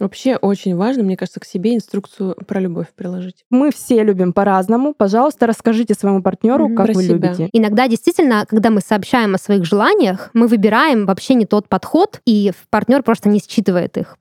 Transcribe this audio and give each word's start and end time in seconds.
Вообще 0.00 0.36
очень 0.36 0.74
важно, 0.74 1.02
мне 1.02 1.16
кажется, 1.16 1.38
к 1.38 1.44
себе 1.44 1.74
инструкцию 1.74 2.34
про 2.46 2.60
любовь 2.60 2.86
приложить. 2.96 3.44
Мы 3.50 3.70
все 3.70 4.02
любим 4.02 4.32
по-разному. 4.32 4.94
Пожалуйста, 4.96 5.46
расскажите 5.46 5.94
своему 5.94 6.22
партнеру, 6.22 6.66
Мгм. 6.68 6.76
как 6.76 6.86
Про 6.86 6.94
вы 6.94 7.02
себя. 7.04 7.14
любите. 7.14 7.48
Иногда 7.52 7.86
действительно, 7.88 8.44
когда 8.48 8.70
мы 8.70 8.80
сообщаем 8.80 9.34
о 9.34 9.38
своих 9.38 9.64
желаниях, 9.64 10.30
мы 10.32 10.46
выбираем 10.48 11.04
вообще 11.06 11.34
не 11.34 11.44
тот 11.44 11.68
подход, 11.68 12.20
и 12.26 12.52
партнер 12.70 13.02
просто 13.02 13.28
не 13.28 13.38
считывает 13.40 13.96
их. 13.98 14.16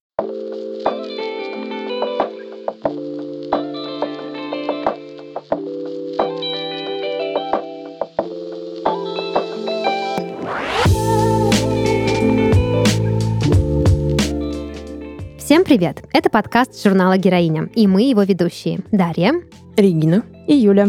Всем 15.51 15.65
привет! 15.65 16.01
Это 16.13 16.29
подкаст 16.29 16.81
журнала 16.81 17.17
«Героиня», 17.17 17.69
и 17.75 17.85
мы 17.85 18.03
его 18.03 18.23
ведущие 18.23 18.79
Дарья, 18.93 19.33
Регина. 19.75 20.23
И 20.47 20.53
Юля. 20.53 20.87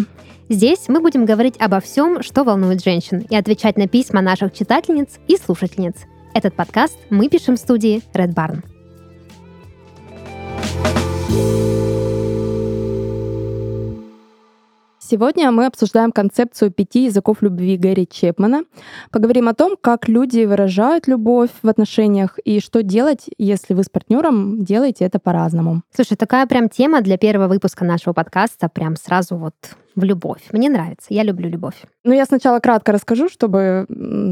Здесь 0.48 0.84
мы 0.86 1.00
будем 1.00 1.24
говорить 1.24 1.56
обо 1.58 1.80
всем, 1.80 2.22
что 2.22 2.44
волнует 2.44 2.80
женщин, 2.80 3.26
и 3.28 3.34
отвечать 3.34 3.76
на 3.76 3.88
письма 3.88 4.20
наших 4.20 4.52
читательниц 4.52 5.18
и 5.26 5.36
слушательниц. 5.36 5.96
Этот 6.32 6.54
подкаст 6.54 6.96
мы 7.10 7.28
пишем 7.28 7.56
в 7.56 7.58
студии 7.58 8.02
Red 8.14 8.36
Barn. 8.36 8.62
Сегодня 15.12 15.50
мы 15.50 15.66
обсуждаем 15.66 16.10
концепцию 16.10 16.70
пяти 16.70 17.04
языков 17.04 17.42
любви 17.42 17.76
Гэри 17.76 18.08
Чепмана. 18.10 18.62
Поговорим 19.10 19.46
о 19.46 19.52
том, 19.52 19.76
как 19.78 20.08
люди 20.08 20.46
выражают 20.46 21.06
любовь 21.06 21.50
в 21.62 21.68
отношениях 21.68 22.38
и 22.42 22.60
что 22.60 22.82
делать, 22.82 23.26
если 23.36 23.74
вы 23.74 23.82
с 23.82 23.90
партнером 23.90 24.64
делаете 24.64 25.04
это 25.04 25.18
по-разному. 25.18 25.82
Слушай, 25.94 26.16
такая 26.16 26.46
прям 26.46 26.70
тема 26.70 27.02
для 27.02 27.18
первого 27.18 27.48
выпуска 27.48 27.84
нашего 27.84 28.14
подкаста, 28.14 28.70
прям 28.70 28.96
сразу 28.96 29.36
вот 29.36 29.54
в 29.94 30.02
любовь. 30.02 30.40
Мне 30.50 30.70
нравится, 30.70 31.08
я 31.10 31.24
люблю 31.24 31.50
любовь. 31.50 31.74
Ну, 32.04 32.14
я 32.14 32.24
сначала 32.24 32.60
кратко 32.60 32.92
расскажу, 32.92 33.28
чтобы 33.28 33.86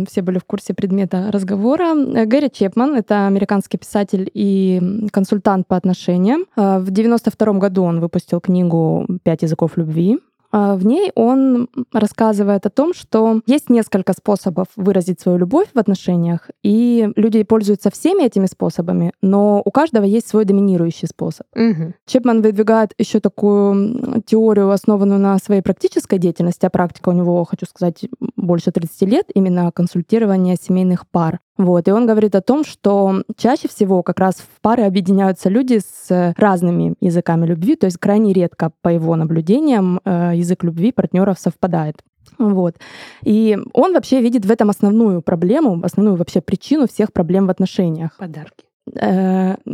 все 0.08 0.22
были 0.22 0.38
в 0.38 0.44
курсе 0.44 0.72
предмета 0.72 1.30
разговора. 1.30 1.94
Э, 1.94 2.24
Гэри 2.24 2.50
Чепман— 2.50 2.94
это 2.96 3.26
американский 3.26 3.76
писатель 3.76 4.30
и 4.32 4.80
консультант 5.12 5.66
по 5.66 5.76
отношениям. 5.76 6.46
Э, 6.56 6.78
В 6.78 6.90
92 6.90 7.52
году 7.58 7.82
он 7.82 8.00
выпустил 8.00 8.40
книгу 8.40 9.06
«Пять 9.22 9.42
языков 9.42 9.76
любви». 9.76 10.18
А 10.52 10.74
В 10.74 10.84
ней 10.84 11.12
он 11.14 11.68
рассказывает 11.92 12.66
о 12.66 12.70
том, 12.70 12.92
что 12.94 13.40
есть 13.46 13.70
несколько 13.70 14.12
способов 14.12 14.66
выразить 14.76 15.20
свою 15.20 15.38
любовь 15.38 15.68
в 15.72 15.78
отношениях, 15.78 16.50
и 16.62 17.08
люди 17.16 17.42
пользуются 17.44 17.90
всеми 17.90 18.24
этими 18.24 18.46
способами, 18.46 19.12
но 19.22 19.62
у 19.64 19.70
каждого 19.70 20.04
есть 20.04 20.28
свой 20.28 20.44
доминирующий 20.44 21.06
способ. 21.08 21.46
Мгм. 21.54 21.94
Чепман 22.06 22.42
выдвигает 22.42 22.94
еще 22.98 23.20
такую 23.20 24.22
теорию, 24.26 24.70
основанную 24.70 25.20
на 25.20 25.38
своей 25.38 25.62
практической 25.62 26.18
деятельности, 26.18 26.66
а 26.66 26.70
практика 26.70 27.10
у 27.10 27.12
него, 27.12 27.44
хочу 27.44 27.66
сказать, 27.66 28.06
больше 28.40 28.72
30 28.72 29.02
лет, 29.02 29.26
именно 29.34 29.70
консультирование 29.72 30.56
семейных 30.60 31.06
пар. 31.08 31.40
Вот. 31.56 31.88
И 31.88 31.92
он 31.92 32.06
говорит 32.06 32.34
о 32.34 32.40
том, 32.40 32.64
что 32.64 33.22
чаще 33.36 33.68
всего 33.68 34.02
как 34.02 34.18
раз 34.18 34.36
в 34.36 34.60
пары 34.60 34.84
объединяются 34.84 35.48
люди 35.48 35.80
с 35.84 36.34
разными 36.36 36.94
языками 37.00 37.46
любви, 37.46 37.76
то 37.76 37.86
есть 37.86 37.98
крайне 37.98 38.32
редко, 38.32 38.72
по 38.82 38.88
его 38.88 39.14
наблюдениям, 39.16 40.00
э, 40.04 40.32
язык 40.34 40.64
любви 40.64 40.92
партнеров 40.92 41.38
совпадает. 41.38 42.02
Вот. 42.38 42.76
И 43.22 43.58
он 43.72 43.92
вообще 43.92 44.20
видит 44.20 44.46
в 44.46 44.50
этом 44.50 44.70
основную 44.70 45.20
проблему, 45.20 45.80
основную 45.82 46.16
вообще 46.16 46.40
причину 46.40 46.86
всех 46.88 47.12
проблем 47.12 47.46
в 47.46 47.50
отношениях. 47.50 48.16
Подарки. 48.18 48.69
Э, 48.94 49.56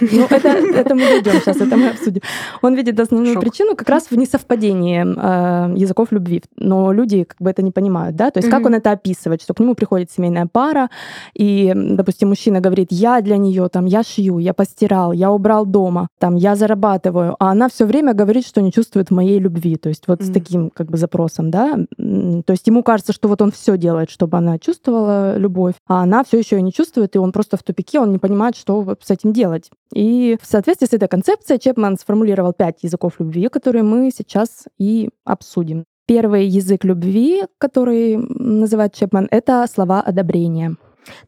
Ну, 0.00 0.26
это, 0.30 0.48
это 0.48 0.94
мы 0.96 1.02
дойдем 1.02 1.32
сейчас, 1.40 1.56
это 1.60 1.76
мы 1.76 1.88
обсудим. 1.90 2.20
Он 2.62 2.74
видит 2.74 2.98
основную 2.98 3.34
Шок. 3.34 3.42
причину 3.44 3.76
как 3.76 3.88
раз 3.88 4.10
в 4.10 4.16
несовпадении 4.16 5.04
э, 5.04 5.74
языков 5.78 6.08
любви. 6.10 6.42
Но 6.56 6.92
люди 6.92 7.22
как 7.24 7.38
бы 7.40 7.50
это 7.50 7.62
не 7.62 7.70
понимают, 7.70 8.16
да? 8.16 8.30
То 8.32 8.38
есть 8.38 8.50
как 8.50 8.60
Мгм. 8.60 8.66
он 8.66 8.74
это 8.74 8.90
описывает, 8.90 9.40
что 9.42 9.54
к 9.54 9.60
нему 9.60 9.74
приходит 9.76 10.10
семейная 10.10 10.48
пара, 10.50 10.90
и, 11.34 11.72
допустим, 11.74 12.28
мужчина 12.30 12.60
говорит, 12.60 12.88
я 12.90 13.20
для 13.20 13.36
нее 13.36 13.68
там, 13.68 13.86
я 13.86 14.02
шью, 14.02 14.38
я 14.38 14.52
постирал, 14.52 15.12
я 15.12 15.30
убрал 15.30 15.64
дома, 15.64 16.08
там, 16.18 16.34
я 16.34 16.56
зарабатываю, 16.56 17.36
а 17.38 17.52
она 17.52 17.68
все 17.68 17.84
время 17.86 18.14
говорит, 18.14 18.44
что 18.46 18.60
не 18.62 18.72
чувствует 18.72 19.10
моей 19.12 19.38
любви. 19.38 19.76
То 19.76 19.88
есть 19.88 20.08
вот 20.08 20.22
с 20.22 20.26
Мгм. 20.26 20.34
таким 20.34 20.70
как 20.70 20.90
бы 20.90 20.98
запросом, 20.98 21.50
да? 21.52 21.76
То 21.96 22.50
есть 22.52 22.66
ему 22.66 22.82
кажется, 22.82 23.12
что 23.12 23.28
вот 23.28 23.40
он 23.42 23.52
все 23.52 23.76
делает, 23.78 24.10
чтобы 24.10 24.38
она 24.38 24.58
чувствовала 24.58 25.36
любовь, 25.38 25.74
а 25.86 26.02
она 26.02 26.24
все 26.24 26.38
еще 26.38 26.60
не 26.60 26.72
чувствует, 26.72 27.14
и 27.14 27.18
он 27.18 27.30
просто 27.30 27.56
в 27.56 27.62
тупике, 27.62 28.00
он 28.00 28.10
не 28.10 28.18
понимает, 28.18 28.33
что 28.56 28.80
вот 28.80 29.02
с 29.02 29.10
этим 29.10 29.32
делать. 29.32 29.70
И 29.92 30.36
в 30.40 30.46
соответствии 30.46 30.86
с 30.86 30.92
этой 30.92 31.08
концепцией 31.08 31.58
Чепман 31.58 31.96
сформулировал 31.98 32.52
пять 32.52 32.82
языков 32.82 33.14
любви, 33.18 33.48
которые 33.48 33.82
мы 33.82 34.10
сейчас 34.14 34.64
и 34.78 35.10
обсудим. 35.24 35.84
Первый 36.06 36.46
язык 36.46 36.84
любви, 36.84 37.44
который 37.58 38.16
называет 38.18 38.94
Чепман, 38.94 39.26
это 39.30 39.66
слова 39.72 40.02
одобрения. 40.02 40.76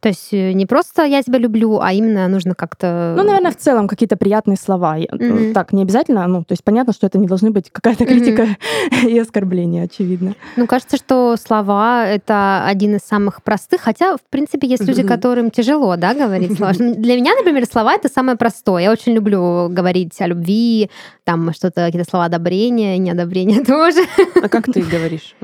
То 0.00 0.09
есть 0.09 0.32
э, 0.32 0.53
не 0.53 0.66
просто 0.66 1.04
я 1.04 1.22
тебя 1.22 1.38
люблю, 1.38 1.81
а 1.81 1.92
именно 1.92 2.28
нужно 2.28 2.54
как-то... 2.54 3.14
Ну, 3.16 3.22
наверное, 3.22 3.50
в 3.53 3.56
целом 3.56 3.88
какие-то 3.88 4.16
приятные 4.16 4.56
слова. 4.56 4.97
Мгм. 4.97 5.53
Так, 5.53 5.72
не 5.72 5.82
обязательно, 5.82 6.26
ну, 6.26 6.44
то 6.44 6.53
есть 6.53 6.64
понятно, 6.64 6.92
что 6.92 7.06
это 7.06 7.19
не 7.19 7.26
должны 7.26 7.50
быть 7.50 7.70
какая-то 7.70 8.04
критика 8.06 8.47
и 9.06 9.19
оскорбление, 9.19 9.84
очевидно. 9.84 10.34
Ну, 10.56 10.66
кажется, 10.66 10.97
что 10.97 11.36
слова— 11.36 12.06
это 12.06 12.65
один 12.66 12.97
из 12.97 13.00
самых 13.00 13.42
простых, 13.42 13.81
хотя, 13.81 14.16
в 14.16 14.22
принципе, 14.31 14.66
есть 14.66 14.84
люди, 14.86 15.00
Мгм. 15.00 15.09
которым 15.09 15.50
тяжело, 15.50 15.97
да, 15.97 16.15
говорить 16.15 16.56
слова. 16.56 16.72
Для 16.78 17.16
меня, 17.16 17.34
например, 17.34 17.65
слова— 17.66 17.94
это 17.97 18.09
самое 18.09 18.36
простое. 18.36 18.82
Я 18.82 18.92
очень 18.92 19.12
люблю 19.12 19.69
говорить 19.69 20.20
о 20.20 20.26
любви, 20.26 20.91
там 21.25 21.53
что-то, 21.53 21.86
какие-то 21.86 22.09
слова 22.09 22.26
одобрения, 22.26 22.98
неодобрения 22.98 23.65
тоже. 23.65 24.00
А 24.42 24.48
как 24.48 24.66
ты 24.66 24.82
говоришь? 24.82 25.34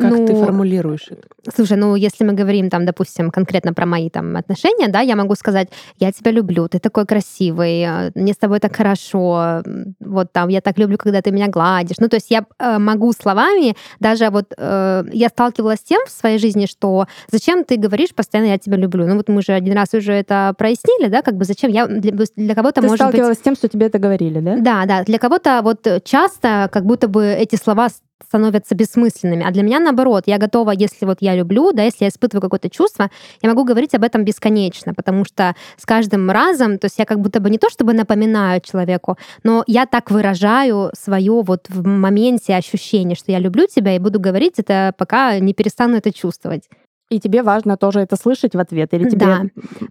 Как 0.00 0.26
ты 0.26 0.32
Ну, 0.32 0.44
формулируешь 0.44 1.08
это? 1.10 1.22
Слушай, 1.54 1.76
ну 1.76 1.94
если 1.94 2.24
мы 2.24 2.32
говорим 2.32 2.70
там, 2.70 2.86
допустим, 2.86 3.30
конкретно 3.30 3.74
про 3.74 3.86
мои 3.86 4.10
там 4.10 4.36
отношения, 4.36 4.88
да, 4.88 5.00
я 5.00 5.16
могу 5.16 5.34
сказать, 5.34 5.68
я 5.98 6.12
тебя 6.12 6.30
люблю, 6.30 6.68
ты 6.68 6.78
такой 6.78 7.06
красивый, 7.06 7.82
э, 7.82 8.10
мне 8.14 8.32
с 8.32 8.36
тобой 8.36 8.60
так 8.60 8.76
хорошо, 8.76 9.62
вот 10.00 10.32
там, 10.32 10.48
я 10.48 10.60
так 10.60 10.78
люблю, 10.78 10.96
когда 10.98 11.20
ты 11.20 11.30
меня 11.30 11.48
гладишь. 11.48 11.98
Ну, 11.98 12.08
то 12.08 12.16
есть 12.16 12.30
я 12.30 12.44
э, 12.58 12.78
могу 12.78 13.12
словами, 13.12 13.76
даже 14.00 14.30
вот 14.30 14.52
э, 14.56 15.04
я 15.12 15.28
сталкивалась 15.28 15.80
с 15.80 15.82
тем 15.82 16.00
в 16.06 16.10
своей 16.10 16.38
жизни, 16.38 16.66
что 16.66 17.06
зачем 17.30 17.64
ты 17.64 17.76
говоришь 17.76 18.14
постоянно, 18.14 18.48
я 18.48 18.58
тебя 18.58 18.76
люблю? 18.76 19.06
Ну 19.06 19.16
вот 19.16 19.28
мы 19.28 19.42
же 19.42 19.52
один 19.52 19.74
раз 19.74 19.94
уже 19.94 20.12
это 20.12 20.54
прояснили, 20.56 21.08
да, 21.08 21.22
как 21.22 21.36
бы 21.36 21.44
зачем 21.44 21.70
я, 21.70 21.86
для, 21.86 22.12
для 22.36 22.54
кого-то 22.54 22.80
Ты 22.80 22.88
может 22.88 22.92
быть... 22.92 23.08
сталкивалась 23.08 23.38
с 23.38 23.42
тем, 23.42 23.54
что 23.54 23.68
тебе 23.68 23.86
это 23.86 23.98
говорили, 23.98 24.40
да? 24.40 24.56
Да, 24.56 24.86
да. 24.86 25.04
Для 25.04 25.18
кого-то 25.18 25.60
вот 25.62 25.86
часто 26.04 26.68
как 26.72 26.84
будто 26.84 27.08
бы 27.08 27.26
эти 27.26 27.56
слова 27.56 27.88
становятся 28.24 28.74
бессмысленными. 28.74 29.44
А 29.46 29.50
для 29.50 29.62
меня 29.62 29.80
наоборот, 29.80 30.24
я 30.26 30.38
готова, 30.38 30.70
если 30.72 31.06
вот 31.06 31.18
я 31.20 31.34
люблю, 31.34 31.72
да, 31.72 31.84
если 31.84 32.04
я 32.04 32.08
испытываю 32.08 32.42
какое-то 32.42 32.70
чувство, 32.70 33.10
я 33.42 33.48
могу 33.48 33.64
говорить 33.64 33.94
об 33.94 34.04
этом 34.04 34.24
бесконечно, 34.24 34.94
потому 34.94 35.24
что 35.24 35.54
с 35.76 35.86
каждым 35.86 36.30
разом, 36.30 36.78
то 36.78 36.86
есть 36.86 36.98
я 36.98 37.04
как 37.04 37.20
будто 37.20 37.40
бы 37.40 37.50
не 37.50 37.58
то 37.58 37.70
чтобы 37.70 37.92
напоминаю 37.92 38.60
человеку, 38.60 39.18
но 39.42 39.64
я 39.66 39.86
так 39.86 40.10
выражаю 40.10 40.90
свое 40.94 41.42
вот 41.42 41.66
в 41.68 41.86
моменте 41.86 42.54
ощущение, 42.54 43.16
что 43.16 43.32
я 43.32 43.38
люблю 43.38 43.66
тебя 43.66 43.96
и 43.96 43.98
буду 43.98 44.20
говорить 44.20 44.54
это, 44.58 44.94
пока 44.96 45.38
не 45.38 45.54
перестану 45.54 45.96
это 45.96 46.12
чувствовать. 46.12 46.64
И 47.10 47.18
тебе 47.18 47.42
важно 47.42 47.76
тоже 47.76 48.00
это 48.00 48.14
слышать 48.14 48.54
в 48.54 48.60
ответ? 48.60 48.94
Или 48.94 49.10
тебе 49.10 49.26
Да. 49.26 49.42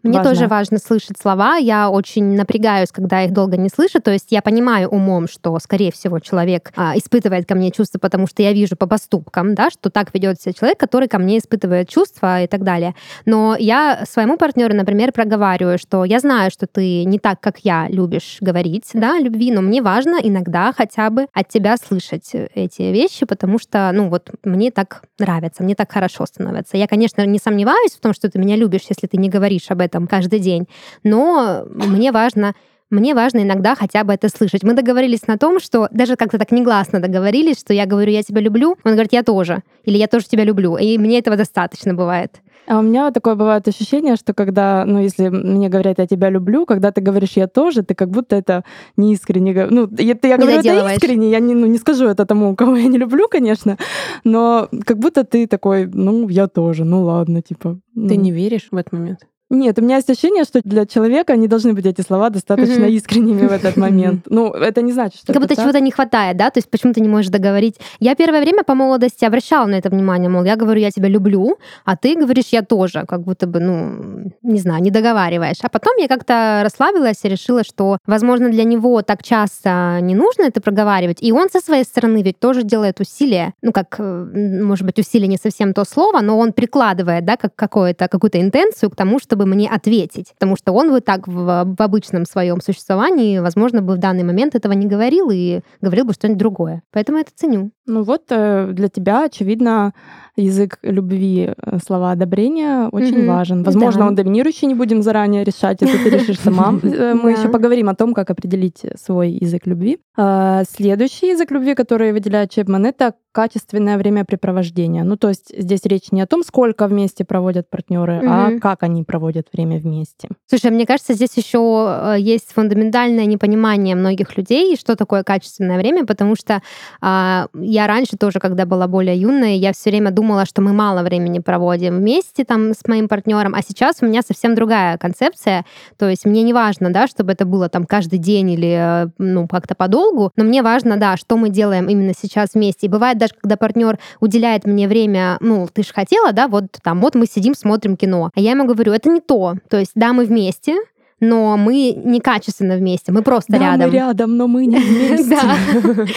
Мне 0.04 0.18
важно? 0.20 0.24
тоже 0.24 0.48
важно 0.48 0.78
слышать 0.78 1.18
слова. 1.22 1.58
Я 1.58 1.90
очень 1.90 2.24
напрягаюсь, 2.38 2.92
когда 2.94 3.24
их 3.24 3.34
долго 3.34 3.58
не 3.58 3.68
слышу. 3.68 4.02
То 4.02 4.12
есть 4.12 4.28
я 4.32 4.42
понимаю 4.42 4.88
умом, 4.88 5.28
что, 5.28 5.60
скорее 5.60 5.92
всего, 5.92 6.20
человек 6.20 6.72
а, 6.78 6.98
испытывает 6.98 7.46
ко 7.46 7.56
мне 7.56 7.72
чувства, 7.72 8.00
потому 8.00 8.26
что 8.26 8.42
я 8.42 8.54
вижу 8.54 8.78
по 8.78 8.88
поступкам, 8.88 9.54
да, 9.54 9.70
что 9.70 9.90
так 9.90 10.14
ведет 10.14 10.42
себя 10.42 10.54
человек, 10.54 10.80
который 10.80 11.10
ко 11.10 11.20
мне 11.20 11.40
испытывает 11.40 11.90
чувства 11.90 12.44
и 12.44 12.48
так 12.48 12.64
далее. 12.64 12.96
Но 13.26 13.58
я 13.60 14.06
своему 14.10 14.38
партнеру, 14.38 14.74
например, 14.74 15.12
проговариваю, 15.12 15.78
что 15.78 16.06
я 16.06 16.20
знаю, 16.20 16.52
что 16.52 16.68
ты 16.68 17.04
не 17.04 17.20
так, 17.20 17.42
как 17.42 17.60
я, 17.60 17.90
любишь 17.90 18.38
говорить, 18.40 18.92
да, 18.94 19.18
о 19.18 19.20
любви, 19.20 19.52
но 19.52 19.60
мне 19.60 19.82
важно 19.82 20.20
иногда 20.24 20.72
хотя 20.72 21.10
бы 21.10 21.28
от 21.34 21.50
тебя 21.50 21.76
слышать 21.76 22.32
эти 22.34 22.84
вещи, 22.84 23.26
потому 23.26 23.60
что, 23.60 23.92
ну 23.94 24.08
вот, 24.08 24.30
мне 24.46 24.72
так 24.72 25.04
нравится, 25.20 25.64
мне 25.64 25.76
так 25.76 25.92
хорошо 25.92 26.26
становится. 26.26 26.78
Я, 26.78 26.88
конечно, 26.88 27.09
не 27.18 27.40
сомневаюсь 27.40 27.92
в 27.94 28.00
том, 28.00 28.14
что 28.14 28.30
ты 28.30 28.40
меня 28.40 28.56
любишь, 28.56 28.86
если 28.90 29.08
ты 29.08 29.18
не 29.18 29.30
говоришь 29.30 29.70
об 29.70 29.82
этом 29.82 30.08
каждый 30.08 30.40
день, 30.40 30.68
но 31.04 31.66
мне 31.70 32.12
важно 32.12 32.54
мне 32.90 33.14
важно 33.14 33.44
иногда 33.44 33.76
хотя 33.76 34.04
бы 34.04 34.14
это 34.14 34.30
слышать. 34.30 34.64
Мы 34.64 34.74
договорились 34.74 35.28
на 35.28 35.38
том, 35.38 35.60
что 35.60 35.88
даже 35.92 36.16
как-то 36.16 36.40
так 36.40 36.52
негласно 36.52 37.00
договорились, 37.00 37.60
что 37.60 37.72
я 37.72 37.86
говорю, 37.86 38.12
я 38.12 38.24
тебя 38.24 38.42
люблю, 38.42 38.78
он 38.84 38.94
говорит, 38.94 39.14
я 39.14 39.22
тоже. 39.22 39.62
Или 39.84 39.98
я 39.98 40.08
тоже 40.08 40.26
тебя 40.26 40.44
люблю. 40.44 40.76
И 40.76 40.98
мне 40.98 41.20
этого 41.20 41.36
достаточно 41.36 41.94
бывает. 41.94 42.42
А 42.68 42.80
у 42.80 42.82
меня 42.82 43.12
такое 43.12 43.36
бывает 43.36 43.68
ощущение, 43.68 44.16
что 44.16 44.34
когда, 44.34 44.86
ну, 44.86 45.00
если 45.00 45.30
мне 45.30 45.70
говорят, 45.70 46.00
я 46.00 46.06
тебя 46.06 46.30
люблю, 46.30 46.66
когда 46.66 46.92
ты 46.92 47.02
говоришь, 47.02 47.38
я 47.38 47.48
тоже, 47.48 47.82
ты 47.82 47.96
как 47.96 48.10
будто 48.10 48.36
это 48.36 48.64
не 48.98 49.14
искренне. 49.14 49.68
Ну, 49.70 49.90
я, 49.98 50.16
я 50.22 50.38
говорю, 50.38 50.60
это 50.60 50.94
искренне, 50.94 51.32
я 51.32 51.40
не, 51.40 51.56
ну, 51.56 51.66
не 51.66 51.78
скажу 51.78 52.06
это 52.06 52.26
тому, 52.26 52.56
кого 52.56 52.76
я 52.76 52.88
не 52.88 52.98
люблю, 52.98 53.28
конечно, 53.28 53.78
но 54.24 54.70
как 54.86 55.00
будто 55.00 55.24
ты 55.24 55.48
такой, 55.48 55.88
ну, 55.88 56.30
я 56.30 56.48
тоже, 56.48 56.86
ну 56.86 57.04
ладно, 57.04 57.42
типа. 57.42 57.80
Ты 57.96 58.16
ну. 58.16 58.22
не 58.22 58.32
веришь 58.32 58.68
в 58.72 58.78
этот 58.78 58.94
момент? 58.94 59.20
Нет, 59.50 59.80
у 59.80 59.82
меня 59.82 59.96
есть 59.96 60.10
ощущение, 60.10 60.44
что 60.44 60.62
для 60.64 60.86
человека 60.86 61.36
не 61.36 61.48
должны 61.48 61.74
быть 61.74 61.86
эти 61.86 62.02
слова 62.02 62.30
достаточно 62.30 62.86
Мгм. 62.86 62.90
искренними 62.90 63.48
в 63.48 63.52
этот 63.52 63.78
момент. 63.78 64.26
Ну, 64.30 64.52
это 64.52 64.82
не 64.82 64.92
значит, 64.94 65.22
что 65.22 65.34
Как 65.34 65.42
будто 65.42 65.56
чего-то 65.56 65.80
не 65.80 65.92
хватает, 65.92 66.38
да? 66.38 66.50
То 66.52 66.60
есть 66.60 66.70
почему 66.70 66.94
ты 66.94 67.02
не 67.02 67.10
можешь 67.10 67.32
договорить. 67.32 67.76
Я 68.00 68.16
первое 68.16 68.42
время 68.42 68.64
по 68.64 68.76
молодости 68.76 69.26
обращала 69.26 69.66
на 69.66 69.76
это 69.76 69.90
внимание, 69.90 70.30
мол, 70.30 70.44
я 70.44 70.56
говорю, 70.56 70.80
я 70.80 70.92
тебя 70.92 71.10
люблю, 71.10 71.58
а 71.84 71.98
ты 71.98 72.16
говоришь, 72.16 72.50
я 72.52 72.62
тоже, 72.62 73.06
как 73.08 73.22
будто 73.24 73.48
бы, 73.48 73.60
ну, 73.60 74.32
не 74.44 74.60
знаю, 74.60 74.84
не 74.84 74.92
договариваешь. 74.92 75.58
А 75.64 75.70
потом 75.70 75.98
я 75.98 76.08
как-то 76.08 76.62
расслабилась 76.64 77.20
и 77.24 77.30
решила, 77.30 77.64
что, 77.64 77.98
возможно, 78.06 78.50
для 78.50 78.64
него 78.64 79.02
так 79.02 79.24
часто 79.24 80.00
не 80.02 80.16
нужно 80.16 80.44
это 80.44 80.62
проговаривать, 80.62 81.18
и 81.22 81.32
он 81.32 81.50
со 81.50 81.60
своей 81.60 81.84
стороны 81.84 82.22
ведь 82.22 82.40
тоже 82.40 82.64
делает 82.64 83.00
усилия, 83.00 83.54
ну, 83.62 83.72
как, 83.72 83.96
э, 84.00 84.62
может 84.64 84.86
быть, 84.86 85.00
усилие 85.00 85.28
не 85.28 85.38
совсем 85.38 85.74
то 85.74 85.86
слово, 85.86 86.22
но 86.22 86.38
он 86.38 86.54
прикладывает, 86.54 87.26
да, 87.26 87.36
как 87.36 87.56
какое-то, 87.56 88.08
какую-то 88.08 88.40
интенцию 88.40 88.92
к 88.92 88.96
тому, 88.96 89.20
чтобы 89.20 89.39
мне 89.46 89.70
ответить. 89.70 90.34
Потому 90.34 90.56
что 90.56 90.72
он 90.72 90.90
вот 90.92 91.06
так 91.06 91.28
в, 91.28 91.76
в 91.78 91.82
обычном 91.82 92.26
своем 92.26 92.62
существовании, 92.62 93.40
возможно, 93.40 93.82
бы 93.82 93.96
в 93.96 93.98
данный 93.98 94.24
момент 94.24 94.56
этого 94.56 94.74
не 94.74 94.86
говорил 94.86 95.30
и 95.32 95.62
говорил 95.82 96.06
бы 96.06 96.14
что-нибудь 96.14 96.40
другое. 96.40 96.84
Поэтому 96.92 97.18
я 97.18 97.22
это 97.22 97.32
ценю. 97.36 97.72
Ну 97.86 98.04
вот 98.04 98.24
э, 98.30 98.70
для 98.72 98.88
тебя, 98.88 99.26
очевидно, 99.26 99.94
язык 100.42 100.80
любви, 100.84 101.54
э, 101.56 101.78
слова 101.86 102.12
одобрения 102.12 102.88
очень 102.92 103.20
Мгм. 103.20 103.28
важен. 103.28 103.64
Возможно, 103.64 104.02
Да. 104.02 104.08
он 104.08 104.16
доминирующий, 104.16 104.68
не 104.68 104.76
будем 104.76 105.02
заранее 105.02 105.44
решать, 105.44 105.82
это 105.82 105.92
ты 106.04 106.10
решишь 106.10 106.40
сама. 106.44 106.74
Э, 106.84 107.14
Мы 107.14 107.32
еще 107.32 107.50
поговорим 107.50 107.90
о 107.90 107.96
том, 107.96 108.14
как 108.14 108.30
определить 108.30 108.82
свой 109.04 109.32
язык 109.32 109.68
любви. 109.68 109.98
А, 110.18 110.64
Следующий 110.70 111.30
язык 111.32 111.52
любви, 111.52 111.76
который 111.76 112.12
выделяет 112.14 112.52
Чепман, 112.52 112.86
это 112.86 113.14
качественное 113.32 113.98
времяпрепровождение. 113.98 115.04
Ну, 115.04 115.16
то 115.16 115.30
есть 115.30 115.54
здесь 115.56 115.82
речь 115.86 116.12
не 116.12 116.22
о 116.22 116.26
том, 116.28 116.44
сколько 116.44 116.88
вместе 116.88 117.24
проводят 117.26 117.70
партнеры, 117.70 118.22
а 118.28 118.60
как 118.60 118.84
они 118.84 119.04
проводят 119.04 119.48
время 119.54 119.78
вместе. 119.78 120.30
Слушай, 120.48 120.72
мне 120.72 120.86
кажется, 120.86 121.14
здесь 121.14 121.38
еще 121.38 122.16
есть 122.20 122.52
фундаментальное 122.54 123.26
непонимание 123.26 123.96
многих 123.96 124.36
людей, 124.38 124.76
что 124.78 124.96
такое 124.96 125.24
качественное 125.24 125.78
время, 125.78 126.06
потому 126.06 126.36
что 126.36 126.62
а, 127.02 127.48
я 127.54 127.88
раньше 127.88 128.18
тоже, 128.18 128.40
когда 128.40 128.66
была 128.66 128.88
более 128.88 129.16
юной, 129.16 129.58
я 129.58 129.74
все 129.74 129.90
время 129.90 130.12
думала, 130.12 130.29
что 130.46 130.62
мы 130.62 130.74
мало 130.74 131.04
времени 131.04 131.40
проводим 131.40 131.98
вместе 131.98 132.46
там 132.46 132.74
с 132.74 132.88
моим 132.88 133.08
партнером, 133.08 133.56
а 133.56 133.62
сейчас 133.62 133.98
у 134.02 134.06
меня 134.06 134.22
совсем 134.22 134.56
другая 134.56 134.98
концепция. 134.98 135.66
То 135.98 136.08
есть 136.10 136.26
мне 136.26 136.44
не 136.44 136.54
важно, 136.54 136.92
да, 136.92 137.08
чтобы 137.08 137.34
это 137.34 137.46
было 137.46 137.70
там 137.70 137.86
каждый 137.86 138.20
день 138.20 138.52
или 138.52 139.06
э, 139.06 139.10
ну 139.18 139.48
как-то 139.48 139.76
подолгу, 139.76 140.32
но 140.36 140.44
мне 140.44 140.62
важно, 140.62 140.98
да, 140.98 141.18
что 141.18 141.38
мы 141.38 141.50
делаем 141.50 141.88
именно 141.88 142.14
сейчас 142.20 142.54
вместе. 142.54 142.88
И 142.88 142.90
бывает 142.90 143.18
даже, 143.18 143.34
когда 143.40 143.58
партнер 143.58 144.00
уделяет 144.20 144.66
мне 144.66 144.88
время, 144.88 145.38
ну 145.40 145.68
ты 145.72 145.84
же 145.84 145.94
хотела, 145.94 146.32
да, 146.32 146.48
вот 146.48 146.66
там 146.84 147.02
вот 147.02 147.16
мы 147.16 147.26
сидим 147.26 147.56
смотрим 147.56 147.98
кино, 147.98 148.32
а 148.36 148.40
я 148.40 148.52
ему 148.52 148.66
говорю, 148.66 148.94
это 148.94 149.10
не 149.10 149.22
то. 149.22 149.56
То 149.70 149.78
есть 149.78 149.92
да, 149.96 150.14
мы 150.14 150.26
вместе, 150.26 150.78
но 151.20 151.58
мы 151.58 151.94
некачественно 151.96 152.76
вместе, 152.76 153.12
мы 153.12 153.22
просто 153.22 153.54
Да, 153.54 153.60
рядом. 153.60 153.90
мы 153.90 153.96
рядом, 153.96 154.38
но 154.38 154.48
мы 154.48 154.66
не 154.66 154.78
вместе. 154.80 155.38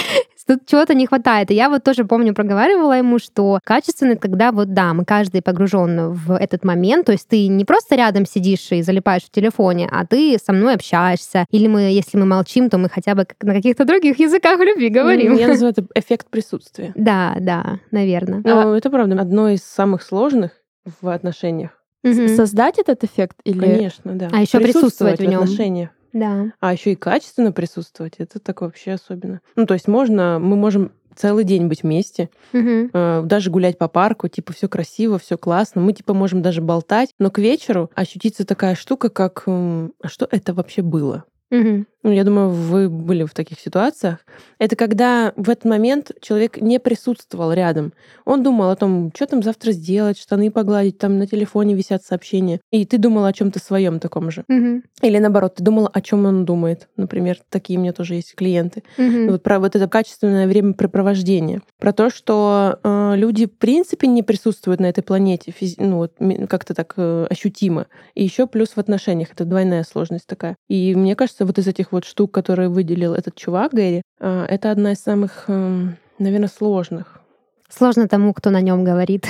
Тут 0.45 0.67
чего-то 0.67 0.95
не 0.95 1.07
хватает. 1.07 1.51
И 1.51 1.55
я 1.55 1.69
вот 1.69 1.85
тоже 1.85 2.05
помню, 2.05 2.35
проговаривала 2.35 2.95
ему, 2.95 3.19
что 3.21 3.61
качественно, 3.65 4.17
когда 4.17 4.51
вот 4.51 4.75
да, 4.75 4.93
мы 4.93 5.05
каждый 5.05 5.41
погружен 5.41 6.13
в 6.13 6.33
этот 6.37 6.65
момент, 6.65 7.07
то 7.07 7.13
есть 7.13 7.29
ты 7.29 7.47
не 7.47 7.65
просто 7.65 7.95
рядом 7.95 8.27
сидишь 8.27 8.73
и 8.73 8.83
залипаешь 8.83 9.23
в 9.23 9.31
телефоне, 9.31 9.89
а 9.91 10.05
ты 10.05 10.37
со 10.45 10.53
мной 10.53 10.75
общаешься. 10.75 11.47
Или 11.51 11.69
мы, 11.69 11.83
если 11.83 12.19
мы 12.19 12.27
молчим, 12.27 12.71
то 12.71 12.79
мы 12.79 12.89
хотя 12.89 13.15
бы 13.15 13.27
на 13.41 13.55
каких-то 13.55 13.85
других 13.85 14.19
языках 14.19 14.59
любви 14.61 14.89
говорим. 14.89 15.35
Ну, 15.35 15.39
Я 15.39 15.49
называю 15.49 15.75
это 15.77 15.87
эффект 15.95 16.27
присутствия. 16.29 16.93
Да, 16.97 17.37
да, 17.39 17.79
наверное. 17.93 18.43
Но 18.45 18.77
это 18.77 18.91
правда 18.91 19.21
одно 19.21 19.49
из 19.49 19.63
самых 19.63 20.03
сложных 20.03 20.51
в 21.01 21.09
отношениях. 21.09 21.71
Создать 22.05 22.79
этот 22.79 23.05
эффект 23.05 23.37
или... 23.45 23.59
Конечно, 23.59 24.15
да. 24.19 24.29
А 24.33 24.41
ещё 24.41 24.61
присутствовать 24.61 25.19
в 25.21 25.23
в 25.23 25.27
нём. 25.27 25.43
отношениях. 25.43 25.91
Да. 26.13 26.53
А 26.61 26.73
еще 26.73 26.93
и 26.93 26.95
качественно 26.95 27.53
присутствовать, 27.53 28.15
это 28.19 28.39
так 28.39 28.61
вообще 28.61 28.93
особенно. 28.93 29.41
Ну, 29.57 29.67
то 29.67 29.75
есть 29.75 29.89
можно, 29.89 30.39
мы 30.39 30.57
можем 30.57 30.93
целый 31.17 31.45
день 31.45 31.69
быть 31.69 31.83
вместе, 31.83 32.29
Мгм. 32.53 32.91
э, 32.93 33.23
даже 33.25 33.51
гулять 33.51 33.79
по 33.79 33.89
парку, 33.89 34.29
типа 34.29 34.53
все 34.53 34.69
красиво, 34.69 35.19
все 35.19 35.37
классно, 35.39 35.81
мы 35.81 35.93
типа 35.93 36.13
можем 36.15 36.43
даже 36.43 36.61
болтать, 36.61 37.11
но 37.19 37.31
к 37.31 37.39
вечеру 37.39 37.91
ощутится 37.95 38.45
такая 38.47 38.75
штука, 38.75 39.09
как 39.11 39.45
а 39.47 39.89
что 40.07 40.29
это 40.31 40.55
вообще 40.55 40.83
было? 40.83 41.25
Мгм. 41.51 41.87
Ну, 42.03 42.11
я 42.11 42.25
думаю, 42.25 42.51
вы 42.51 42.89
были 42.89 43.25
в 43.25 43.33
таких 43.33 43.61
ситуациях. 43.61 44.19
Это 44.59 44.75
когда 44.75 45.33
в 45.37 45.49
этот 45.49 45.65
момент 45.65 46.11
человек 46.21 46.61
не 46.61 46.81
присутствовал 46.81 47.53
рядом. 47.53 47.93
Он 48.25 48.43
думал 48.43 48.71
о 48.71 48.77
том, 48.77 49.13
что 49.15 49.27
там 49.27 49.43
завтра 49.43 49.71
сделать, 49.73 50.19
штаны 50.19 50.51
погладить, 50.51 50.99
там 50.99 51.19
на 51.19 51.27
телефоне 51.29 51.75
висят 51.75 52.03
сообщения. 52.05 52.61
И 52.73 52.85
ты 52.85 52.99
думал 52.99 53.25
о 53.25 53.33
чем-то 53.33 53.61
своем 53.61 54.01
таком 54.01 54.31
же. 54.33 54.45
Мгм. 54.49 54.83
Или 55.01 55.19
наоборот, 55.19 55.57
ты 55.57 55.63
думала, 55.63 55.89
о 55.93 56.01
чем 56.01 56.27
он 56.27 56.45
думает. 56.45 56.89
Например, 56.97 57.39
такие 57.49 57.79
у 57.79 57.83
меня 57.83 57.93
тоже 57.93 58.15
есть 58.15 58.35
клиенты. 58.35 58.83
Мгм. 58.99 59.29
Вот 59.29 59.43
про 59.45 59.61
вот 59.61 59.77
это 59.77 59.89
качественное 59.89 60.49
времяпрепровождение. 60.49 61.63
Про 61.79 61.93
то, 61.93 62.11
что 62.11 62.81
э, 62.83 63.13
люди 63.15 63.47
в 63.47 63.53
принципе 63.53 64.09
не 64.09 64.25
присутствуют 64.25 64.81
на 64.81 64.87
этой 64.87 65.03
планете, 65.03 65.53
физи- 65.53 65.77
ну 65.79 65.99
вот 65.99 66.15
как-то 66.49 66.75
так 66.75 66.95
э, 66.97 67.27
ощутимо. 67.31 67.87
И 68.15 68.25
еще 68.25 68.49
плюс 68.49 68.71
в 68.71 68.79
отношениях. 68.79 69.29
Это 69.33 69.45
двойная 69.45 69.85
сложность 69.85 70.27
такая. 70.27 70.57
И 70.69 70.97
мне 70.97 71.15
кажется, 71.15 71.45
вот 71.47 71.59
из 71.59 71.69
этих 71.69 71.92
вот 71.93 72.05
штук, 72.05 72.33
которые 72.33 72.69
выделил 72.69 73.15
этот 73.15 73.35
чувак 73.37 73.73
Гэри, 73.73 74.03
э, 74.21 74.47
это 74.49 74.71
одна 74.71 74.93
из 74.93 74.99
самых, 74.99 75.45
наверное, 76.19 76.49
сложных. 76.49 77.21
Сложно 77.69 78.07
тому, 78.07 78.35
кто 78.35 78.51
на 78.51 78.61
нем 78.61 78.85
говорит. 78.85 79.27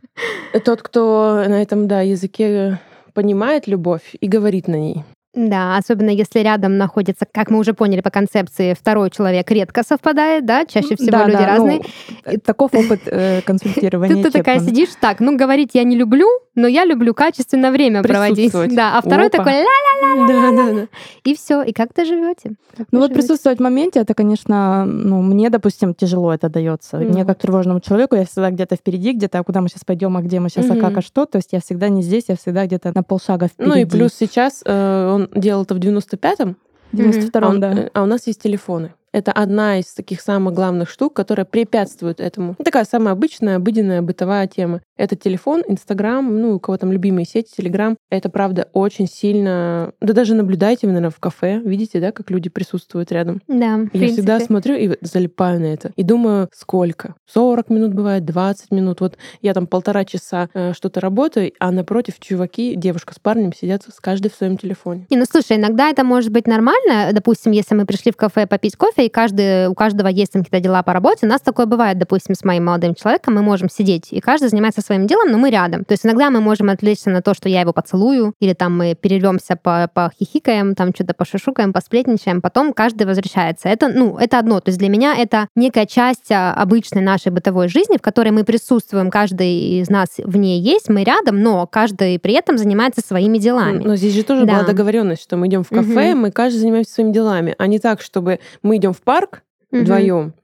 Тот, 0.64 0.82
кто 0.82 1.44
на 1.46 1.62
этом, 1.62 1.86
да, 1.86 2.00
языке 2.00 2.80
понимает 3.14 3.66
любовь 3.66 4.14
и 4.20 4.26
говорит 4.26 4.68
на 4.68 4.76
ней. 4.76 5.04
Да, 5.36 5.76
особенно 5.76 6.08
если 6.08 6.38
рядом 6.40 6.78
находится, 6.78 7.26
как 7.30 7.50
мы 7.50 7.58
уже 7.58 7.74
поняли 7.74 8.00
по 8.00 8.10
концепции, 8.10 8.72
второй 8.72 9.10
человек 9.10 9.50
редко 9.50 9.82
совпадает, 9.82 10.46
да, 10.46 10.64
чаще 10.64 10.96
всего 10.96 11.10
Да, 11.10 11.26
люди 11.26 11.38
да, 11.38 11.46
разные. 11.46 11.82
ну, 12.24 12.38
таков 12.42 12.72
опыт 12.74 13.02
э, 13.04 13.42
консультирования. 13.42 14.16
Ты, 14.16 14.30
ты 14.30 14.38
такая 14.38 14.60
сидишь, 14.60 14.88
так, 14.98 15.20
ну 15.20 15.36
говорить 15.36 15.70
я 15.74 15.84
не 15.84 15.94
люблю, 15.94 16.26
но 16.56 16.66
я 16.66 16.84
люблю 16.84 17.14
качественно 17.14 17.70
время 17.70 18.02
проводить. 18.02 18.52
Да, 18.74 18.98
а 18.98 19.00
второй 19.02 19.26
Опа. 19.28 19.38
такой 19.38 19.52
ля 19.52 20.26
Да, 20.26 20.50
да, 20.50 20.72
да. 20.72 20.86
и 21.24 21.34
все. 21.36 21.62
И 21.62 21.72
как 21.72 21.92
ты 21.92 22.04
живете? 22.04 22.54
Ну 22.90 22.98
вот 23.00 23.12
присутствовать 23.12 23.58
в 23.58 23.62
моменте, 23.62 24.00
это, 24.00 24.14
конечно, 24.14 24.84
ну, 24.84 25.22
мне, 25.22 25.50
допустим, 25.50 25.94
тяжело 25.94 26.32
это 26.32 26.48
дается. 26.48 26.98
Ну 26.98 27.04
Мне 27.08 27.18
вот. 27.24 27.28
как 27.28 27.38
тревожному 27.38 27.80
человеку, 27.80 28.16
я 28.16 28.24
всегда 28.24 28.50
где-то 28.50 28.76
впереди, 28.76 29.12
где-то, 29.12 29.38
а 29.38 29.44
куда 29.44 29.60
мы 29.60 29.68
сейчас 29.68 29.84
пойдем, 29.84 30.16
а 30.16 30.22
где 30.22 30.40
мы 30.40 30.48
сейчас, 30.48 30.70
а 30.70 30.76
как, 30.76 30.96
а 30.96 31.02
что. 31.02 31.26
То 31.26 31.36
есть 31.36 31.52
я 31.52 31.60
всегда 31.60 31.88
не 31.88 32.02
здесь, 32.02 32.24
я 32.28 32.36
всегда 32.36 32.66
где-то 32.66 32.92
на 32.94 33.02
полшага 33.02 33.48
впереди. 33.48 33.70
Ну 33.70 33.78
и 33.78 33.84
плюс 33.84 34.14
сейчас 34.14 34.62
э, 34.64 35.10
он 35.12 35.28
делал 35.34 35.62
это 35.62 35.74
в 35.74 35.78
95-м, 35.78 36.56
в 36.92 36.96
92 36.96 37.40
а, 37.46 37.50
он- 37.50 37.60
да. 37.60 37.72
э, 37.72 37.90
а 37.92 38.02
у 38.02 38.06
нас 38.06 38.26
есть 38.26 38.42
телефоны. 38.42 38.92
Это 39.12 39.32
одна 39.32 39.78
из 39.78 39.86
таких 39.94 40.20
самых 40.20 40.52
главных 40.52 40.90
штук, 40.90 41.14
которая 41.14 41.46
препятствует 41.46 42.20
этому. 42.20 42.54
Ну, 42.58 42.64
Такая 42.64 42.84
самая 42.84 43.12
обычная, 43.14 43.56
обыденная, 43.56 44.02
бытовая 44.02 44.46
тема. 44.46 44.82
Это 44.96 45.14
телефон, 45.16 45.62
Инстаграм, 45.66 46.40
ну, 46.40 46.54
у 46.54 46.60
кого 46.60 46.78
там 46.78 46.90
любимые 46.90 47.26
сети, 47.26 47.54
Телеграм. 47.56 47.96
Это, 48.10 48.28
правда, 48.28 48.68
очень 48.72 49.06
сильно... 49.06 49.92
Да 50.00 50.14
даже 50.14 50.34
наблюдайте, 50.34 50.86
вы, 50.86 50.92
наверное, 50.92 51.10
в 51.10 51.20
кафе. 51.20 51.60
Видите, 51.64 52.00
да, 52.00 52.12
как 52.12 52.30
люди 52.30 52.48
присутствуют 52.48 53.12
рядом? 53.12 53.42
Да, 53.46 53.80
Я 53.92 54.08
всегда 54.08 54.40
смотрю 54.40 54.74
и 54.74 54.96
залипаю 55.02 55.60
на 55.60 55.66
это. 55.66 55.92
И 55.96 56.02
думаю, 56.02 56.48
сколько? 56.52 57.14
40 57.32 57.68
минут 57.70 57.94
бывает, 57.94 58.24
20 58.24 58.70
минут. 58.70 59.00
Вот 59.00 59.18
я 59.42 59.52
там 59.52 59.66
полтора 59.66 60.04
часа 60.04 60.48
э, 60.54 60.72
что-то 60.72 61.00
работаю, 61.00 61.52
а 61.60 61.70
напротив 61.70 62.14
чуваки, 62.18 62.74
девушка 62.74 63.14
с 63.14 63.18
парнем 63.18 63.52
сидят 63.52 63.82
с 63.82 64.00
каждый 64.00 64.30
в 64.30 64.34
своем 64.34 64.56
телефоне. 64.56 65.06
Не, 65.10 65.16
ну 65.16 65.24
слушай, 65.30 65.56
иногда 65.56 65.90
это 65.90 66.04
может 66.04 66.32
быть 66.32 66.46
нормально. 66.46 67.10
Допустим, 67.12 67.52
если 67.52 67.74
мы 67.74 67.84
пришли 67.84 68.12
в 68.12 68.16
кафе 68.16 68.46
попить 68.46 68.76
кофе, 68.76 69.06
и 69.06 69.08
каждый, 69.10 69.68
у 69.68 69.74
каждого 69.74 70.08
есть 70.08 70.32
там 70.32 70.42
какие-то 70.42 70.64
дела 70.64 70.82
по 70.82 70.92
работе, 70.92 71.26
у 71.26 71.28
нас 71.28 71.40
такое 71.40 71.66
бывает, 71.66 71.98
допустим, 71.98 72.34
с 72.34 72.44
моим 72.44 72.64
молодым 72.66 72.94
человеком, 72.94 73.34
мы 73.34 73.42
можем 73.42 73.68
сидеть, 73.68 74.12
и 74.12 74.20
каждый 74.20 74.48
занимается 74.48 74.80
своим 74.86 75.06
делом, 75.06 75.30
но 75.30 75.38
мы 75.38 75.50
рядом. 75.50 75.84
То 75.84 75.92
есть 75.92 76.06
иногда 76.06 76.30
мы 76.30 76.40
можем 76.40 76.70
отвлечься 76.70 77.10
на 77.10 77.20
то, 77.22 77.34
что 77.34 77.48
я 77.48 77.60
его 77.60 77.72
поцелую, 77.72 78.32
или 78.40 78.52
там 78.54 78.76
мы 78.76 78.94
перервемся 78.94 79.56
по 79.56 79.90
похихикаем, 79.92 80.74
там 80.74 80.94
что-то 80.94 81.14
пошушукаем, 81.14 81.72
посплетничаем, 81.72 82.40
потом 82.40 82.72
каждый 82.72 83.06
возвращается. 83.06 83.68
Это, 83.68 83.88
ну, 83.88 84.16
это 84.18 84.38
одно. 84.38 84.60
То 84.60 84.70
есть 84.70 84.78
для 84.78 84.88
меня 84.88 85.14
это 85.16 85.48
некая 85.54 85.86
часть 85.86 86.30
а, 86.30 86.52
обычной 86.54 87.02
нашей 87.02 87.32
бытовой 87.32 87.68
жизни, 87.68 87.96
в 87.98 88.02
которой 88.02 88.30
мы 88.30 88.44
присутствуем, 88.44 89.10
каждый 89.10 89.80
из 89.80 89.90
нас 89.90 90.08
в 90.18 90.36
ней 90.36 90.60
есть, 90.60 90.88
мы 90.88 91.04
рядом, 91.04 91.42
но 91.42 91.66
каждый 91.66 92.18
при 92.18 92.34
этом 92.34 92.58
занимается 92.58 93.00
своими 93.06 93.38
делами. 93.38 93.82
Но 93.84 93.96
здесь 93.96 94.14
же 94.14 94.22
тоже 94.22 94.46
Да. 94.46 94.52
была 94.54 94.62
договоренность, 94.64 95.22
что 95.22 95.36
мы 95.36 95.48
идем 95.48 95.64
в 95.64 95.68
кафе, 95.68 96.12
Мгм. 96.12 96.20
мы 96.20 96.30
каждый 96.30 96.58
занимаемся 96.58 96.92
своими 96.92 97.12
делами, 97.12 97.54
а 97.58 97.66
не 97.66 97.78
так, 97.78 98.00
чтобы 98.00 98.38
мы 98.62 98.76
идем 98.76 98.92
в 98.92 99.02
парк 99.02 99.42
Мгм. 99.72 99.82
вдвоем 99.82 100.34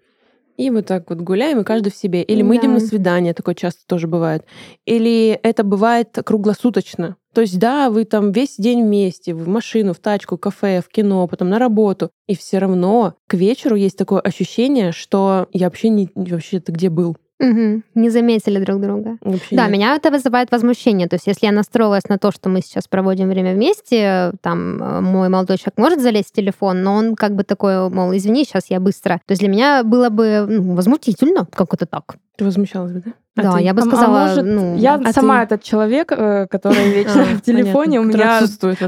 и 0.57 0.71
вот 0.71 0.87
так 0.87 1.11
вот 1.11 1.21
гуляем, 1.21 1.61
и 1.61 1.65
каждый 1.65 1.91
в 1.91 1.97
себе. 1.97 2.23
Или 2.23 2.43
мы 2.43 2.57
идем 2.57 2.75
на 2.75 2.81
свидание, 2.81 3.35
такое 3.35 3.55
часто 3.55 3.81
тоже 3.87 4.07
бывает. 4.07 4.45
Или 4.87 5.39
это 5.43 5.65
бывает 5.65 6.19
круглосуточно. 6.25 7.17
То 7.35 7.41
есть, 7.41 7.59
да, 7.59 7.89
вы 7.89 8.05
там 8.05 8.31
весь 8.31 8.57
день 8.59 8.83
вместе, 8.83 9.35
в 9.35 9.49
машину, 9.49 9.95
в 9.95 9.99
тачку, 9.99 10.37
кафе, 10.37 10.83
в 10.83 10.89
кино, 10.93 11.27
потом 11.27 11.49
на 11.49 11.59
работу. 11.59 12.11
И 12.27 12.37
все 12.37 12.59
равно 12.59 13.15
к 13.27 13.35
вечеру 13.35 13.75
есть 13.77 13.97
такое 13.97 14.21
ощущение, 14.21 14.93
что 14.93 15.49
я 15.53 15.67
вообще 15.67 15.89
не 15.89 16.11
вообще 16.15 16.61
ты 16.61 16.73
где 16.73 16.91
был? 16.91 17.17
Мгм. 17.41 17.83
Не 17.95 18.11
заметили 18.11 18.63
друг 18.65 18.81
друга. 18.81 19.19
Вообще 19.21 19.57
Да, 19.57 19.65
нет. 19.65 19.73
меня 19.73 19.97
это 19.97 20.11
вызывает 20.11 20.53
возмущение. 20.53 21.09
То 21.09 21.17
есть, 21.17 21.27
если 21.27 21.47
я 21.47 21.53
настроилась 21.53 22.05
на 22.09 22.19
то, 22.19 22.31
что 22.31 22.49
мы 22.49 22.61
сейчас 22.61 22.87
проводим 22.87 23.29
время 23.29 23.55
вместе, 23.55 24.33
там 24.43 24.83
э, 24.83 25.01
мой 25.01 25.29
молодой 25.29 25.59
человек 25.59 25.77
может 25.77 26.01
залезть 26.01 26.29
в 26.29 26.33
телефон, 26.33 26.83
но 26.83 26.95
он 26.95 27.17
как 27.17 27.35
бы 27.35 27.43
такой, 27.43 27.91
мол, 27.91 28.15
извини, 28.17 28.45
сейчас 28.45 28.67
я 28.71 28.79
быстро. 28.79 29.21
То 29.27 29.33
есть 29.33 29.41
для 29.41 29.49
меня 29.49 29.83
было 29.83 30.09
бы 30.09 30.47
ну, 30.49 30.75
возмутительно, 30.75 31.47
как 31.53 31.75
это 31.75 31.87
так. 31.87 32.17
Ты 32.43 32.47
возмущалась 32.47 32.91
бы, 32.91 33.03
да? 33.07 33.13
А 33.37 33.43
да, 33.43 33.53
ты? 33.53 33.63
я 33.63 33.73
бы 33.73 33.81
А- 33.81 33.85
а 33.85 33.87
сказала, 33.87 34.19
может, 34.27 34.45
ну, 34.45 34.77
я 34.77 34.95
а 34.97 35.13
сама 35.13 35.39
ты? 35.39 35.45
этот 35.55 35.63
человек, 35.63 36.13
э, 36.13 36.47
который 36.51 36.93
вечно 36.93 37.23
А, 37.23 37.37
в 37.37 37.41
телефоне, 37.41 38.01
у 38.01 38.05
меня 38.05 38.41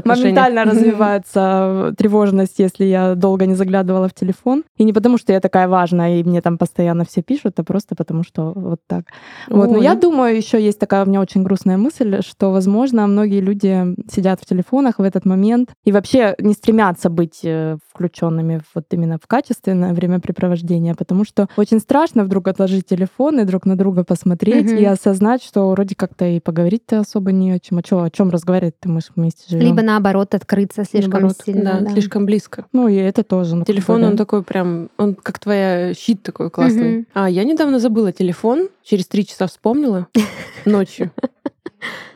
моментально 0.03 0.65
развивается 0.65 1.93
тревожность, 1.97 2.59
если 2.59 2.83
я 2.83 3.15
долго 3.15 3.45
не 3.45 3.55
заглядывала 3.55 4.07
в 4.09 4.13
телефон. 4.13 4.63
И 4.77 4.83
не 4.83 4.91
потому, 4.91 5.17
что 5.17 5.31
я 5.31 5.39
такая 5.39 5.69
важная, 5.69 6.19
и 6.19 6.23
мне 6.23 6.41
там 6.41 6.57
постоянно 6.57 7.05
все 7.05 7.21
пишут, 7.21 7.59
а 7.59 7.63
просто 7.63 7.95
потому, 7.95 8.23
что 8.23 8.51
вот 8.53 8.81
так. 8.87 9.05
Вот. 9.49 9.71
Но 9.71 9.77
я 9.77 9.95
думаю, 9.95 10.35
еще 10.35 10.61
есть 10.61 10.79
такая 10.79 11.05
у 11.05 11.07
меня 11.07 11.21
очень 11.21 11.43
грустная 11.43 11.77
мысль, 11.77 12.21
что, 12.21 12.51
возможно, 12.51 13.07
многие 13.07 13.39
люди 13.39 13.95
сидят 14.11 14.41
в 14.41 14.45
телефонах 14.45 14.99
в 14.99 15.03
этот 15.03 15.25
момент 15.25 15.69
и 15.85 15.93
вообще 15.93 16.35
не 16.39 16.53
стремятся 16.53 17.09
быть 17.09 17.39
э, 17.43 17.77
включенными 17.93 18.61
вот 18.75 18.85
именно 18.91 19.17
в 19.17 19.27
качественное 19.27 19.93
времяпрепровождение, 19.93 20.93
потому 20.93 21.23
что 21.25 21.47
очень 21.57 21.79
страшно 21.79 22.25
вдруг 22.25 22.47
отложить 22.47 22.85
телефон 22.85 23.39
и 23.39 23.44
друг 23.45 23.65
на 23.65 23.77
друга 23.77 24.03
посмотреть 24.03 24.65
Мгм. 24.71 24.77
и 24.77 24.85
осознать, 24.85 25.41
что 25.43 25.69
вроде 25.69 25.95
как-то 25.95 26.25
и 26.25 26.39
поговорить-то 26.39 26.99
особо 26.99 27.31
не 27.31 27.51
о 27.53 27.59
чем. 27.59 27.77
А 27.77 27.83
чё, 27.83 28.03
о 28.03 28.09
чем 28.09 28.29
разговаривать-то 28.29 28.89
мы 28.89 29.01
ж 29.01 29.05
вместе 29.15 29.45
живем. 29.49 29.65
либо 29.65 29.81
наоборот 29.81 30.35
открыться 30.35 30.83
слишком 30.83 31.11
наоборот, 31.21 31.37
сильно. 31.45 31.63
да, 31.63 31.79
да. 31.81 31.91
слишком 31.91 32.25
близко. 32.25 32.65
Ну, 32.73 32.87
и 32.87 32.95
это 32.95 33.23
тоже. 33.23 33.55
ну, 33.55 33.63
Телефон, 33.65 34.01
да. 34.01 34.07
он 34.07 34.17
такой 34.17 34.43
прям, 34.43 34.89
он 34.97 35.15
как 35.15 35.39
твоя 35.39 35.93
щит 35.93 36.21
такой 36.23 36.49
классный. 36.49 36.97
Мгм. 36.97 37.07
А, 37.13 37.29
я 37.29 37.43
недавно 37.43 37.79
забыла 37.79 38.11
телефон, 38.11 38.69
через 38.83 39.07
три 39.07 39.25
часа 39.25 39.47
вспомнила 39.47 40.07
ночью. 40.65 41.11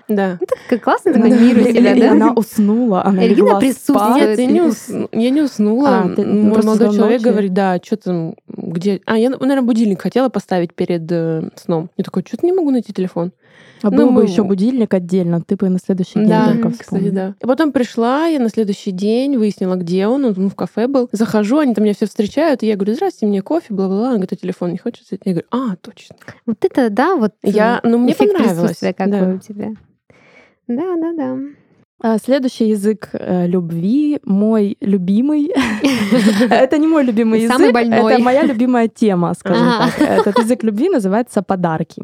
Да. 0.10 0.40
Как 0.70 0.84
классно 0.84 1.14
такой 1.14 1.30
мир 1.32 1.58
у 1.60 1.64
тебя, 1.72 1.96
да? 1.96 2.12
она 2.12 2.34
уснула, 2.34 3.06
она 3.06 3.22
Регина 3.24 3.46
легла 3.48 3.60
присутствует. 3.60 4.00
спать. 4.00 4.16
Нет, 4.18 4.40
я 4.40 4.46
не, 4.48 4.60
усну- 4.62 5.10
я 5.12 5.30
не 5.30 5.42
уснула. 5.42 5.90
А, 5.90 6.10
ты 6.10 6.26
Мой 6.26 6.62
молодой 6.64 6.88
до 6.90 6.94
человек 6.96 7.22
ночи? 7.22 7.32
говорит, 7.32 7.54
да, 7.54 7.80
что 7.84 7.96
там, 7.98 8.36
где... 8.48 9.02
А, 9.06 9.18
я, 9.18 9.30
наверное, 9.30 9.62
будильник 9.62 10.02
хотела 10.02 10.30
поставить 10.30 10.74
перед 10.74 11.04
э, 11.12 11.50
сном. 11.56 11.90
Я 11.96 12.04
такой, 12.04 12.24
что-то 12.28 12.46
не 12.46 12.54
могу 12.54 12.72
найти 12.72 12.92
телефон. 12.92 13.32
А 13.82 13.90
Ну, 13.92 13.98
был 13.98 14.06
бы 14.08 14.24
мы- 14.24 14.30
еще 14.30 14.44
будильник 14.44 14.94
отдельно, 14.94 15.42
ты 15.42 15.56
бы 15.56 15.70
на 15.70 15.80
следующий 15.80 16.20
день 16.20 16.28
Да, 16.28 16.48
только 16.52 16.72
кстати, 16.72 16.84
вспомнил. 16.84 17.12
да. 17.14 17.36
И 17.42 17.46
потом 17.46 17.72
пришла, 17.72 18.26
я 18.26 18.40
на 18.40 18.50
следующий 18.50 18.92
день 18.92 19.38
выяснила, 19.38 19.76
где 19.76 20.06
он, 20.08 20.26
он 20.26 20.34
ну, 20.36 20.50
в 20.50 20.56
кафе 20.56 20.88
был. 20.88 21.08
Захожу, 21.14 21.60
они 21.60 21.74
там 21.74 21.86
меня 21.86 21.94
все 21.94 22.06
встречают, 22.06 22.62
и 22.62 22.68
я 22.68 22.76
говорю, 22.76 22.96
здрасте, 22.96 23.26
мне 23.26 23.42
кофе, 23.42 23.74
бла-бла-бла. 23.74 24.08
Он 24.10 24.14
говорит, 24.16 24.34
а 24.34 24.36
телефон 24.36 24.72
не 24.72 24.80
взять?» 24.84 25.22
Я 25.24 25.32
говорю, 25.32 25.48
а, 25.52 25.76
точно. 25.78 26.16
Вот 26.46 26.58
это, 26.66 26.90
да, 26.90 27.16
вот 27.16 27.32
Я, 27.42 27.80
ну, 27.84 28.00
мне 28.00 28.12
эффект 28.12 28.34
понравилось. 28.34 28.60
присутствия 28.62 28.94
какой 28.94 29.12
да. 29.12 29.34
у 29.36 29.38
тебя. 29.38 29.72
Да, 30.70 30.96
да, 30.98 31.14
да. 31.18 31.38
А 32.02 32.18
Следующий 32.18 32.70
язык 32.70 33.10
э, 33.12 33.48
любви, 33.48 34.20
мой 34.24 34.78
любимый. 34.80 35.52
Это 36.50 36.78
не 36.78 36.88
мой 36.88 37.04
любимый 37.04 37.42
язык, 37.42 37.76
это 37.76 38.20
моя 38.24 38.44
любимая 38.44 38.88
тема, 38.88 39.34
скажем 39.34 39.66
так. 39.66 40.02
Этот 40.02 40.40
язык 40.40 40.64
любви 40.64 40.90
называется 40.90 41.42
подарки. 41.42 42.04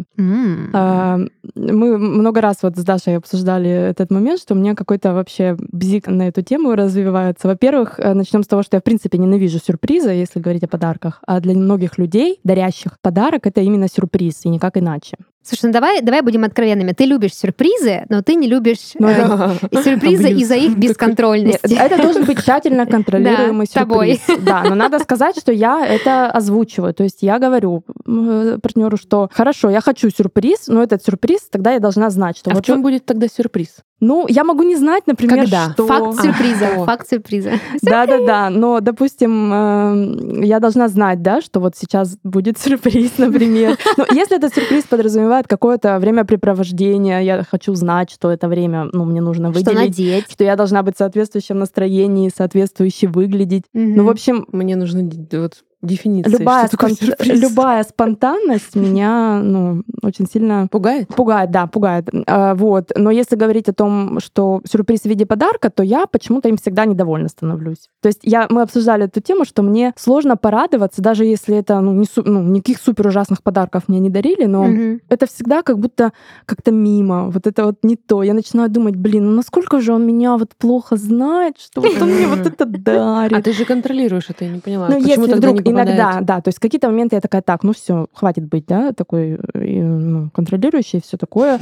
А, 0.74 1.18
Мы 1.56 1.98
много 1.98 2.42
раз 2.42 2.58
вот 2.64 2.76
с 2.76 2.84
Дашей 2.84 3.16
обсуждали 3.16 3.70
этот 3.70 4.12
момент, 4.12 4.42
что 4.42 4.54
у 4.54 4.58
меня 4.58 4.76
какой-то 4.76 5.14
вообще 5.14 5.56
бзик 5.60 6.08
на 6.08 6.28
эту 6.28 6.42
тему 6.42 6.76
развивается. 6.76 7.48
Во-первых, 7.48 7.98
начнем 8.00 8.44
с 8.44 8.48
того, 8.48 8.64
что 8.64 8.76
я 8.76 8.82
в 8.82 8.84
принципе 8.84 9.18
ненавижу 9.18 9.60
сюрпризы, 9.60 10.10
если 10.10 10.42
говорить 10.42 10.64
о 10.64 10.68
подарках. 10.68 11.22
А 11.26 11.40
для 11.40 11.54
многих 11.54 11.98
людей, 11.98 12.40
дарящих 12.44 13.00
подарок, 13.02 13.48
это 13.48 13.62
именно 13.62 13.88
сюрприз, 13.88 14.42
и 14.44 14.50
никак 14.50 14.78
иначе. 14.78 15.18
Слушай, 15.48 15.68
ну 15.68 15.72
давай, 15.74 16.02
давай 16.02 16.22
будем 16.22 16.44
откровенными. 16.44 16.92
Ты 16.94 17.06
любишь 17.06 17.36
сюрпризы, 17.36 18.06
но 18.10 18.24
ты 18.24 18.34
не 18.34 18.48
любишь 18.48 18.94
Ну, 18.98 19.08
э, 19.08 19.52
и 19.70 19.78
сюрпризы 19.78 20.30
из-за 20.32 20.56
их 20.56 20.70
Нет, 20.72 20.80
бесконтрольности. 20.80 21.76
это 21.80 22.02
должен 22.02 22.26
быть 22.26 22.44
тщательно 22.44 22.86
контролируемый 22.88 23.68
Да, 23.72 23.82
тобой. 23.82 24.16
сюрприз. 24.26 24.46
Да, 24.46 24.64
но 24.64 24.74
надо 24.74 24.98
сказать, 25.00 25.38
что 25.38 25.52
я 25.52 25.86
это 25.86 26.32
озвучиваю. 26.32 26.94
То 26.96 27.04
есть 27.04 27.20
я 27.22 27.38
говорю 27.38 27.84
партнеру, 28.06 28.98
что 28.98 29.30
хорошо, 29.32 29.70
я 29.70 29.82
хочу 29.82 30.10
сюрприз, 30.10 30.68
но 30.68 30.82
этот 30.82 31.04
сюрприз 31.04 31.42
тогда 31.52 31.74
я 31.74 31.80
должна 31.80 32.10
знать, 32.10 32.38
что 32.38 32.50
А 32.50 32.56
в 32.56 32.62
чем 32.64 32.82
будет 32.82 33.06
тогда 33.06 33.28
сюрприз? 33.28 33.78
Ну, 34.02 34.26
я 34.28 34.44
могу 34.44 34.64
не 34.64 34.76
знать, 34.76 35.08
например, 35.08 35.40
Когда? 35.46 35.72
что... 35.72 35.88
Факт 35.88 36.22
сюрприза. 36.22 36.68
А, 36.76 36.82
о. 36.82 36.86
Факт 36.86 37.10
сюрприза. 37.10 37.52
Да-да-да, 37.82 38.50
но, 38.50 38.82
допустим, 38.82 39.52
э, 39.52 40.46
я 40.46 40.60
должна 40.60 40.90
знать, 40.90 41.22
да, 41.22 41.42
что 41.42 41.62
вот 41.62 41.78
сейчас 41.78 42.18
будет 42.24 42.60
сюрприз, 42.60 43.14
например. 43.18 43.78
Но 43.98 44.06
если 44.12 44.36
этот 44.36 44.54
сюрприз 44.54 44.84
подразумевает 44.84 45.35
какое-то 45.44 46.00
времяпрепровождение, 46.00 47.26
я 47.26 47.44
хочу 47.44 47.74
знать, 47.76 48.10
что 48.12 48.32
это 48.32 48.48
время, 48.48 48.90
ну, 48.92 49.06
мне 49.06 49.22
нужно 49.22 49.52
Что 49.52 49.60
выделить, 49.60 49.98
надеть. 49.98 50.32
что 50.32 50.44
я 50.44 50.56
должна 50.56 50.84
быть 50.84 50.96
в 50.96 50.98
соответствующем 50.98 51.60
настроении, 51.60 52.32
соответствующе 52.36 53.08
выглядеть. 53.08 53.64
Ну, 53.74 54.04
в 54.06 54.10
общем, 54.10 54.46
Мне 54.52 54.76
нужно 54.76 55.10
вот 55.32 55.64
дефиниция. 55.86 56.32
любая, 56.38 56.68
что 56.68 56.78
спон- 56.78 57.16
любая 57.26 57.84
спонтанность 57.84 58.76
меня, 58.76 59.40
ну, 59.44 59.84
очень 60.02 60.28
сильно 60.28 60.68
Пугает? 60.72 61.08
Пугает, 61.10 61.52
да, 61.52 61.68
пугает. 61.68 62.10
А, 62.28 62.56
Вот. 62.56 62.92
Но 62.96 63.12
если 63.12 63.36
говорить 63.36 63.70
о 63.70 63.74
том, 63.74 64.20
что 64.20 64.62
сюрприз 64.70 65.02
в 65.02 65.06
виде 65.06 65.26
подарка, 65.26 65.70
то 65.70 65.84
я 65.84 66.06
почему-то 66.06 66.50
им 66.50 66.58
всегда 66.58 66.86
недовольна 66.86 67.28
становлюсь. 67.30 67.90
То 68.02 68.08
есть 68.08 68.20
я, 68.24 68.48
мы 68.50 68.62
обсуждали 68.62 69.06
эту 69.06 69.22
тему, 69.22 69.46
что 69.46 69.62
мне 69.62 69.94
сложно 69.98 70.38
порадоваться, 70.38 71.02
даже 71.02 71.26
если 71.26 71.58
это 71.58 71.80
ну, 71.82 71.94
не, 71.94 72.06
су- 72.06 72.24
ну, 72.26 72.42
никаких 72.44 72.80
супер 72.82 73.08
ужасных 73.08 73.42
подарков 73.44 73.84
мне 73.88 74.00
не 74.00 74.10
дарили, 74.10 74.46
но 74.46 74.64
Мгм. 74.66 75.00
это 75.10 75.26
всегда 75.28 75.62
как 75.62 75.80
будто 75.80 76.12
как-то 76.46 76.72
мимо. 76.72 77.30
Вот 77.30 77.48
это 77.48 77.66
вот 77.66 77.78
не 77.84 77.96
то. 77.96 78.24
Я 78.24 78.34
начинаю 78.34 78.70
думать, 78.70 78.96
блин, 78.96 79.26
ну 79.26 79.32
насколько 79.36 79.80
же 79.80 79.94
он 79.94 80.06
меня 80.06 80.38
вот 80.38 80.56
плохо 80.58 80.96
знает, 80.98 81.58
что 81.60 81.82
вот 81.82 82.02
он 82.02 82.10
мне 82.10 82.28
вот 82.28 82.46
это 82.46 82.64
А 82.64 82.68
дарит. 82.68 83.44
ты 83.44 83.54
же 83.54 83.66
контролируешь 83.66 84.30
это, 84.30 84.46
я 84.46 84.52
не 84.52 84.60
поняла. 84.60 84.88
Ну, 84.90 84.98
если 84.98 85.34
вдруг 85.34 85.62
попадает? 85.76 86.00
иногда, 86.00 86.22
да, 86.36 86.42
то 86.42 86.50
есть 86.50 86.60
какие-то 86.60 86.88
моменты 86.90 87.16
я 87.16 87.22
такая, 87.22 87.42
так, 87.42 87.64
ну 87.64 87.74
все, 87.74 88.08
хватит 88.14 88.46
быть, 88.46 88.66
да, 88.66 88.92
такой 88.94 89.40
э, 89.54 89.84
ну, 89.84 90.30
контролирующий, 90.34 91.02
все 91.02 91.18
такое. 91.18 91.58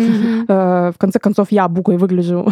Э, 0.48 0.92
В 0.92 0.98
конце 0.98 1.20
концов, 1.20 1.48
я 1.52 1.68
букой 1.68 1.98
выгляжу, 1.98 2.52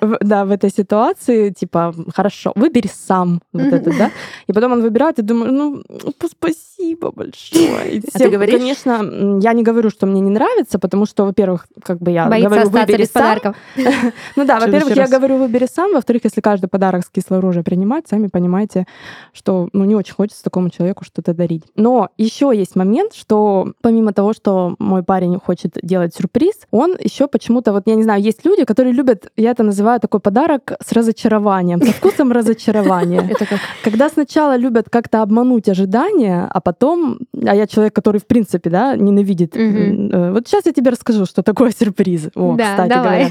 в- 0.00 0.18
да, 0.20 0.44
в 0.44 0.50
этой 0.50 0.70
ситуации, 0.70 1.50
типа, 1.50 1.94
хорошо, 2.14 2.52
выбери 2.54 2.88
сам 2.92 3.40
вот 3.52 3.62
это, 3.72 3.90
да. 3.98 4.10
И 4.46 4.52
потом 4.52 4.72
он 4.72 4.82
выбирает, 4.82 5.18
и 5.18 5.22
думаю, 5.22 5.52
ну, 5.52 5.82
п- 6.18 6.28
спасибо 6.30 7.10
большое. 7.12 7.98
А 7.98 8.16
всем, 8.16 8.30
ты 8.30 8.30
говоришь? 8.30 8.58
Конечно, 8.60 9.38
я 9.42 9.52
не 9.52 9.62
говорю, 9.62 9.90
что 9.90 10.06
мне 10.06 10.20
не 10.20 10.30
нравится, 10.30 10.78
потому 10.78 11.06
что, 11.06 11.24
во-первых, 11.24 11.66
как 11.82 11.98
бы 11.98 12.10
я 12.10 12.26
Боится 12.26 12.48
говорю, 12.48 12.62
остаться 12.66 12.86
выбери 12.86 13.02
без 13.02 13.10
сам. 13.10 13.22
подарков. 13.22 13.56
Ну 14.36 14.44
да, 14.44 14.60
во-первых, 14.60 14.96
я 14.96 15.08
говорю, 15.08 15.36
выбери 15.38 15.66
сам. 15.72 15.92
Во-вторых, 15.92 16.22
если 16.24 16.40
каждый 16.40 16.68
подарок 16.68 17.04
с 17.04 17.08
кислорожей 17.10 17.62
принимать, 17.62 18.06
сами 18.08 18.26
понимаете, 18.28 18.86
что 19.32 19.68
ну, 19.72 19.84
не 19.84 19.94
очень 19.94 20.14
хочется 20.14 20.42
такому 20.44 20.70
человеку 20.70 21.04
что-то 21.04 21.34
дарить. 21.34 21.64
Но 21.74 22.08
еще 22.18 22.52
есть 22.54 22.76
момент, 22.76 23.14
что 23.14 23.72
помимо 23.82 24.12
того, 24.12 24.32
что 24.32 24.76
мой 24.78 25.02
парень 25.02 25.38
хочет 25.40 25.78
делать 25.82 26.14
сюрприз, 26.14 26.54
он 26.70 26.96
еще 27.00 27.26
почему-то, 27.26 27.72
вот 27.72 27.82
я 27.86 27.94
не 27.94 28.02
знаю, 28.02 28.22
есть 28.22 28.44
люди, 28.44 28.64
которые 28.64 28.92
любят, 28.92 29.32
я 29.36 29.50
это 29.50 29.62
называю 29.62 30.00
такой 30.00 30.20
подарок 30.20 30.72
с 30.84 30.92
разочарованием, 30.92 31.82
со 31.82 31.92
вкусом 31.92 32.32
разочарования. 32.32 33.26
Это 33.30 33.46
как? 33.46 33.58
Когда 33.82 34.08
сначала 34.08 34.56
любят 34.56 34.90
как-то 34.90 35.22
обмануть 35.22 35.68
ожидания, 35.68 36.48
а 36.50 36.60
потом, 36.60 37.18
а 37.46 37.54
я 37.54 37.66
человек, 37.66 37.94
который 37.94 38.20
в 38.20 38.26
принципе, 38.26 38.70
да, 38.70 38.96
ненавидит. 38.96 39.56
Э, 39.56 40.32
Вот 40.32 40.46
сейчас 40.46 40.66
я 40.66 40.72
тебе 40.72 40.90
расскажу, 40.90 41.26
что 41.26 41.42
такое 41.42 41.70
сюрприз. 41.70 42.28
О, 42.34 42.56
кстати 42.56 42.92
говоря. 42.92 43.30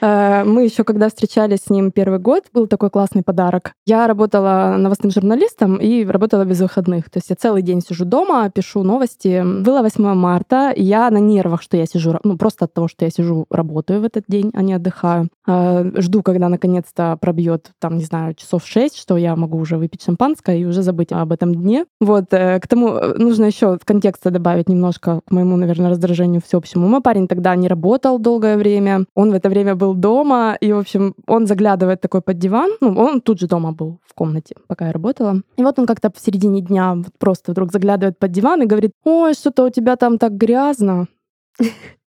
Э, 0.00 0.44
Мы 0.44 0.64
еще 0.64 0.84
когда 0.84 1.08
встречались 1.08 1.60
с 1.66 1.70
ним 1.70 1.90
первый 1.90 2.18
год, 2.18 2.44
был 2.52 2.66
такой 2.66 2.90
классный 2.90 3.22
подарок. 3.22 3.72
Я 3.86 4.06
работала 4.06 4.76
новостным 4.78 5.10
журналистом 5.10 5.76
и 5.76 6.04
работала 6.04 6.37
без 6.44 6.60
выходных. 6.60 7.10
То 7.10 7.18
есть 7.18 7.30
я 7.30 7.36
целый 7.36 7.62
день 7.62 7.80
сижу 7.80 8.04
дома, 8.04 8.50
пишу 8.50 8.82
новости. 8.82 9.42
Было 9.62 9.82
8 9.82 10.14
марта, 10.14 10.70
и 10.70 10.82
я 10.82 11.10
на 11.10 11.18
нервах, 11.18 11.62
что 11.62 11.76
я 11.76 11.86
сижу, 11.86 12.18
ну 12.24 12.36
просто 12.36 12.66
от 12.66 12.74
того, 12.74 12.88
что 12.88 13.04
я 13.04 13.10
сижу, 13.10 13.46
работаю 13.50 14.00
в 14.00 14.04
этот 14.04 14.24
день, 14.28 14.50
а 14.54 14.62
не 14.62 14.74
отдыхаю. 14.74 15.28
Э, 15.46 15.90
Жду, 16.00 16.22
когда 16.22 16.48
наконец-то 16.48 17.16
пробьет, 17.20 17.70
там, 17.78 17.96
не 17.98 18.04
знаю, 18.04 18.34
часов 18.34 18.66
6, 18.66 18.96
что 18.96 19.16
я 19.16 19.36
могу 19.36 19.58
уже 19.58 19.76
выпить 19.76 20.02
шампанское 20.02 20.58
и 20.58 20.64
уже 20.64 20.82
забыть 20.82 21.12
об 21.12 21.32
этом 21.32 21.54
дне. 21.54 21.86
Вот, 22.00 22.26
э, 22.32 22.60
к 22.60 22.68
тому 22.68 22.88
э, 22.88 23.14
нужно 23.18 23.46
еще 23.46 23.78
контекста 23.84 24.30
добавить 24.30 24.68
немножко 24.68 25.20
к 25.26 25.30
моему, 25.30 25.56
наверное, 25.56 25.90
раздражению 25.90 26.40
всеобщему. 26.40 26.88
Мой 26.88 27.00
парень 27.00 27.28
тогда 27.28 27.56
не 27.56 27.68
работал 27.68 28.18
долгое 28.18 28.56
время, 28.56 29.04
он 29.14 29.30
в 29.30 29.34
это 29.34 29.48
время 29.48 29.74
был 29.74 29.94
дома, 29.94 30.56
и, 30.60 30.72
в 30.72 30.78
общем, 30.78 31.14
он 31.26 31.46
заглядывает 31.46 32.00
такой 32.00 32.20
под 32.20 32.38
диван, 32.38 32.70
ну, 32.80 32.94
он 32.98 33.20
тут 33.20 33.40
же 33.40 33.46
дома 33.46 33.72
был 33.72 33.98
в 34.06 34.14
комнате, 34.14 34.54
пока 34.66 34.86
я 34.86 34.92
работала. 34.92 35.42
И 35.56 35.62
вот 35.62 35.78
он 35.78 35.86
как-то 35.86 36.10
в 36.14 36.20
середине 36.28 36.60
дня 36.60 36.94
вот 36.94 37.12
просто 37.18 37.52
вдруг 37.52 37.72
заглядывает 37.72 38.18
под 38.18 38.30
диван 38.32 38.62
и 38.62 38.66
говорит, 38.66 38.92
ой, 39.04 39.32
что-то 39.32 39.64
у 39.64 39.70
тебя 39.70 39.96
там 39.96 40.18
так 40.18 40.36
грязно. 40.36 41.06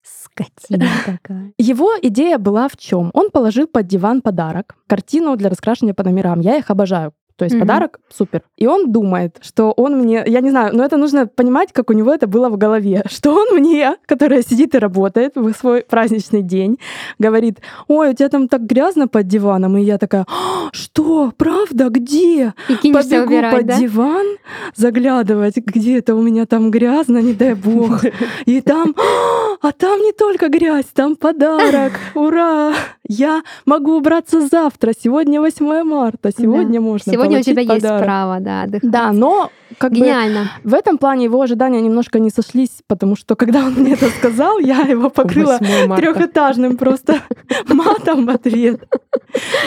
Скотина 0.04 0.86
такая. 1.06 1.54
Его 1.58 1.92
идея 2.02 2.38
была 2.38 2.70
в 2.70 2.78
чем? 2.78 3.12
Он 3.14 3.30
положил 3.30 3.68
под 3.68 3.88
диван 3.88 4.22
подарок, 4.22 4.76
картину 4.88 5.36
для 5.36 5.50
раскрашивания 5.50 5.94
по 5.94 6.04
номерам. 6.04 6.40
Я 6.40 6.58
их 6.58 6.70
обожаю. 6.70 7.14
То 7.38 7.46
есть 7.46 7.56
Мгм. 7.56 7.68
подарок 7.68 8.00
супер. 8.10 8.42
И 8.58 8.66
он 8.66 8.92
думает, 8.92 9.38
что 9.42 9.72
он 9.72 9.98
мне, 9.98 10.24
я 10.26 10.40
не 10.42 10.52
знаю, 10.52 10.74
но 10.76 10.86
это 10.86 10.96
нужно 10.98 11.28
понимать, 11.28 11.74
как 11.74 11.90
у 11.90 11.94
него 11.94 12.14
это 12.14 12.28
было 12.28 12.50
в 12.50 12.58
голове, 12.58 13.04
что 13.10 13.34
он 13.34 13.58
мне, 13.58 13.96
которая 14.06 14.42
сидит 14.42 14.74
и 14.76 14.80
работает 14.80 15.34
в 15.36 15.54
свой 15.54 15.82
праздничный 15.82 16.42
день, 16.42 16.80
говорит, 17.20 17.60
ой, 17.88 18.12
у 18.12 18.14
тебя 18.14 18.30
там 18.30 18.48
так 18.48 18.62
грязно 18.66 19.08
под 19.08 19.28
диваном. 19.28 19.78
И 19.78 19.82
я 19.82 19.98
такая, 19.98 20.26
«А, 20.30 20.70
что, 20.72 21.34
правда, 21.36 21.90
где? 21.90 22.54
И 22.70 22.92
Побегу 22.94 23.26
убирать, 23.26 23.54
под 23.56 23.66
да? 23.66 23.78
диван, 23.80 24.26
заглядывать, 24.76 25.58
где 25.58 25.98
это 26.00 26.16
у 26.16 26.22
меня 26.22 26.46
там 26.46 26.72
грязно, 26.72 27.18
не 27.18 27.34
дай 27.34 27.54
бог. 27.54 28.02
И 28.46 28.62
там, 28.62 28.96
а 29.62 29.72
там 29.72 30.00
не 30.02 30.12
только 30.14 30.48
грязь, 30.50 30.86
там 30.94 31.16
подарок. 31.16 31.94
Ура! 32.16 32.74
Я 33.08 33.44
могу 33.66 33.98
убраться 33.98 34.48
завтра. 34.48 34.94
Сегодня 35.00 35.40
8 35.40 35.84
марта. 35.84 36.32
Сегодня 36.36 36.82
можно 36.82 37.14
Сегодня 37.14 37.40
у 37.40 37.42
тебя 37.44 37.62
есть 37.62 37.84
подарок. 37.84 38.04
право, 38.04 38.40
да, 38.40 38.64
отдыхать. 38.64 38.90
Да, 38.90 39.12
но 39.12 39.52
как 39.78 39.92
бы 39.92 39.98
Гениально. 39.98 40.52
в 40.64 40.74
этом 40.74 40.98
плане 40.98 41.26
его 41.26 41.42
ожидания 41.42 41.82
немножко 41.82 42.20
не 42.20 42.30
сошлись, 42.30 42.82
потому 42.88 43.16
что 43.16 43.36
когда 43.36 43.60
он 43.66 43.74
мне 43.74 43.94
это 43.94 44.10
сказал, 44.10 44.60
я 44.60 44.82
его 44.82 45.10
покрыла 45.10 45.58
8 45.60 45.88
марта. 45.88 46.02
трехэтажным 46.04 46.78
просто 46.78 47.20
матом 47.68 48.26
в 48.26 48.30
ответ. 48.30 48.82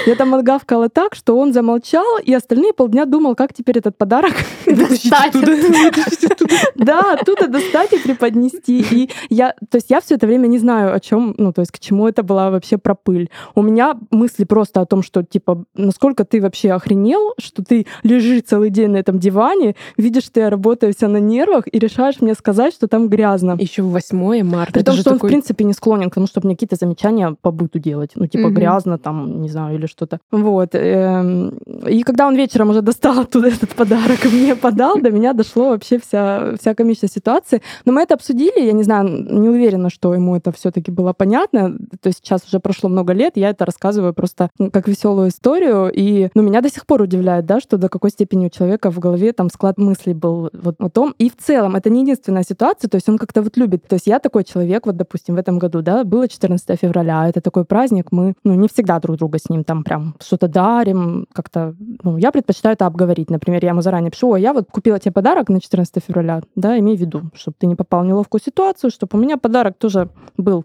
Я 0.06 0.14
там 0.14 0.34
отгавкала 0.34 0.88
так, 0.88 1.14
что 1.14 1.36
он 1.38 1.52
замолчал, 1.52 2.18
и 2.22 2.32
остальные 2.32 2.72
полдня 2.72 3.04
думал, 3.04 3.34
как 3.34 3.52
теперь 3.52 3.78
этот 3.78 3.96
подарок 3.98 4.34
Достать. 4.66 5.34
да, 6.76 7.14
оттуда 7.14 7.48
достать 7.48 7.92
и 7.92 7.98
преподнести. 7.98 8.80
И 8.90 9.10
я, 9.28 9.54
то 9.70 9.76
есть 9.76 9.90
я 9.90 10.00
все 10.00 10.14
это 10.14 10.26
время 10.26 10.46
не 10.46 10.58
знаю, 10.58 10.94
о 10.94 11.00
чем, 11.00 11.34
ну, 11.38 11.52
то 11.52 11.60
есть 11.60 11.72
к 11.72 11.78
чему 11.78 12.08
это 12.08 12.22
была 12.22 12.50
вообще 12.50 12.78
про 12.78 12.94
пыль. 13.28 13.52
У 13.54 13.62
меня 13.62 13.94
мысли 14.10 14.44
просто 14.44 14.80
о 14.80 14.86
том, 14.86 15.02
что, 15.02 15.22
типа, 15.22 15.64
насколько 15.74 16.24
ты 16.24 16.40
вообще 16.40 16.72
охренел, 16.72 17.34
что 17.38 17.62
ты 17.64 17.86
лежишь 18.02 18.42
целый 18.46 18.70
день 18.70 18.90
на 18.90 18.96
этом 18.98 19.18
диване, 19.18 19.74
видишь, 19.96 20.24
что 20.24 20.40
я 20.40 20.50
работаю 20.50 20.92
вся 20.96 21.08
на 21.08 21.18
нервах, 21.18 21.64
и 21.70 21.78
решаешь 21.78 22.20
мне 22.20 22.34
сказать, 22.34 22.74
что 22.74 22.88
там 22.88 23.08
грязно. 23.08 23.56
Еще 23.58 23.82
8 23.82 24.42
марта. 24.44 24.72
При 24.72 24.82
том, 24.82 24.96
что 24.96 25.10
он, 25.10 25.16
в 25.16 25.18
такой- 25.18 25.30
принципе, 25.30 25.64
не 25.64 25.72
склонен 25.72 26.10
к 26.10 26.14
тому, 26.14 26.26
чтобы 26.26 26.46
мне 26.46 26.56
какие-то 26.56 26.76
замечания 26.76 27.36
по 27.40 27.50
быту 27.50 27.78
делать. 27.78 28.12
Ну, 28.14 28.26
типа, 28.26 28.48
Мгм. 28.48 28.54
грязно 28.54 28.98
там, 28.98 29.40
не 29.42 29.48
знаю, 29.48 29.76
или 29.76 29.86
что-то. 29.86 30.18
Вот. 30.30 30.70
эм, 30.74 31.58
И 31.88 32.02
когда 32.02 32.26
он 32.26 32.36
вечером 32.36 32.70
уже 32.70 32.82
достал 32.82 33.18
оттуда 33.20 33.48
этот 33.48 33.74
подарок 33.74 34.24
и 34.24 34.28
мне 34.28 34.54
подал, 34.56 34.98
до 35.00 35.10
меня 35.10 35.32
дошло 35.32 35.70
вообще 35.70 35.98
вся, 35.98 36.54
вся 36.60 36.74
комичная 36.74 37.08
ситуация. 37.10 37.60
Но 37.84 37.92
мы 37.92 38.02
это 38.02 38.14
обсудили, 38.14 38.60
я 38.60 38.72
не 38.72 38.82
знаю, 38.82 39.08
не 39.40 39.48
уверена, 39.48 39.90
что 39.90 40.14
ему 40.14 40.36
это 40.36 40.52
все 40.52 40.70
таки 40.70 40.90
было 40.90 41.12
понятно. 41.12 41.76
То 42.00 42.08
есть 42.08 42.18
сейчас 42.24 42.44
уже 42.46 42.58
прошло 42.60 42.88
много 42.88 43.12
лет, 43.12 43.17
я 43.34 43.50
это 43.50 43.64
рассказываю 43.64 44.14
просто 44.14 44.50
как 44.72 44.88
веселую 44.88 45.28
историю. 45.28 45.90
И 45.92 46.30
ну, 46.34 46.42
меня 46.42 46.60
до 46.60 46.70
сих 46.70 46.86
пор 46.86 47.02
удивляет, 47.02 47.46
да, 47.46 47.60
что 47.60 47.76
до 47.76 47.88
какой 47.88 48.10
степени 48.10 48.46
у 48.46 48.50
человека 48.50 48.90
в 48.90 48.98
голове 48.98 49.32
там 49.32 49.50
склад 49.50 49.78
мыслей 49.78 50.14
был 50.14 50.50
вот 50.52 50.76
о 50.78 50.88
том. 50.88 51.14
И 51.18 51.30
в 51.30 51.36
целом 51.36 51.76
это 51.76 51.90
не 51.90 52.02
единственная 52.02 52.42
ситуация, 52.42 52.88
то 52.88 52.96
есть 52.96 53.08
он 53.08 53.18
как-то 53.18 53.42
вот 53.42 53.56
любит. 53.56 53.86
То 53.86 53.94
есть 53.94 54.06
я 54.06 54.18
такой 54.18 54.44
человек, 54.44 54.86
вот, 54.86 54.96
допустим, 54.96 55.34
в 55.34 55.38
этом 55.38 55.58
году, 55.58 55.82
да, 55.82 56.04
было 56.04 56.28
14 56.28 56.78
февраля, 56.80 57.28
это 57.28 57.40
такой 57.40 57.64
праздник, 57.64 58.12
мы, 58.12 58.34
ну, 58.44 58.54
не 58.54 58.68
всегда 58.68 58.98
друг 59.00 59.16
друга 59.16 59.38
с 59.38 59.48
ним 59.48 59.64
там 59.64 59.84
прям 59.84 60.14
что-то 60.20 60.48
дарим, 60.48 61.26
как-то, 61.32 61.74
ну, 62.02 62.16
я 62.16 62.32
предпочитаю 62.32 62.74
это 62.74 62.86
обговорить. 62.86 63.30
Например, 63.30 63.62
я 63.62 63.70
ему 63.70 63.82
заранее 63.82 64.10
пишу, 64.10 64.30
«Ой, 64.30 64.42
я 64.42 64.52
вот 64.52 64.68
купила 64.70 64.98
тебе 64.98 65.12
подарок 65.12 65.48
на 65.48 65.60
14 65.60 66.02
февраля, 66.04 66.42
да, 66.56 66.78
имей 66.78 66.96
в 66.96 67.00
виду, 67.00 67.22
чтобы 67.34 67.56
ты 67.58 67.66
не 67.66 67.74
попал 67.74 68.02
в 68.02 68.06
неловкую 68.06 68.40
ситуацию, 68.40 68.90
чтобы 68.90 69.18
у 69.18 69.22
меня 69.22 69.36
подарок 69.36 69.76
тоже 69.78 70.08
был. 70.36 70.64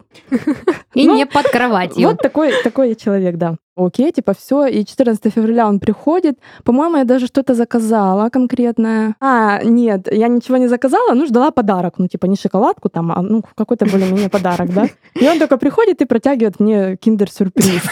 И 0.94 1.06
Ну, 1.06 1.16
не 1.16 1.26
под 1.26 1.48
кроватью. 1.48 2.08
Вот 2.08 2.18
такой, 2.18 2.43
такой 2.62 2.88
я 2.88 2.94
человек, 2.94 3.36
да. 3.36 3.56
Окей, 3.76 4.12
типа 4.12 4.34
все, 4.34 4.66
и 4.66 4.84
14 4.84 5.32
февраля 5.34 5.66
он 5.66 5.80
приходит. 5.80 6.38
По-моему, 6.62 6.98
я 6.98 7.04
даже 7.04 7.26
что-то 7.26 7.54
заказала 7.54 8.28
конкретное. 8.28 9.16
А, 9.20 9.60
нет, 9.64 10.08
я 10.12 10.28
ничего 10.28 10.58
не 10.58 10.68
заказала, 10.68 11.14
ну, 11.14 11.26
ждала 11.26 11.50
подарок. 11.50 11.94
Ну, 11.98 12.06
типа 12.06 12.26
не 12.26 12.36
шоколадку 12.36 12.88
там, 12.88 13.10
а 13.10 13.22
ну, 13.22 13.42
какой-то 13.56 13.86
более-менее 13.86 14.28
подарок, 14.28 14.72
да. 14.72 14.88
И 15.20 15.28
он 15.28 15.38
только 15.38 15.56
приходит 15.56 16.02
и 16.02 16.04
протягивает 16.04 16.60
мне 16.60 16.96
киндер-сюрприз. 16.96 17.82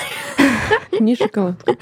Не 1.00 1.16
шоколадка. 1.16 1.76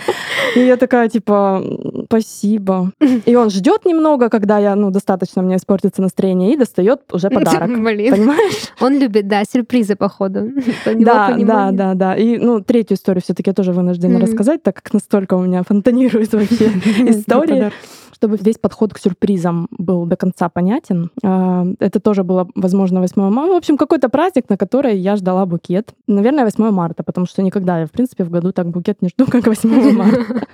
И 0.56 0.61
я 0.61 0.76
такая, 0.76 1.09
типа, 1.09 1.62
«М, 1.64 2.04
спасибо. 2.06 2.92
И 3.26 3.35
он 3.37 3.50
ждет 3.50 3.85
немного, 3.85 4.28
когда 4.28 4.59
я, 4.59 4.75
ну, 4.76 4.90
достаточно 4.90 5.42
мне 5.42 5.56
испортится 5.56 6.02
настроение, 6.02 6.53
и 6.53 6.57
достает 6.57 7.00
уже 7.12 7.31
подарок. 7.31 7.68
Блин. 7.83 8.14
Понимаешь? 8.14 8.72
Он 8.81 8.98
любит, 8.98 9.29
да, 9.29 9.44
сюрпризы, 9.44 9.96
походу. 9.96 10.50
Да, 11.00 11.37
да, 11.38 11.70
да, 11.72 11.94
да. 11.94 12.16
И, 12.16 12.38
ну, 12.38 12.61
третью 12.61 12.96
историю 12.96 13.22
все-таки 13.22 13.50
я 13.50 13.55
тоже 13.55 13.72
вынуждена 13.72 14.18
рассказать, 14.20 14.62
так 14.62 14.76
как 14.76 14.92
настолько 14.92 15.35
у 15.35 15.42
меня 15.42 15.62
фонтанирует 15.62 16.33
вообще 16.33 16.66
история. 17.09 17.72
Чтобы 18.20 18.37
весь 18.37 18.59
подход 18.59 18.92
к 18.92 18.98
сюрпризам 18.98 19.66
был 19.70 20.04
до 20.04 20.14
конца 20.14 20.50
понятен. 20.50 21.11
А, 21.24 21.64
Это 21.78 22.00
тоже 22.00 22.22
было, 22.22 22.46
возможно, 22.54 23.00
8 23.00 23.30
марта. 23.30 23.54
В 23.54 23.56
общем, 23.56 23.78
какой-то 23.78 24.11
праздник, 24.11 24.50
на 24.50 24.59
который 24.59 24.98
я 24.98 25.16
ждала 25.16 25.46
букет. 25.46 25.94
Наверное, 26.06 26.44
8 26.44 26.70
марта, 26.70 27.02
потому 27.02 27.26
что 27.26 27.40
никогда 27.42 27.80
я, 27.80 27.87
в 27.87 27.90
принципе, 27.90 28.24
в 28.24 28.30
году 28.30 28.52
так 28.52 28.68
букет 28.68 29.00
не 29.00 29.09
жду, 29.09 29.24
как 29.30 29.46
8 29.46 29.92
марта. 29.96 30.46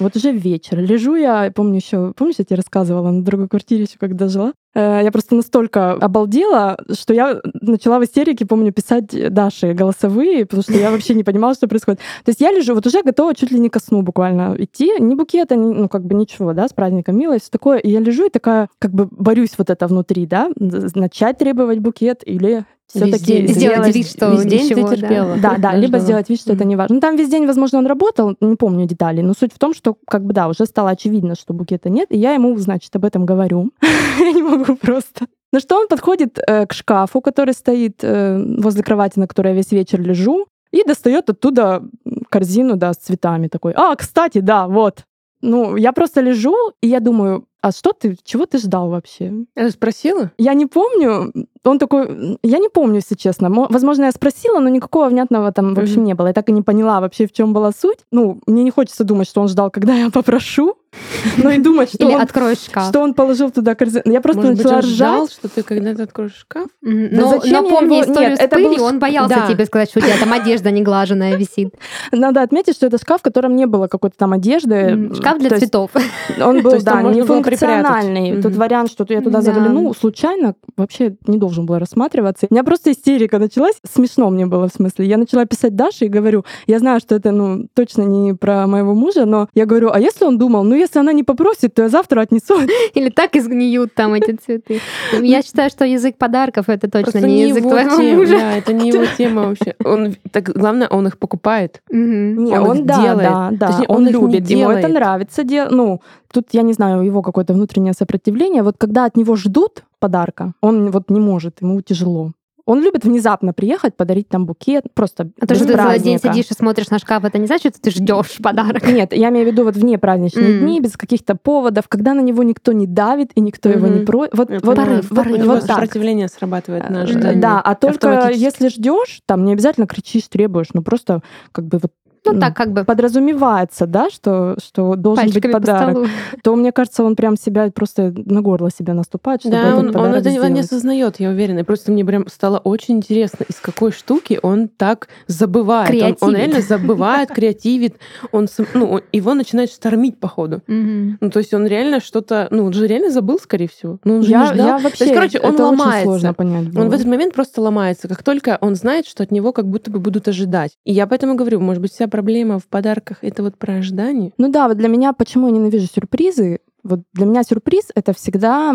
Вот 0.00 0.16
уже 0.16 0.32
вечер. 0.32 0.80
Лежу 0.80 1.14
я, 1.14 1.52
помню 1.54 1.76
еще, 1.76 2.12
помнишь, 2.16 2.34
я 2.38 2.44
тебе 2.44 2.56
рассказывала 2.56 3.12
на 3.12 3.22
другой 3.22 3.46
квартире 3.46 3.84
еще, 3.84 3.98
когда 4.00 4.26
жила? 4.26 4.52
Э, 4.76 5.00
Я 5.02 5.10
просто 5.10 5.34
настолько 5.34 5.92
обалдела, 5.92 6.76
что 6.92 7.14
я 7.14 7.40
начала 7.62 7.98
в 7.98 8.04
истерике, 8.04 8.44
помню, 8.44 8.72
писать 8.72 9.32
Даше 9.32 9.72
голосовые, 9.72 10.44
потому 10.44 10.62
что 10.62 10.74
я 10.74 10.90
вообще 10.90 11.14
не 11.14 11.24
понимала, 11.24 11.54
что 11.54 11.66
происходит. 11.66 12.00
То 12.24 12.30
есть 12.30 12.40
я 12.42 12.52
лежу, 12.52 12.74
вот 12.74 12.86
уже 12.86 13.02
готова 13.02 13.34
чуть 13.34 13.50
ли 13.52 13.58
не 13.58 13.70
ко 13.70 13.80
сну 13.80 14.02
буквально 14.02 14.54
идти, 14.58 14.92
ни 15.00 15.14
букета, 15.14 15.56
ни- 15.56 15.72
ну 15.74 15.88
как 15.88 16.04
бы 16.04 16.14
ничего, 16.14 16.52
да, 16.52 16.68
с 16.68 16.72
праздником 16.74 17.18
мило 17.18 17.36
и 17.36 17.40
все 17.40 17.48
такое. 17.50 17.78
И 17.78 17.90
я 17.90 18.00
лежу 18.00 18.26
и 18.26 18.30
такая, 18.30 18.68
как 18.78 18.90
бы 18.92 19.08
борюсь 19.10 19.54
вот 19.56 19.70
это 19.70 19.86
внутри, 19.86 20.26
да, 20.26 20.50
начать 20.94 21.38
требовать 21.38 21.78
букет 21.78 22.22
или 22.26 22.64
все-таки 22.86 23.46
Сделать 23.48 23.94
вид, 23.94 24.06
что 24.06 24.30
Весь 24.30 24.44
день 24.44 24.64
ничего, 24.64 24.88
ты 24.88 24.96
да. 24.96 25.08
терпела. 25.08 25.36
да, 25.36 25.56
да, 25.58 25.74
либо 25.74 25.98
ждала. 25.98 26.04
сделать 26.04 26.28
вид, 26.28 26.40
что 26.40 26.52
это 26.52 26.64
не 26.64 26.76
важно. 26.76 26.94
Ну, 26.94 27.00
там 27.00 27.16
весь 27.16 27.28
день, 27.28 27.46
возможно, 27.46 27.78
он 27.78 27.86
работал, 27.86 28.36
не 28.40 28.56
помню 28.56 28.86
деталей, 28.86 29.22
но 29.22 29.34
суть 29.34 29.52
в 29.52 29.58
том, 29.58 29.74
что, 29.74 29.96
как 30.06 30.24
бы, 30.24 30.32
да, 30.32 30.48
уже 30.48 30.66
стало 30.66 30.90
очевидно, 30.90 31.34
что 31.34 31.52
букета 31.52 31.90
нет, 31.90 32.08
и 32.10 32.16
я 32.16 32.34
ему, 32.34 32.56
значит, 32.58 32.94
об 32.96 33.04
этом 33.04 33.26
говорю. 33.26 33.70
Я 34.18 34.32
не 34.32 34.42
могу 34.42 34.76
просто. 34.76 35.26
На 35.52 35.60
что 35.60 35.78
он 35.78 35.88
подходит 35.88 36.38
э, 36.46 36.66
к 36.66 36.72
шкафу, 36.72 37.20
который 37.20 37.54
стоит 37.54 38.00
э, 38.02 38.38
возле 38.58 38.82
кровати, 38.82 39.18
на 39.18 39.26
которой 39.26 39.48
я 39.48 39.54
весь 39.54 39.70
вечер 39.72 40.00
лежу, 40.00 40.46
и 40.72 40.82
достает 40.84 41.30
оттуда 41.30 41.82
корзину, 42.28 42.76
да, 42.76 42.92
с 42.92 42.96
цветами 42.96 43.48
такой. 43.48 43.72
А, 43.74 43.94
кстати, 43.94 44.40
да, 44.40 44.66
вот. 44.66 45.04
Ну, 45.42 45.76
я 45.76 45.92
просто 45.92 46.20
лежу, 46.20 46.54
и 46.80 46.88
я 46.88 47.00
думаю, 47.00 47.46
а 47.60 47.72
что 47.72 47.92
ты, 47.92 48.16
чего 48.24 48.46
ты 48.46 48.58
ждал 48.58 48.90
вообще? 48.90 49.32
Я 49.54 49.70
спросила? 49.70 50.30
Я 50.38 50.54
не 50.54 50.66
помню. 50.66 51.32
Он 51.66 51.78
такой, 51.78 52.38
я 52.42 52.58
не 52.58 52.68
помню, 52.68 52.96
если 52.96 53.14
честно. 53.16 53.48
Мо- 53.48 53.66
Возможно, 53.70 54.04
я 54.04 54.12
спросила, 54.12 54.60
но 54.60 54.68
никакого 54.68 55.08
внятного 55.08 55.52
там 55.52 55.74
в 55.74 55.78
общем 55.78 55.96
Мгм. 55.96 56.04
не 56.04 56.14
было. 56.14 56.28
Я 56.28 56.32
так 56.32 56.48
и 56.48 56.52
не 56.52 56.62
поняла 56.62 57.00
вообще, 57.00 57.26
в 57.26 57.32
чем 57.32 57.52
была 57.52 57.72
суть. 57.72 57.98
Ну, 58.12 58.40
мне 58.46 58.62
не 58.62 58.70
хочется 58.70 59.04
думать, 59.04 59.28
что 59.28 59.40
он 59.40 59.48
ждал, 59.48 59.70
когда 59.70 59.94
я 59.94 60.10
попрошу, 60.10 60.76
но 61.42 61.50
и 61.50 61.58
думать, 61.58 61.90
что 61.92 62.06
Или 62.06 62.14
он, 62.14 62.20
откроешь 62.22 62.60
шкаф. 62.64 62.88
что 62.88 63.00
он 63.00 63.12
положил 63.14 63.50
туда 63.50 63.74
корзину. 63.74 64.02
Я 64.06 64.20
просто 64.20 64.42
Может 64.42 64.56
быть, 64.56 64.64
начала 64.64 64.80
он 64.80 64.86
ждал, 64.88 65.24
ржать. 65.24 65.32
что 65.32 65.48
ты 65.48 65.62
когда-то 65.62 66.02
откроешь 66.04 66.34
шкаф? 66.36 66.68
Да 66.82 66.90
Но, 67.20 67.28
зачем 67.40 67.64
но 67.64 67.68
помни 67.68 67.94
его- 67.96 68.04
историю 68.04 68.30
Нет, 68.30 68.40
с 68.40 68.48
пылью, 68.48 68.70
был- 68.76 68.84
он 68.84 68.98
боялся 68.98 69.34
Да. 69.34 69.46
тебе 69.52 69.66
сказать, 69.66 69.90
что 69.90 69.98
у 69.98 70.02
тебя 70.02 70.14
там 70.18 70.32
одежда 70.32 70.70
неглаженная 70.70 71.36
висит. 71.36 71.74
Надо 72.12 72.42
отметить, 72.42 72.76
что 72.76 72.86
это 72.86 72.98
шкаф, 72.98 73.20
в 73.20 73.24
котором 73.24 73.56
не 73.56 73.66
было 73.66 73.88
какой-то 73.88 74.16
там 74.16 74.32
одежды. 74.32 75.10
Шкаф 75.14 75.38
для 75.38 75.50
То 75.50 75.58
цветов. 75.58 75.90
Он 76.40 76.62
был, 76.62 76.80
да, 76.80 77.02
нефункциональный. 77.02 78.32
Мгм. 78.32 78.52
вариант, 78.52 78.90
что 78.90 79.04
я 79.08 79.20
туда 79.20 79.38
Да. 79.40 79.42
загляну 79.42 79.92
случайно, 79.94 80.54
вообще 80.76 81.16
не 81.26 81.38
должен 81.38 81.55
был 81.62 81.78
рассматриваться. 81.78 82.46
У 82.50 82.54
меня 82.54 82.64
просто 82.64 82.92
истерика 82.92 83.38
началась. 83.38 83.76
Смешно 83.90 84.30
мне 84.30 84.46
было, 84.46 84.68
в 84.68 84.72
смысле. 84.72 85.06
Я 85.06 85.16
начала 85.16 85.44
писать 85.46 85.74
Даше 85.76 86.06
и 86.06 86.08
говорю, 86.08 86.44
я 86.66 86.78
знаю, 86.78 87.00
что 87.00 87.14
это, 87.14 87.30
ну, 87.32 87.66
точно 87.74 88.02
не 88.02 88.34
про 88.34 88.66
моего 88.66 88.94
мужа, 88.94 89.24
но 89.24 89.48
я 89.54 89.66
говорю, 89.66 89.90
а 89.92 90.00
если 90.00 90.24
он 90.24 90.38
думал, 90.38 90.64
ну, 90.64 90.74
если 90.74 90.98
она 90.98 91.12
не 91.12 91.22
попросит, 91.22 91.74
то 91.74 91.82
я 91.82 91.88
завтра 91.88 92.20
отнесу. 92.22 92.54
Или 92.94 93.10
так 93.10 93.36
и 93.36 93.40
сгниют 93.40 93.94
там 93.94 94.14
эти 94.14 94.32
цветы. 94.32 94.80
Я 95.20 95.42
считаю, 95.42 95.70
что 95.70 95.84
язык 95.84 96.16
подарков 96.16 96.68
это 96.68 96.90
точно 96.90 97.18
не 97.18 97.48
язык 97.48 97.64
его 97.64 97.70
твоего 97.70 97.96
тема, 97.96 98.16
мужа. 98.18 98.38
Да, 98.38 98.56
это 98.56 98.72
не 98.72 98.88
его 98.90 99.04
тема 99.18 99.42
вообще. 99.48 99.74
Он, 99.84 100.16
так, 100.30 100.44
главное, 100.44 100.88
он 100.88 101.06
их 101.06 101.18
покупает. 101.18 101.82
Не, 101.90 102.58
Он 102.58 102.84
да, 102.84 103.02
делает. 103.02 103.58
да, 103.58 103.80
он, 103.88 104.08
любит, 104.08 104.48
ему 104.50 104.70
это 104.70 104.88
нравится. 104.88 105.42
Ну, 105.70 106.00
тут, 106.32 106.48
я 106.52 106.62
не 106.62 106.72
знаю, 106.72 107.02
его 107.02 107.22
какое-то 107.22 107.52
внутреннее 107.52 107.92
сопротивление. 107.92 108.62
Вот 108.62 108.76
когда 108.78 109.04
от 109.04 109.16
него 109.16 109.36
ждут 109.36 109.84
подарка, 109.98 110.52
он 110.60 110.90
вот 110.90 111.10
не 111.10 111.20
может, 111.20 111.62
ему 111.62 111.80
тяжело. 111.80 112.32
Он 112.68 112.82
любит 112.82 113.04
внезапно 113.04 113.52
приехать, 113.52 113.96
подарить 113.96 114.28
там 114.28 114.44
букет, 114.44 114.86
просто 114.92 115.30
А 115.40 115.46
то, 115.46 115.54
что 115.54 115.66
ты 115.66 115.74
целый 115.76 116.00
день 116.00 116.18
сидишь 116.18 116.46
и 116.50 116.54
смотришь 116.54 116.90
на 116.90 116.98
шкаф, 116.98 117.24
это 117.24 117.38
не 117.38 117.46
значит, 117.46 117.74
что 117.76 117.82
ты 117.82 117.90
ждешь 117.92 118.38
подарок. 118.42 118.84
Нет, 118.88 119.12
я 119.12 119.28
имею 119.28 119.46
в 119.48 119.52
виду 119.52 119.62
вот 119.62 119.76
вне 119.76 119.98
праздничные 119.98 120.58
М. 120.58 120.60
дни, 120.64 120.80
без 120.80 120.96
каких-то 120.96 121.36
поводов, 121.36 121.84
когда 121.86 122.12
на 122.12 122.22
него 122.22 122.42
никто 122.42 122.72
не 122.72 122.88
давит 122.88 123.30
и 123.36 123.40
никто 123.40 123.68
его 123.68 123.86
не 123.86 124.04
просит. 124.04 124.34
Вот, 124.36 124.50
Я 124.50 124.58
вот, 124.58 124.74
порыв, 124.76 125.08
вот- 125.10 125.16
порыв. 125.16 125.46
Вот 125.46 125.60
так. 125.60 125.68
сопротивление 125.76 126.26
срабатывает 126.26 126.90
на 126.90 126.96
Э, 126.96 127.02
ожидание. 127.04 127.40
Да, 127.40 127.60
а 127.60 127.76
только 127.76 128.32
если 128.34 128.66
ждешь, 128.66 129.20
там 129.26 129.44
не 129.44 129.52
обязательно 129.52 129.86
кричишь, 129.86 130.24
требуешь, 130.26 130.70
ну 130.74 130.82
просто 130.82 131.22
как 131.52 131.66
бы 131.66 131.78
вот 131.78 131.92
Ну, 132.32 132.40
так 132.40 132.56
как 132.56 132.72
бы 132.72 132.84
подразумевается, 132.84 133.86
да, 133.86 134.10
что, 134.10 134.56
что 134.62 134.96
должен 134.96 135.30
быть 135.30 135.52
подарок, 135.52 136.08
то, 136.42 136.56
мне 136.56 136.72
кажется, 136.72 137.04
он 137.04 137.16
прям 137.16 137.36
себя 137.36 137.70
просто 137.70 138.12
на 138.16 138.42
горло 138.42 138.70
себя 138.70 138.94
наступает, 138.94 139.40
чтобы 139.40 139.56
да, 139.56 139.68
этот 139.68 139.96
он, 139.96 139.96
он 139.96 140.14
это 140.14 140.30
сделать. 140.30 140.50
не 140.50 140.60
осознает, 140.60 141.20
я 141.20 141.30
уверена. 141.30 141.60
И 141.60 141.62
просто 141.62 141.92
мне 141.92 142.04
прям 142.04 142.26
стало 142.28 142.58
очень 142.58 142.96
интересно, 142.96 143.44
из 143.48 143.56
какой 143.56 143.92
штуки 143.92 144.38
он 144.42 144.68
так 144.68 145.08
забывает. 145.26 146.16
Он, 146.20 146.30
он 146.30 146.36
реально 146.36 146.60
забывает, 146.60 147.30
креативит. 147.30 147.96
Он, 148.32 148.48
ну, 148.74 149.00
его 149.12 149.34
начинает 149.34 149.70
штормить, 149.70 150.18
походу. 150.18 150.62
Ну, 150.66 151.30
то 151.30 151.38
есть 151.38 151.54
он 151.54 151.66
реально 151.66 152.00
что-то... 152.00 152.48
Ну, 152.50 152.64
он 152.66 152.72
же 152.72 152.86
реально 152.86 153.10
забыл, 153.10 153.38
скорее 153.38 153.68
всего. 153.68 153.98
Ну, 154.04 154.16
он 154.16 154.22
же 154.22 154.30
я, 154.30 154.40
не 154.40 154.54
ждал. 154.54 154.66
Я 154.66 154.78
вообще, 154.78 154.98
то 154.98 155.04
есть, 155.04 155.14
короче, 155.14 155.40
он 155.40 155.54
это 155.54 155.64
ломается. 155.64 155.96
Очень 155.96 156.04
сложно 156.04 156.34
понять 156.34 156.68
было. 156.70 156.82
Он 156.82 156.90
в 156.90 156.92
этот 156.92 157.06
момент 157.06 157.34
просто 157.34 157.60
ломается. 157.60 158.08
Как 158.08 158.22
только 158.22 158.58
он 158.60 158.74
знает, 158.74 159.06
что 159.06 159.22
от 159.22 159.30
него 159.30 159.52
как 159.52 159.66
будто 159.66 159.90
бы 159.90 159.98
будут 159.98 160.28
ожидать. 160.28 160.72
И 160.84 160.92
я 160.92 161.06
поэтому 161.06 161.34
говорю, 161.34 161.60
может 161.60 161.82
быть, 161.82 161.92
вся 161.92 162.08
проблема 162.16 162.58
в 162.58 162.66
подарках— 162.66 163.18
это 163.20 163.42
вот 163.42 163.58
про 163.58 163.74
ожидание? 163.74 164.32
Ну 164.38 164.48
да, 164.48 164.68
вот 164.68 164.78
для 164.78 164.88
меня, 164.88 165.12
почему 165.12 165.48
я 165.48 165.52
ненавижу 165.52 165.86
сюрпризы, 165.86 166.60
вот 166.86 167.00
для 167.12 167.26
меня 167.26 167.42
сюрприз 167.42 167.90
это 167.94 168.12
всегда 168.12 168.74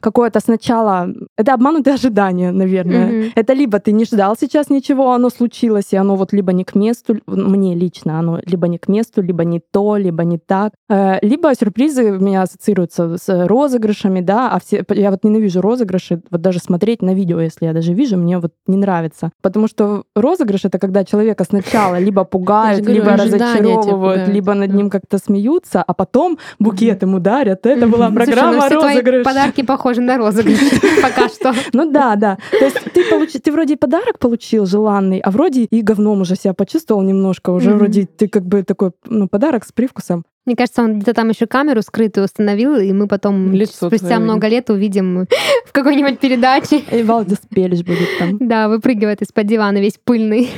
какое-то 0.00 0.40
сначала 0.40 1.08
это 1.36 1.54
обманутые 1.54 1.94
ожидания, 1.98 2.52
наверное. 2.52 3.10
Mm-hmm. 3.10 3.32
Это 3.34 3.52
либо 3.52 3.78
ты 3.78 3.92
не 3.92 4.04
ждал 4.04 4.36
сейчас 4.40 4.70
ничего, 4.70 5.12
оно 5.12 5.30
случилось 5.30 5.92
и 5.92 5.96
оно 5.96 6.16
вот 6.16 6.32
либо 6.32 6.52
не 6.52 6.64
к 6.64 6.74
месту, 6.74 7.16
мне 7.26 7.74
лично 7.74 8.18
оно 8.18 8.40
либо 8.46 8.68
не 8.68 8.78
к 8.78 8.88
месту, 8.88 9.22
либо 9.22 9.44
не 9.44 9.60
то, 9.60 9.96
либо 9.96 10.24
не 10.24 10.38
так. 10.38 10.72
Э, 10.88 11.18
либо 11.22 11.54
сюрпризы 11.54 12.12
у 12.12 12.20
меня 12.20 12.42
ассоциируются 12.42 13.16
с 13.18 13.46
розыгрышами, 13.46 14.20
да, 14.20 14.50
а 14.50 14.60
все 14.60 14.84
я 14.90 15.10
вот 15.10 15.24
ненавижу 15.24 15.60
розыгрыши, 15.60 16.22
вот 16.30 16.40
даже 16.40 16.58
смотреть 16.58 17.02
на 17.02 17.14
видео, 17.14 17.40
если 17.40 17.66
я 17.66 17.72
даже 17.72 17.94
вижу, 17.94 18.16
мне 18.16 18.38
вот 18.38 18.52
не 18.66 18.76
нравится, 18.76 19.30
потому 19.42 19.68
что 19.68 20.04
розыгрыш 20.14 20.64
это 20.64 20.78
когда 20.78 21.04
человека 21.04 21.44
сначала 21.44 21.98
либо 21.98 22.24
пугают, 22.24 22.86
либо 22.86 23.16
разочаровывают, 23.16 24.28
либо 24.28 24.54
над 24.54 24.72
ним 24.72 24.90
как-то 24.90 25.18
смеются, 25.18 25.82
а 25.82 25.94
потом 25.94 26.38
букет 26.58 27.02
ему 27.02 27.18
дарят. 27.24 27.66
Это 27.66 27.88
была 27.88 28.10
программа 28.10 28.60
Слушай, 28.60 28.74
ну, 28.74 28.82
розыгрыш. 28.82 29.24
подарки 29.24 29.62
похожи 29.62 30.00
на 30.00 30.16
розыгрыш 30.16 30.58
пока 31.02 31.28
что. 31.28 31.52
Ну 31.72 31.90
да, 31.90 32.14
да. 32.14 32.38
То 32.50 32.64
есть 32.64 32.78
ты, 32.92 33.10
получ... 33.10 33.32
ты 33.32 33.50
вроде 33.50 33.76
подарок 33.76 34.18
получил 34.20 34.66
желанный, 34.66 35.18
а 35.18 35.30
вроде 35.30 35.64
и 35.64 35.82
говном 35.82 36.20
уже 36.20 36.36
себя 36.36 36.54
почувствовал 36.54 37.02
немножко. 37.02 37.50
Уже 37.50 37.70
mm-hmm. 37.70 37.76
вроде 37.76 38.06
ты 38.06 38.28
как 38.28 38.44
бы 38.44 38.62
такой 38.62 38.92
ну, 39.06 39.26
подарок 39.26 39.64
с 39.64 39.72
привкусом. 39.72 40.24
Мне 40.46 40.56
кажется, 40.56 40.82
он 40.82 40.96
где-то 40.96 41.14
там 41.14 41.30
еще 41.30 41.46
камеру 41.46 41.80
скрытую 41.80 42.26
установил, 42.26 42.76
и 42.76 42.92
мы 42.92 43.08
потом 43.08 43.52
Лицо 43.52 43.88
спустя 43.88 44.20
много 44.20 44.46
лет 44.46 44.68
увидим 44.68 45.26
в 45.66 45.72
какой-нибудь 45.72 46.18
передаче. 46.18 46.82
И 46.90 47.02
Валдис 47.02 47.40
Пелич 47.48 47.82
будет 47.84 48.08
там. 48.18 48.36
Да, 48.38 48.68
выпрыгивает 48.68 49.22
из-под 49.22 49.46
дивана 49.46 49.78
весь 49.78 49.98
пыльный. 50.04 50.50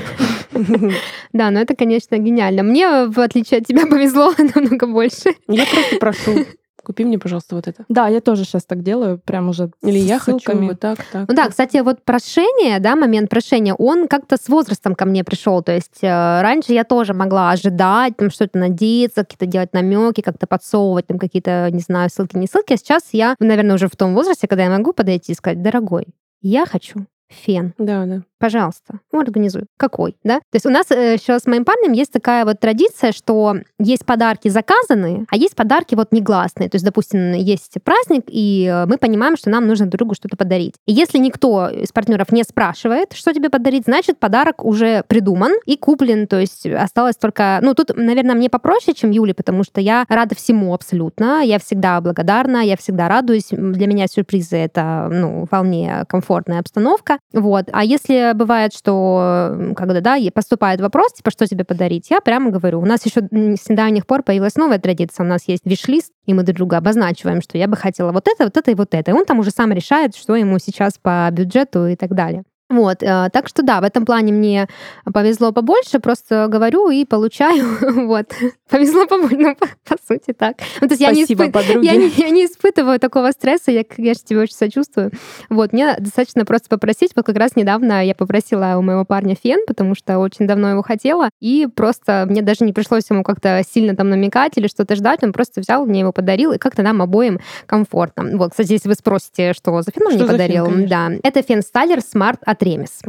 Да, 1.33 1.51
но 1.51 1.61
это, 1.61 1.75
конечно, 1.75 2.17
гениально. 2.19 2.63
Мне, 2.63 3.07
в 3.07 3.21
отличие 3.21 3.61
от 3.61 3.67
тебя, 3.67 3.87
повезло 3.91 4.33
намного 4.55 4.87
больше. 4.87 5.35
Я 5.49 5.65
просто 5.67 5.99
прошу 5.99 6.47
купи 6.87 7.05
мне, 7.05 7.19
пожалуйста, 7.19 7.57
вот 7.57 7.67
это. 7.67 7.85
Да, 7.89 8.07
я 8.07 8.21
тоже 8.21 8.45
сейчас 8.45 8.65
так 8.65 8.83
делаю, 8.85 9.19
прям 9.19 9.49
уже 9.49 9.71
Или 9.83 9.99
я 9.99 10.21
ссылками. 10.21 10.59
хочу 10.59 10.69
вот 10.69 10.81
так, 10.81 10.99
так. 11.13 11.29
Ну 11.29 11.35
да, 11.35 11.49
кстати, 11.49 11.79
вот 11.79 12.05
прошение, 12.05 12.79
да, 12.79 12.95
момент 12.95 13.29
прошения, 13.29 13.75
он 13.75 14.07
как-то 14.07 14.37
с 14.37 14.49
возрастом 14.49 14.95
ко 14.95 15.05
мне 15.05 15.25
пришел. 15.25 15.63
То 15.63 15.73
есть 15.73 15.99
э, 16.03 16.07
раньше 16.41 16.73
я 16.73 16.85
тоже 16.85 17.13
могла 17.13 17.51
ожидать, 17.51 18.17
там 18.17 18.31
что-то 18.31 18.59
надеяться, 18.59 19.25
какие-то 19.25 19.47
делать 19.47 19.73
намеки, 19.73 20.21
как-то 20.21 20.47
подсовывать 20.47 21.09
там 21.09 21.19
какие-то, 21.19 21.69
не 21.73 21.81
знаю, 21.81 22.09
ссылки, 22.09 22.37
не 22.37 22.47
ссылки. 22.47 22.75
А 22.75 22.77
сейчас 22.77 23.03
я, 23.11 23.35
наверное, 23.41 23.75
уже 23.75 23.89
в 23.89 23.97
том 23.97 24.15
возрасте, 24.15 24.47
когда 24.47 24.63
я 24.65 24.71
могу 24.71 24.93
подойти 24.93 25.33
и 25.33 25.35
сказать, 25.35 25.61
дорогой, 25.61 26.07
я 26.41 26.67
хочу 26.67 27.07
фен. 27.29 27.75
Да, 27.79 28.07
да 28.07 28.23
пожалуйста, 28.39 29.01
ну, 29.13 29.21
организуй. 29.21 29.65
Какой, 29.77 30.17
да? 30.23 30.37
То 30.37 30.55
есть 30.55 30.67
у 30.67 30.71
нас 30.71 30.91
э, 30.91 31.15
еще 31.15 31.39
с 31.39 31.47
моим 31.47 31.65
парнем 31.65 31.93
есть 31.93 32.13
такая 32.13 32.45
вот 32.45 32.61
традиция, 32.61 33.13
что 33.13 33.57
есть 33.79 34.05
подарки 34.05 34.49
заказанные, 34.49 35.27
а 35.31 35.37
есть 35.37 35.57
подарки 35.57 35.95
вот 35.95 36.13
негласные. 36.13 36.69
То 36.69 36.77
есть, 36.77 36.85
допустим, 36.85 37.33
есть 37.33 37.77
праздник, 37.83 38.25
и 38.29 38.71
э, 38.71 38.87
мы 38.87 38.99
понимаем, 38.99 39.37
что 39.37 39.51
нам 39.51 39.67
нужно 39.67 39.87
друг 39.87 39.97
другу 39.99 40.15
что-то 40.15 40.37
подарить. 40.37 40.75
И 40.87 40.93
если 40.93 41.19
никто 41.19 41.69
из 41.69 41.93
партнеров 41.93 42.31
не 42.31 42.45
спрашивает, 42.45 43.15
что 43.15 43.33
тебе 43.33 43.51
подарить, 43.51 43.85
значит, 43.87 44.19
подарок 44.19 44.65
уже 44.65 45.03
придуман 45.09 45.53
и 45.65 45.77
куплен. 45.77 46.27
То 46.27 46.39
есть 46.39 46.67
осталось 46.67 47.17
только... 47.17 47.59
Ну, 47.63 47.75
тут, 47.75 47.97
наверное, 47.97 48.35
мне 48.35 48.51
попроще, 48.51 48.95
чем 48.95 49.11
Юле, 49.11 49.35
потому 49.35 49.65
что 49.65 49.81
я 49.81 50.05
рада 50.09 50.35
всему 50.35 50.75
абсолютно. 50.75 51.43
Я 51.43 51.59
всегда 51.59 52.01
благодарна, 52.01 52.59
я 52.59 52.77
всегда 52.77 53.09
радуюсь. 53.09 53.49
Для 53.51 53.87
меня 53.87 54.07
сюрпризы— 54.07 54.57
это, 54.59 55.09
ну, 55.11 55.47
вполне 55.47 56.05
комфортная 56.09 56.61
обстановка. 56.61 57.16
Вот. 57.33 57.67
А 57.73 57.85
если 57.85 58.33
бывает, 58.35 58.73
что 58.75 59.73
когда, 59.77 60.01
да, 60.01 60.17
поступает 60.35 60.81
вопрос, 60.81 61.13
типа, 61.15 61.31
что 61.31 61.47
тебе 61.47 61.65
подарить, 61.65 62.11
я 62.11 62.21
прямо 62.21 62.51
говорю. 62.51 62.81
У 62.81 62.87
нас 62.87 63.05
еще 63.07 63.21
с 63.21 63.69
недавних 63.69 64.07
пор 64.07 64.23
появилась 64.23 64.57
новая 64.57 64.79
традиция. 64.79 65.25
У 65.25 65.29
нас 65.29 65.49
есть 65.49 65.63
виш-лист, 65.65 66.13
и 66.27 66.35
мы 66.35 66.43
друг 66.43 66.57
друга 66.57 66.79
обозначиваем, 66.79 67.41
что 67.41 67.59
я 67.59 67.69
бы 67.69 67.77
хотела 67.77 68.13
вот 68.13 68.29
это, 68.29 68.45
вот 68.45 68.57
это 68.57 68.71
и 68.71 68.75
вот 68.75 68.95
это. 68.95 69.11
И 69.11 69.15
он 69.15 69.25
там 69.25 69.39
уже 69.39 69.51
сам 69.51 69.73
решает, 69.73 70.15
что 70.15 70.37
ему 70.37 70.59
сейчас 70.59 70.99
по 71.01 71.29
бюджету 71.31 71.87
и 71.87 71.97
так 71.97 72.15
далее. 72.15 72.45
Вот, 72.69 73.01
э, 73.03 73.29
так 73.33 73.47
что 73.47 73.63
да, 73.63 73.81
в 73.81 73.85
этом 73.85 74.05
плане 74.05 74.33
мне 74.33 74.67
повезло 75.13 75.53
побольше, 75.53 76.01
просто 76.01 76.49
говорю 76.49 76.91
и 76.91 77.05
получаю, 77.05 77.65
вот, 78.09 78.33
повезло 78.69 79.07
побольше, 79.07 79.37
ну, 79.37 79.55
по, 79.55 79.69
по 79.89 79.97
сути 80.05 80.33
так. 80.33 80.57
Ну, 80.81 80.89
то 80.89 80.95
есть 80.95 81.03
Спасибо, 81.03 81.45
я, 81.45 81.49
не 81.49 81.53
испы... 81.53 81.85
я, 81.85 81.97
не, 81.97 82.09
я 82.09 82.31
не 82.31 82.45
испытываю 82.47 82.99
такого 82.99 83.31
стресса, 83.31 83.71
я, 83.71 83.83
же 83.83 84.21
тебе 84.25 84.41
очень 84.41 84.57
сочувствую. 84.57 85.13
Вот, 85.49 85.73
мне 85.73 85.95
достаточно 86.01 86.45
просто 86.45 86.69
попросить, 86.69 87.13
вот 87.15 87.25
как 87.25 87.37
раз 87.37 87.55
недавно 87.55 88.05
я 88.05 88.17
попросила 88.17 88.75
у 88.77 88.83
моего 88.83 89.05
парня 89.05 89.37
фен, 89.41 89.61
потому 89.69 89.95
что 89.95 90.19
очень 90.19 90.49
давно 90.49 90.71
его 90.71 90.83
хотела, 90.83 91.31
и 91.41 91.69
просто 91.73 92.27
мне 92.29 92.43
даже 92.43 92.65
не 92.65 92.73
пришлось 92.73 93.09
ему 93.09 93.23
как-то 93.23 93.63
сильно 93.69 93.95
там 93.95 94.11
намекать 94.11 94.55
или 94.57 94.67
что-то 94.67 94.97
ждать, 94.97 95.23
он 95.23 95.33
просто 95.33 95.61
взял, 95.61 95.87
мне 95.87 96.01
его 96.01 96.11
подарил, 96.11 96.51
и 96.51 96.59
как-то 96.59 96.83
нам 96.83 97.01
обоим 97.01 97.39
комфортно. 97.67 98.37
Вот, 98.37 98.51
кстати, 98.51 98.73
если 98.73 98.89
вы 98.89 98.95
спросите, 98.95 99.53
что 99.53 99.83
за 99.83 99.93
фен 99.93 100.09
он 100.09 100.15
мне 100.15 100.25
подарил, 100.25 100.67
фен, 100.67 100.89
да, 100.89 101.13
это 101.23 101.43
фен 101.43 101.63
Стайлер 101.63 101.99
Smart 101.99 102.39
от 102.45 102.56
Ремес. 102.63 103.01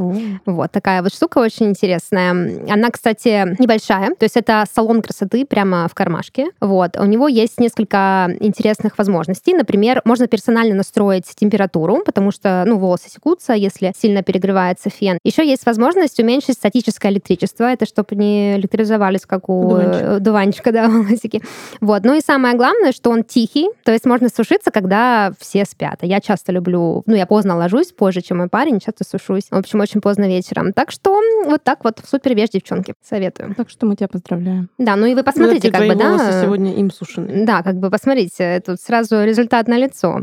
Вот 0.45 0.71
такая 0.71 1.01
вот 1.01 1.13
штука 1.13 1.39
очень 1.39 1.67
интересная. 1.67 2.31
Она, 2.69 2.89
кстати, 2.89 3.55
небольшая, 3.61 4.15
то 4.15 4.23
есть 4.23 4.37
это 4.37 4.65
салон 4.73 5.01
красоты 5.01 5.45
прямо 5.45 5.87
в 5.87 5.95
кармашке. 5.95 6.47
Вот. 6.59 6.97
У 6.97 7.05
него 7.05 7.27
есть 7.27 7.59
несколько 7.59 8.35
интересных 8.39 8.97
возможностей. 8.97 9.53
Например, 9.53 10.01
можно 10.05 10.27
персонально 10.27 10.75
настроить 10.75 11.25
температуру, 11.35 12.03
потому 12.05 12.31
что, 12.31 12.63
ну, 12.65 12.77
волосы 12.77 13.09
секутся, 13.09 13.53
если 13.53 13.93
сильно 13.99 14.23
перегревается 14.23 14.89
фен. 14.89 15.19
Еще 15.23 15.47
есть 15.47 15.65
возможность 15.65 16.19
уменьшить 16.19 16.55
статическое 16.55 17.11
электричество, 17.11 17.65
это 17.65 17.85
чтобы 17.85 18.15
не 18.15 18.55
электризовались, 18.55 19.25
как 19.25 19.49
у 19.49 19.69
Дуванчик. 19.69 20.19
дуванчика, 20.19 20.71
да, 20.73 20.87
волосики. 20.89 21.41
Вот. 21.81 22.03
Ну 22.03 22.15
и 22.15 22.21
самое 22.21 22.55
главное, 22.55 22.91
что 22.91 23.09
он 23.09 23.23
тихий, 23.23 23.67
то 23.83 23.91
есть 23.91 24.05
можно 24.05 24.29
сушиться, 24.29 24.71
когда 24.71 25.31
все 25.39 25.65
спят. 25.65 25.99
Я 26.01 26.19
часто 26.21 26.51
люблю, 26.51 27.03
ну, 27.05 27.15
я 27.15 27.25
поздно 27.25 27.55
ложусь, 27.57 27.91
позже, 27.91 28.21
чем 28.21 28.37
мой 28.37 28.49
парень, 28.49 28.79
часто 28.79 29.03
сушусь. 29.41 29.51
В 29.51 29.55
общем, 29.55 29.79
очень 29.79 30.01
поздно 30.01 30.27
вечером. 30.27 30.73
Так 30.73 30.91
что 30.91 31.21
вот 31.45 31.63
так 31.63 31.83
вот 31.83 31.99
супер 32.05 32.35
вещь, 32.35 32.49
девчонки. 32.49 32.93
Советую. 33.03 33.55
Так 33.55 33.69
что 33.69 33.85
мы 33.85 33.95
тебя 33.95 34.07
поздравляем. 34.07 34.69
Да, 34.77 34.95
ну 34.95 35.05
и 35.05 35.15
вы 35.15 35.23
посмотрите, 35.23 35.69
ну, 35.71 35.77
как 35.77 35.87
бы, 35.87 35.95
да. 35.95 36.41
сегодня 36.41 36.75
им 36.75 36.91
сушены. 36.91 37.45
Да, 37.45 37.63
как 37.63 37.75
бы 37.75 37.89
посмотрите, 37.89 38.61
тут 38.65 38.79
сразу 38.81 39.23
результат 39.23 39.67
на 39.67 39.77
лицо. 39.77 40.21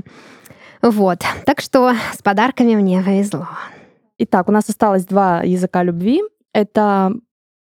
Вот. 0.83 1.21
Так 1.47 1.61
что 1.61 1.93
с 2.13 2.23
подарками 2.23 2.75
мне 2.75 3.03
повезло. 3.03 3.49
Итак, 4.19 4.49
у 4.49 4.53
нас 4.53 4.69
осталось 4.69 5.07
два 5.07 5.43
языка 5.43 5.83
любви. 5.83 6.23
Это 6.53 7.13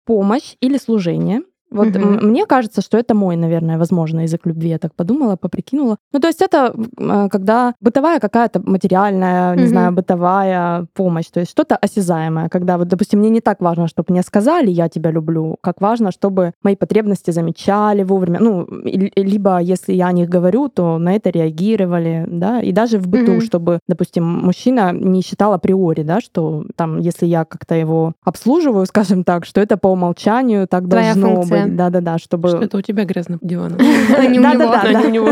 помощь 0.05 0.55
или 0.59 0.77
служение. 0.77 1.41
Вот 1.71 1.95
угу. 1.95 2.05
мне 2.27 2.45
кажется, 2.45 2.81
что 2.81 2.97
это 2.97 3.15
мой, 3.15 3.35
наверное, 3.35 3.77
возможно, 3.77 4.21
язык 4.21 4.45
любви. 4.45 4.69
Я 4.69 4.77
так 4.77 4.93
подумала, 4.93 5.37
поприкинула. 5.37 5.97
Ну, 6.11 6.19
то 6.19 6.27
есть 6.27 6.41
это 6.41 6.75
а, 6.99 7.29
когда 7.29 7.73
бытовая 7.79 8.19
какая-то 8.19 8.61
материальная, 8.65 9.55
не 9.55 9.63
угу. 9.63 9.69
знаю, 9.69 9.91
бытовая 9.93 10.87
помощь, 10.93 11.27
то 11.27 11.39
есть 11.39 11.51
что-то 11.51 11.77
осязаемое, 11.77 12.49
когда 12.49 12.77
вот, 12.77 12.87
допустим, 12.87 13.19
мне 13.19 13.29
не 13.29 13.41
так 13.41 13.61
важно, 13.61 13.87
чтобы 13.87 14.11
мне 14.11 14.21
сказали 14.21 14.69
«я 14.69 14.89
тебя 14.89 15.11
люблю», 15.11 15.55
как 15.61 15.79
важно, 15.81 16.11
чтобы 16.11 16.51
мои 16.63 16.75
потребности 16.75 17.31
замечали 17.31 18.03
вовремя. 18.03 18.39
Ну, 18.39 18.67
либо 19.15 19.59
если 19.59 19.93
я 19.93 20.07
о 20.07 20.11
них 20.11 20.29
говорю, 20.29 20.67
то 20.67 20.97
на 20.97 21.15
это 21.15 21.29
реагировали, 21.29 22.25
да, 22.27 22.61
и 22.61 22.71
даже 22.71 22.97
в 22.97 23.07
быту, 23.07 23.33
угу. 23.33 23.41
чтобы, 23.41 23.79
допустим, 23.87 24.25
мужчина 24.25 24.91
не 24.91 25.21
считал 25.21 25.53
априори, 25.53 26.03
да, 26.03 26.19
что 26.19 26.65
там, 26.75 26.99
если 26.99 27.25
я 27.25 27.45
как-то 27.45 27.75
его 27.75 28.13
обслуживаю, 28.23 28.85
скажем 28.91 29.23
так, 29.23 29.45
что 29.45 29.61
это 29.61 29.77
по 29.77 29.87
умолчанию 29.87 30.67
так 30.67 30.87
должно 30.87 31.43
быть 31.43 31.60
да-да-да, 31.67 32.17
чтобы... 32.17 32.49
Что 32.49 32.63
это 32.63 32.77
у 32.77 32.81
тебя 32.81 33.05
грязно 33.05 33.37
по 33.37 33.45
дивану. 33.45 33.77
А 34.17 34.25
не 34.25 34.39
у 34.39 35.09
него. 35.09 35.29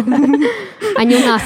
А 0.98 1.04
не 1.04 1.16
у 1.16 1.20
нас. 1.20 1.44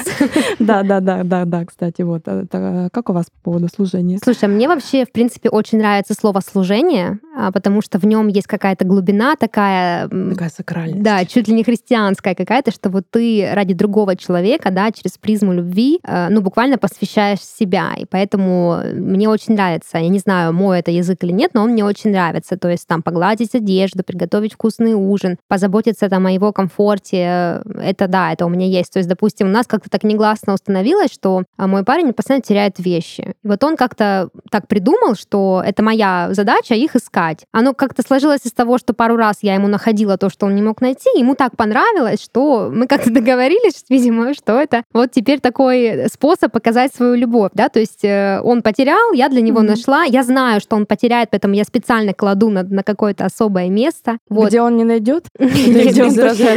Да, 0.58 0.82
да, 0.82 1.00
да, 1.00 1.22
да, 1.22 1.44
да, 1.44 1.64
кстати, 1.64 2.02
вот. 2.02 2.24
Как 2.24 3.10
у 3.10 3.12
вас 3.12 3.26
по 3.26 3.50
поводу 3.50 3.68
служения? 3.68 4.18
Слушай, 4.22 4.48
мне 4.48 4.68
вообще, 4.68 5.04
в 5.04 5.12
принципе, 5.12 5.48
очень 5.48 5.78
нравится 5.78 6.14
слово 6.14 6.40
«служение», 6.40 7.18
а, 7.22 7.23
потому 7.52 7.82
что 7.82 7.98
в 7.98 8.04
нем 8.04 8.28
есть 8.28 8.46
какая-то 8.46 8.84
глубина 8.84 9.36
такая... 9.36 10.08
Такая 10.08 10.50
сакральность. 10.50 11.02
Да, 11.02 11.24
чуть 11.24 11.48
ли 11.48 11.54
не 11.54 11.64
христианская 11.64 12.34
какая-то, 12.34 12.70
что 12.70 12.90
вот 12.90 13.04
ты 13.10 13.48
ради 13.52 13.74
другого 13.74 14.16
человека, 14.16 14.70
да, 14.70 14.90
через 14.92 15.18
призму 15.18 15.52
любви, 15.52 16.00
э, 16.02 16.28
ну, 16.30 16.40
буквально 16.40 16.78
посвящаешь 16.78 17.40
себя. 17.40 17.92
И 17.98 18.04
поэтому 18.04 18.78
мне 18.94 19.28
очень 19.28 19.54
нравится. 19.54 19.98
Я 19.98 20.08
не 20.08 20.18
знаю, 20.18 20.52
мой 20.52 20.80
это 20.80 20.90
язык 20.90 21.22
или 21.24 21.32
нет, 21.32 21.52
но 21.54 21.62
он 21.62 21.70
мне 21.70 21.84
очень 21.84 22.10
нравится. 22.10 22.56
То 22.56 22.68
есть 22.68 22.86
там 22.86 23.02
погладить 23.02 23.54
одежду, 23.54 24.04
приготовить 24.04 24.54
вкусный 24.54 24.94
ужин, 24.94 25.38
позаботиться 25.48 26.08
там 26.08 26.26
о 26.26 26.32
его 26.32 26.52
комфорте. 26.52 27.62
Это 27.80 28.08
да, 28.08 28.32
это 28.32 28.46
у 28.46 28.48
меня 28.48 28.66
есть. 28.66 28.92
То 28.92 28.98
есть, 28.98 29.08
допустим, 29.08 29.48
у 29.48 29.50
нас 29.50 29.66
как-то 29.66 29.90
так 29.90 30.04
негласно 30.04 30.54
установилось, 30.54 31.12
что 31.12 31.44
а, 31.56 31.66
мой 31.66 31.84
парень 31.84 32.12
постоянно 32.12 32.42
теряет 32.42 32.78
вещи. 32.78 33.34
И 33.42 33.48
вот 33.48 33.62
он 33.64 33.76
как-то 33.76 34.28
так 34.50 34.68
придумал, 34.68 35.14
что 35.14 35.62
это 35.64 35.82
моя 35.82 36.28
задача 36.32 36.74
их 36.74 36.96
искать. 36.96 37.23
Оно 37.52 37.74
как-то 37.74 38.02
сложилось 38.02 38.40
из 38.44 38.52
того, 38.52 38.78
что 38.78 38.94
пару 38.94 39.16
раз 39.16 39.38
я 39.42 39.54
ему 39.54 39.68
находила 39.68 40.16
то, 40.18 40.30
что 40.30 40.46
он 40.46 40.54
не 40.54 40.62
мог 40.62 40.80
найти, 40.80 41.08
ему 41.16 41.34
так 41.34 41.56
понравилось, 41.56 42.22
что 42.22 42.70
мы 42.72 42.86
как-то 42.86 43.10
договорились, 43.12 43.84
видимо, 43.88 44.34
что 44.34 44.60
это 44.60 44.82
вот 44.92 45.10
теперь 45.12 45.40
такой 45.40 46.08
способ 46.12 46.52
показать 46.52 46.94
свою 46.94 47.14
любовь, 47.14 47.50
да, 47.54 47.68
то 47.68 47.80
есть 47.80 48.04
э, 48.04 48.40
он 48.42 48.62
потерял, 48.62 49.12
я 49.12 49.28
для 49.28 49.40
него 49.40 49.60
mm-hmm. 49.60 49.68
нашла, 49.68 50.04
я 50.04 50.22
знаю, 50.22 50.60
что 50.60 50.76
он 50.76 50.86
потеряет, 50.86 51.30
поэтому 51.30 51.54
я 51.54 51.64
специально 51.64 52.12
кладу 52.12 52.50
на, 52.50 52.62
на 52.62 52.82
какое-то 52.82 53.24
особое 53.24 53.68
место. 53.68 54.18
Вот. 54.28 54.48
Где 54.48 54.60
он 54.60 54.76
не 54.76 54.84
найдет? 54.84 55.26
Где 55.38 56.04
он 56.04 56.14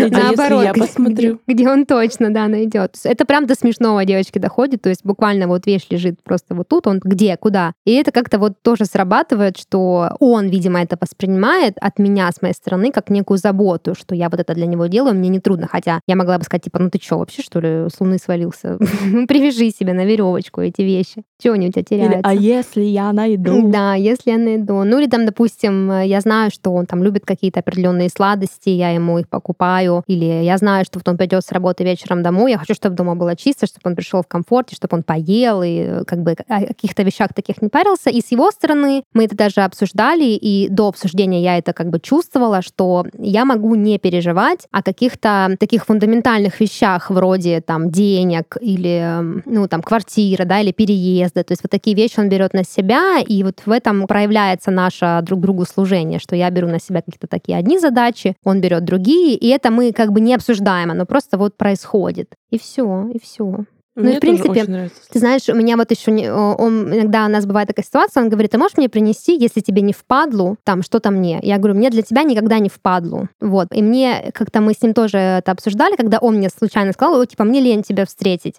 Наоборот, 0.09 0.63
я 0.63 0.73
посмотрю. 0.73 1.39
Где 1.47 1.69
он 1.69 1.85
точно, 1.85 2.33
да, 2.33 2.47
найдет. 2.47 2.95
Это 3.03 3.25
прям 3.25 3.45
до 3.45 3.55
смешного 3.55 4.05
девочки 4.05 4.39
доходит, 4.39 4.81
то 4.81 4.89
есть 4.89 5.03
буквально 5.03 5.47
вот 5.47 5.65
вещь 5.65 5.87
лежит 5.89 6.21
просто 6.23 6.55
вот 6.55 6.67
тут, 6.67 6.87
он 6.87 6.99
где, 7.03 7.37
куда. 7.37 7.73
И 7.85 7.93
это 7.93 8.11
как-то 8.11 8.39
вот 8.39 8.61
тоже 8.61 8.85
срабатывает, 8.85 9.57
что 9.57 10.15
он, 10.19 10.49
видимо, 10.57 10.81
это 10.81 10.97
воспринимает 10.99 11.77
от 11.79 11.99
меня, 11.99 12.31
с 12.31 12.41
моей 12.41 12.55
стороны, 12.55 12.91
как 12.91 13.11
некую 13.11 13.37
заботу, 13.37 13.93
что 13.93 14.15
я 14.15 14.27
вот 14.29 14.39
это 14.39 14.55
для 14.55 14.65
него 14.65 14.87
делаю, 14.87 15.13
мне 15.13 15.29
не 15.29 15.39
трудно. 15.39 15.67
Хотя 15.67 15.99
я 16.07 16.15
могла 16.15 16.39
бы 16.39 16.43
сказать, 16.43 16.63
типа, 16.63 16.79
ну 16.79 16.89
ты 16.89 16.99
что, 16.99 17.19
вообще, 17.19 17.43
что 17.43 17.59
ли, 17.59 17.89
с 17.89 17.99
луны 17.99 18.17
свалился? 18.17 18.77
Ну, 19.17 19.25
привяжи 19.27 19.69
себе 19.71 19.93
на 19.93 20.05
веревочку 20.05 20.61
эти 20.61 20.81
вещи. 20.81 21.23
Чего 21.41 21.53
они 21.53 21.67
у 21.67 21.71
тебя 21.71 21.83
теряются? 21.83 22.21
а 22.23 22.33
если 22.33 22.81
я 22.81 23.13
найду? 23.13 23.69
Да, 23.69 23.93
если 23.93 24.31
я 24.31 24.37
найду. 24.37 24.83
Ну 24.83 24.99
или 24.99 25.07
там, 25.07 25.25
допустим, 25.25 26.01
я 26.01 26.19
знаю, 26.21 26.51
что 26.51 26.73
он 26.73 26.85
там 26.85 27.03
любит 27.03 27.25
какие-то 27.25 27.59
определенные 27.59 28.09
сладости, 28.09 28.69
я 28.69 28.89
ему 28.89 29.19
их 29.19 29.29
покупаю. 29.29 30.03
Или 30.07 30.25
я 30.25 30.57
знаю, 30.57 30.83
что 30.85 30.99
вот 30.99 31.07
он 31.07 31.17
придет 31.17 31.43
с 31.45 31.51
работы 31.51 31.83
вечером 31.83 32.23
домой, 32.23 32.51
я 32.51 32.57
хочу, 32.57 32.73
чтобы 32.73 32.95
дома 32.95 33.15
было 33.15 33.35
чисто, 33.35 33.67
чтобы 33.67 33.81
он 33.85 33.95
пришел 33.95 34.23
в 34.23 34.27
комфорте, 34.27 34.75
чтобы 34.75 34.97
он 34.97 35.03
поел 35.03 35.61
и 35.63 36.03
как 36.05 36.23
бы 36.23 36.35
о 36.47 36.65
каких-то 36.65 37.03
вещах 37.03 37.33
таких 37.33 37.61
не 37.61 37.69
парился. 37.69 38.09
И 38.09 38.21
с 38.21 38.31
его 38.31 38.51
стороны 38.51 39.03
мы 39.13 39.25
это 39.25 39.35
даже 39.35 39.61
обсуждали, 39.61 40.25
и 40.47 40.69
до 40.69 40.87
обсуждения 40.87 41.41
я 41.41 41.57
это 41.57 41.73
как 41.73 41.89
бы 41.89 41.99
чувствовала, 41.99 42.61
что 42.61 43.05
я 43.17 43.43
могу 43.43 43.75
не 43.75 43.99
переживать 43.99 44.67
о 44.71 44.81
каких-то 44.81 45.57
таких 45.59 45.85
фундаментальных 45.85 46.61
вещах 46.61 47.09
вроде 47.09 47.59
там 47.59 47.89
денег 47.89 48.55
или 48.61 49.41
ну 49.45 49.67
там 49.67 49.81
квартира, 49.81 50.45
да, 50.45 50.61
или 50.61 50.71
переезда. 50.71 51.43
То 51.43 51.51
есть 51.51 51.63
вот 51.63 51.71
такие 51.71 51.97
вещи 51.97 52.19
он 52.19 52.29
берет 52.29 52.53
на 52.53 52.63
себя, 52.63 53.19
и 53.19 53.43
вот 53.43 53.61
в 53.65 53.71
этом 53.71 54.07
проявляется 54.07 54.71
наше 54.71 55.19
друг 55.23 55.41
другу 55.41 55.65
служение, 55.65 56.19
что 56.19 56.35
я 56.35 56.49
беру 56.49 56.67
на 56.69 56.79
себя 56.79 57.01
какие-то 57.01 57.27
такие 57.27 57.57
одни 57.57 57.77
задачи, 57.77 58.37
он 58.45 58.61
берет 58.61 58.85
другие, 58.85 59.35
и 59.35 59.47
это 59.47 59.69
мы 59.69 59.91
как 59.91 60.13
бы 60.13 60.21
не 60.21 60.33
обсуждаем, 60.33 60.91
оно 60.91 61.05
просто 61.05 61.37
вот 61.37 61.57
происходит. 61.57 62.35
И 62.51 62.57
все, 62.57 63.09
и 63.13 63.19
все. 63.19 63.65
Ну, 63.97 64.03
Мне 64.03 64.13
и 64.13 64.17
в 64.17 64.19
принципе, 64.19 64.91
ты 65.11 65.19
знаешь, 65.19 65.49
у 65.49 65.55
меня 65.55 65.75
вот 65.75 65.89
еще 65.89 66.11
не, 66.11 66.31
он, 66.31 66.93
иногда 66.93 67.25
у 67.25 67.29
нас 67.29 67.47
бывает 67.47 67.67
такая 67.67 67.83
ситуация, 67.83 68.21
он 68.21 68.29
говорит, 68.29 68.51
ты 68.51 68.59
можешь 68.59 68.77
мне 68.77 68.89
принести, 68.89 69.35
если 69.35 69.59
тебе 69.59 69.81
не 69.81 69.91
впадлу, 69.91 70.57
там 70.63 70.83
что-то 70.83 71.09
мне. 71.09 71.39
Я 71.41 71.57
говорю, 71.57 71.73
мне 71.73 71.89
для 71.89 72.03
тебя 72.03 72.21
никогда 72.21 72.59
не 72.59 72.69
впадлу. 72.69 73.27
Вот. 73.41 73.69
И 73.71 73.81
мне 73.81 74.29
как-то 74.35 74.61
мы 74.61 74.73
с 74.73 74.83
ним 74.83 74.93
тоже 74.93 75.17
это 75.17 75.51
обсуждали, 75.51 75.95
когда 75.95 76.19
он 76.19 76.35
мне 76.35 76.49
случайно 76.49 76.93
сказал, 76.93 77.25
типа, 77.25 77.43
мне 77.43 77.59
лень 77.59 77.81
тебя 77.81 78.05
встретить. 78.05 78.57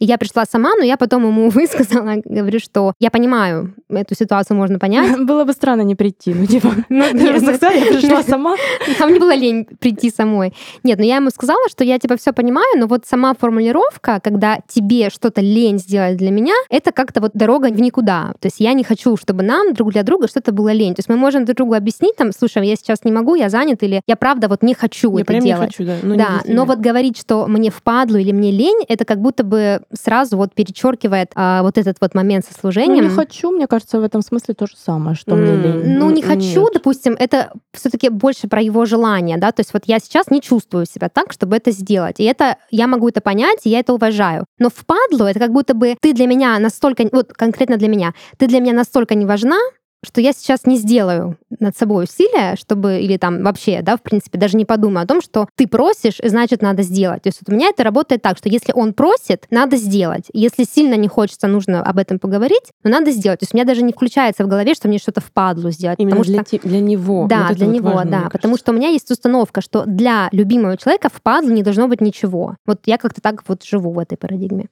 И 0.00 0.06
я 0.06 0.18
пришла 0.18 0.44
сама, 0.44 0.74
но 0.76 0.82
я 0.82 0.96
потом 0.96 1.24
ему 1.24 1.50
высказала, 1.50 2.16
говорю, 2.24 2.58
что 2.58 2.92
я 2.98 3.12
понимаю, 3.12 3.72
эту 3.88 4.16
ситуацию 4.16 4.56
можно 4.56 4.80
понять. 4.80 5.20
Было 5.24 5.44
бы 5.44 5.52
странно 5.52 5.82
не 5.82 5.94
прийти, 5.94 6.34
ну 6.34 6.46
типа, 6.46 6.74
ну, 6.88 7.04
я 7.04 7.34
пришла 7.34 8.24
сама. 8.24 8.56
А 8.98 9.06
мне 9.06 9.20
было 9.20 9.36
лень 9.36 9.66
прийти 9.78 10.10
самой. 10.10 10.52
Нет, 10.82 10.98
но 10.98 11.04
я 11.04 11.16
ему 11.16 11.30
сказала, 11.30 11.68
что 11.68 11.84
я 11.84 11.98
типа 12.00 12.16
все 12.16 12.32
понимаю, 12.32 12.66
но 12.76 12.88
вот 12.88 13.06
сама 13.06 13.34
формулировка, 13.34 14.18
когда 14.22 14.58
тебе 14.80 15.10
что-то 15.10 15.40
лень 15.40 15.78
сделать 15.78 16.16
для 16.16 16.30
меня, 16.30 16.54
это 16.70 16.92
как-то 16.92 17.20
вот 17.20 17.32
дорога 17.34 17.66
в 17.66 17.80
никуда. 17.80 18.32
То 18.40 18.46
есть 18.46 18.56
я 18.60 18.72
не 18.72 18.82
хочу, 18.82 19.16
чтобы 19.16 19.42
нам 19.42 19.74
друг 19.74 19.92
для 19.92 20.02
друга 20.02 20.28
что-то 20.28 20.52
было 20.52 20.72
лень. 20.72 20.94
То 20.94 21.00
есть 21.00 21.08
мы 21.08 21.16
можем 21.16 21.44
друг 21.44 21.56
другу 21.56 21.74
объяснить, 21.74 22.16
там, 22.16 22.32
слушай, 22.32 22.66
я 22.66 22.76
сейчас 22.76 23.04
не 23.04 23.12
могу, 23.12 23.34
я 23.34 23.48
занят, 23.50 23.82
или 23.82 24.00
я 24.06 24.16
правда 24.16 24.48
вот 24.48 24.62
не 24.62 24.74
хочу 24.74 25.12
я 25.16 25.22
это 25.22 25.32
прям 25.32 25.44
делать. 25.44 25.78
Не 25.78 25.84
хочу, 25.84 25.84
да. 25.84 25.96
Ну, 26.02 26.16
да, 26.16 26.40
но 26.46 26.64
вот 26.64 26.78
говорить, 26.78 27.18
что 27.18 27.46
мне 27.46 27.70
впадлу 27.70 28.18
или 28.18 28.32
мне 28.32 28.50
лень, 28.50 28.84
это 28.88 29.04
как 29.04 29.20
будто 29.20 29.44
бы 29.44 29.82
сразу 29.92 30.36
вот 30.36 30.54
перечеркивает 30.54 31.30
а, 31.34 31.62
вот 31.62 31.78
этот 31.78 31.98
вот 32.00 32.14
момент 32.14 32.44
со 32.46 32.58
служением. 32.58 33.04
Ну, 33.04 33.10
не 33.10 33.16
хочу, 33.16 33.50
мне 33.50 33.66
кажется, 33.66 34.00
в 34.00 34.04
этом 34.04 34.22
смысле 34.22 34.54
то 34.54 34.66
же 34.66 34.74
самое, 34.76 35.14
что 35.14 35.32
mm. 35.32 35.36
мне 35.36 35.62
лень. 35.62 35.98
Ну, 35.98 36.10
не 36.10 36.22
хочу, 36.22 36.62
Нет. 36.62 36.74
допустим, 36.74 37.16
это 37.18 37.52
все-таки 37.72 38.08
больше 38.08 38.48
про 38.48 38.62
его 38.62 38.86
желание, 38.86 39.36
да, 39.36 39.52
то 39.52 39.60
есть 39.60 39.72
вот 39.72 39.82
я 39.86 39.98
сейчас 39.98 40.30
не 40.30 40.40
чувствую 40.40 40.86
себя 40.86 41.08
так, 41.08 41.32
чтобы 41.32 41.56
это 41.56 41.70
сделать. 41.70 42.20
И 42.20 42.24
это, 42.24 42.56
я 42.70 42.86
могу 42.86 43.08
это 43.08 43.20
понять, 43.20 43.60
и 43.64 43.70
я 43.70 43.80
это 43.80 43.92
уважаю. 43.92 44.46
Но 44.58 44.69
впадлу, 44.70 45.26
это 45.26 45.38
как 45.38 45.52
будто 45.52 45.74
бы 45.74 45.96
ты 46.00 46.12
для 46.12 46.26
меня 46.26 46.58
настолько, 46.58 47.08
вот 47.12 47.32
конкретно 47.32 47.76
для 47.76 47.88
меня, 47.88 48.14
ты 48.38 48.46
для 48.46 48.60
меня 48.60 48.72
настолько 48.72 49.14
не 49.14 49.26
важна, 49.26 49.58
что 50.04 50.20
я 50.20 50.32
сейчас 50.32 50.64
не 50.64 50.76
сделаю 50.76 51.36
над 51.58 51.76
собой 51.76 52.04
усилия, 52.04 52.56
чтобы, 52.56 53.00
или 53.00 53.16
там 53.16 53.42
вообще, 53.42 53.82
да, 53.82 53.96
в 53.96 54.02
принципе, 54.02 54.38
даже 54.38 54.56
не 54.56 54.64
подумаю 54.64 55.04
о 55.04 55.06
том, 55.06 55.20
что 55.20 55.46
ты 55.56 55.66
просишь, 55.66 56.20
значит, 56.22 56.62
надо 56.62 56.82
сделать. 56.82 57.22
То 57.22 57.28
есть 57.28 57.40
вот 57.42 57.52
у 57.52 57.56
меня 57.56 57.68
это 57.68 57.84
работает 57.84 58.22
так, 58.22 58.38
что 58.38 58.48
если 58.48 58.72
он 58.72 58.94
просит, 58.94 59.46
надо 59.50 59.76
сделать. 59.76 60.24
Если 60.32 60.64
сильно 60.64 60.94
не 60.94 61.08
хочется, 61.08 61.48
нужно 61.48 61.82
об 61.82 61.98
этом 61.98 62.18
поговорить, 62.18 62.72
но 62.82 62.90
надо 62.90 63.10
сделать. 63.10 63.40
То 63.40 63.44
есть 63.44 63.54
у 63.54 63.56
меня 63.56 63.66
даже 63.66 63.82
не 63.82 63.92
включается 63.92 64.44
в 64.44 64.48
голове, 64.48 64.74
что 64.74 64.88
мне 64.88 64.98
что-то 64.98 65.20
впадлу 65.20 65.70
сделать. 65.70 65.98
Именно 65.98 66.22
для, 66.22 66.44
что... 66.44 66.58
для 66.58 66.80
него. 66.80 67.26
Да, 67.28 67.48
вот 67.48 67.56
для 67.56 67.66
вот 67.66 67.74
него, 67.74 67.90
важно, 67.90 68.10
да. 68.10 68.30
Потому 68.30 68.56
что 68.56 68.72
у 68.72 68.74
меня 68.74 68.88
есть 68.88 69.10
установка, 69.10 69.60
что 69.60 69.84
для 69.84 70.28
любимого 70.32 70.76
человека 70.76 71.10
впадлу 71.12 71.50
не 71.50 71.62
должно 71.62 71.88
быть 71.88 72.00
ничего. 72.00 72.56
Вот 72.66 72.80
я 72.86 72.96
как-то 72.96 73.20
так 73.20 73.44
вот 73.48 73.64
живу 73.64 73.92
в 73.92 73.98
этой 73.98 74.16
парадигме. 74.16 74.68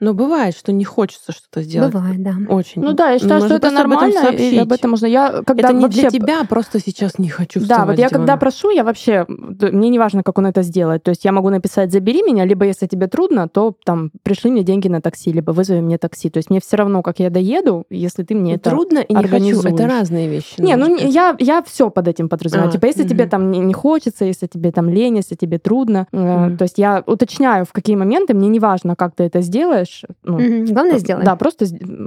Но 0.00 0.14
бывает, 0.14 0.56
что 0.56 0.72
не 0.72 0.84
хочется 0.84 1.32
что-то 1.32 1.62
сделать. 1.62 1.92
Бывает, 1.92 2.22
да. 2.22 2.34
Очень. 2.48 2.82
Ну 2.82 2.92
да, 2.92 3.10
я 3.10 3.18
считаю, 3.18 3.42
что 3.42 3.54
это 3.54 3.70
нормально, 3.70 4.28
об 4.28 4.34
и 4.34 4.56
об 4.56 4.72
этом 4.72 4.90
можно. 4.92 5.06
Я 5.06 5.42
когда 5.46 5.68
это 5.68 5.72
не 5.74 5.82
вообще... 5.82 6.00
для 6.00 6.10
тебя, 6.10 6.44
просто 6.48 6.80
сейчас 6.80 7.18
не 7.18 7.28
хочу 7.28 7.60
Да, 7.66 7.84
вот 7.84 7.98
я 7.98 8.08
когда 8.08 8.36
прошу, 8.36 8.70
я 8.70 8.82
вообще... 8.82 9.26
Мне 9.28 9.90
не 9.90 9.98
важно, 9.98 10.22
как 10.22 10.38
он 10.38 10.46
это 10.46 10.62
сделает. 10.62 11.02
То 11.02 11.10
есть 11.10 11.24
я 11.24 11.32
могу 11.32 11.50
написать 11.50 11.92
«забери 11.92 12.22
меня», 12.22 12.44
либо 12.44 12.64
если 12.64 12.86
тебе 12.86 13.06
трудно, 13.08 13.48
то 13.48 13.74
там 13.84 14.10
пришли 14.22 14.50
мне 14.50 14.62
деньги 14.62 14.88
на 14.88 15.00
такси, 15.00 15.32
либо 15.32 15.52
вызови 15.52 15.80
мне 15.80 15.98
такси. 15.98 16.30
То 16.30 16.38
есть 16.38 16.50
мне 16.50 16.60
все 16.60 16.76
равно, 16.76 17.02
как 17.02 17.18
я 17.18 17.28
доеду, 17.28 17.84
если 17.90 18.22
ты 18.22 18.34
мне 18.34 18.54
это 18.54 18.70
Трудно 18.70 19.00
и 19.00 19.14
не 19.14 19.24
хочу, 19.24 19.60
это 19.62 19.86
разные 19.86 20.28
вещи. 20.28 20.54
Не, 20.58 20.76
ну 20.76 20.96
я, 20.96 21.36
я 21.38 21.62
все 21.62 21.90
под 21.90 22.08
этим 22.08 22.28
подразумеваю. 22.28 22.70
А, 22.70 22.72
типа 22.72 22.86
если 22.86 23.02
угу. 23.02 23.10
тебе 23.10 23.26
там 23.26 23.50
не, 23.50 23.58
не 23.58 23.74
хочется, 23.74 24.24
если 24.24 24.46
тебе 24.46 24.72
там 24.72 24.88
лень, 24.88 25.16
если 25.16 25.34
тебе 25.34 25.58
трудно. 25.58 26.06
Угу. 26.12 26.56
То 26.56 26.62
есть 26.62 26.78
я 26.78 27.02
уточняю, 27.06 27.64
в 27.66 27.72
какие 27.72 27.96
моменты, 27.96 28.34
мне 28.34 28.48
не 28.48 28.60
важно, 28.60 28.96
как 28.96 29.14
ты 29.14 29.24
это 29.24 29.42
сделаешь. 29.42 29.89
Ну, 30.24 30.36
угу 30.36 30.72
Главное 30.72 30.98
сделать. 30.98 31.24
Да, 31.24 31.36
просто 31.36 31.66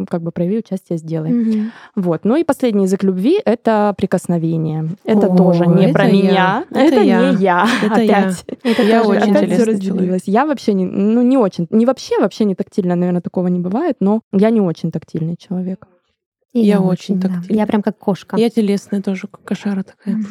как 0.09 0.21
бы 0.21 0.31
прояви 0.31 0.59
участие, 0.59 0.97
сделай. 0.97 1.31
Угу. 1.31 1.59
Вот. 1.95 2.25
Ну 2.25 2.35
и 2.35 2.43
последний 2.43 2.83
язык 2.83 3.03
любви— 3.03 3.39
это 3.45 3.93
прикосновение. 3.97 4.89
Это 5.03 5.27
О, 5.27 5.35
тоже 5.35 5.65
не 5.67 5.85
это 5.85 5.93
про 5.93 6.05
я. 6.05 6.11
меня. 6.11 6.65
Это, 6.69 6.79
это 6.79 7.01
я. 7.01 7.31
не 7.31 7.43
я. 7.43 7.67
Это 7.83 7.95
опять. 7.95 8.45
я. 8.63 8.71
Это 8.71 8.83
я 8.83 9.03
тоже, 9.03 9.19
очень 9.19 9.35
опять 9.35 9.53
все 9.53 9.63
разделилась. 9.63 10.23
Я 10.25 10.45
вообще 10.45 10.73
не, 10.73 10.85
ну 10.85 11.21
не 11.21 11.37
очень, 11.37 11.67
не 11.69 11.85
вообще, 11.85 12.19
вообще 12.19 12.45
не 12.45 12.55
тактильно, 12.55 12.95
наверное, 12.95 13.21
такого 13.21 13.47
не 13.47 13.59
бывает, 13.59 13.97
но 13.99 14.21
я 14.31 14.49
не 14.49 14.61
очень 14.61 14.91
тактильный 14.91 15.35
человек. 15.37 15.87
И 16.53 16.59
я, 16.59 16.75
я 16.75 16.81
очень 16.81 17.19
да. 17.19 17.29
тактильная. 17.29 17.63
Я 17.63 17.67
прям 17.67 17.81
как 17.81 17.97
кошка. 17.97 18.37
Я 18.37 18.49
телесная 18.51 19.01
тоже, 19.01 19.23
как 19.27 19.43
кошара 19.43 19.81
такая. 19.81 20.23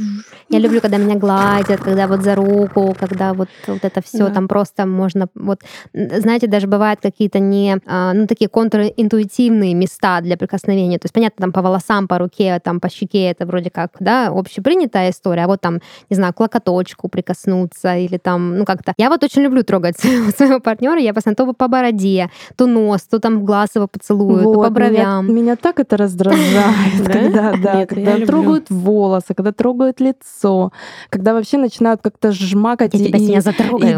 Я 0.49 0.61
люблю, 0.61 0.81
когда 0.81 0.97
меня 0.97 1.17
гладят, 1.17 1.81
когда 1.81 2.07
вот 2.07 2.23
за 2.23 2.37
руку, 2.37 2.95
когда 2.99 3.35
вот, 3.35 3.49
вот 3.67 3.85
это 3.85 4.01
все 4.03 4.29
да. 4.29 4.31
там 4.31 4.47
просто 4.47 4.87
можно... 4.87 5.27
Вот, 5.35 5.63
знаете, 5.93 6.47
даже 6.47 6.69
бывают 6.69 7.01
какие-то 7.01 7.41
не... 7.41 7.77
А, 7.87 8.13
ну, 8.13 8.29
такие 8.29 8.49
контринтуитивные 8.49 9.75
места 9.75 10.21
для 10.21 10.37
прикосновения. 10.37 10.99
То 11.01 11.07
есть, 11.07 11.13
понятно, 11.13 11.43
там 11.43 11.53
по 11.53 11.61
волосам, 11.61 12.07
по 12.07 12.19
руке, 12.19 12.61
там 12.63 12.79
по 12.79 12.89
щеке 12.89 13.25
это 13.25 13.45
вроде 13.45 13.71
как, 13.71 13.97
да, 13.99 14.29
общепринятая 14.29 15.11
история. 15.11 15.45
А 15.45 15.47
вот 15.49 15.61
там, 15.61 15.81
не 16.09 16.15
знаю, 16.15 16.33
к 16.35 16.39
локоточку 16.39 17.09
прикоснуться 17.09 17.97
или 17.97 18.19
там, 18.19 18.59
ну, 18.59 18.65
как-то... 18.65 18.95
Я 18.97 19.11
вот 19.11 19.25
очень 19.25 19.43
люблю 19.43 19.65
трогать 19.65 19.99
своего 20.37 20.61
партнера. 20.61 21.01
Я 21.01 21.15
постоянно 21.15 21.35
то 21.35 21.53
по 21.53 21.67
бороде, 21.67 22.31
то 22.57 22.67
нос, 22.67 23.03
то 23.03 23.19
там 23.19 23.41
в 23.41 23.45
глаз 23.45 23.71
его 23.75 23.89
поцелую, 23.89 24.45
вот, 24.45 24.55
то 24.55 24.63
по 24.63 24.71
бровям. 24.71 25.27
Меня, 25.27 25.43
меня 25.43 25.57
так 25.57 25.81
это 25.81 25.97
раз 25.97 26.12
раздражает, 26.13 27.07
когда, 27.07 27.55
да, 27.57 27.87
когда 27.87 28.27
трогают 28.27 28.71
волосы, 28.71 29.35
когда 29.35 29.53
трогают 29.53 30.01
лицо, 30.01 30.73
когда 31.11 31.35
вообще 31.35 31.59
начинают 31.59 32.01
как-то 32.03 32.33
жмакать 32.33 32.95
и, 32.95 33.11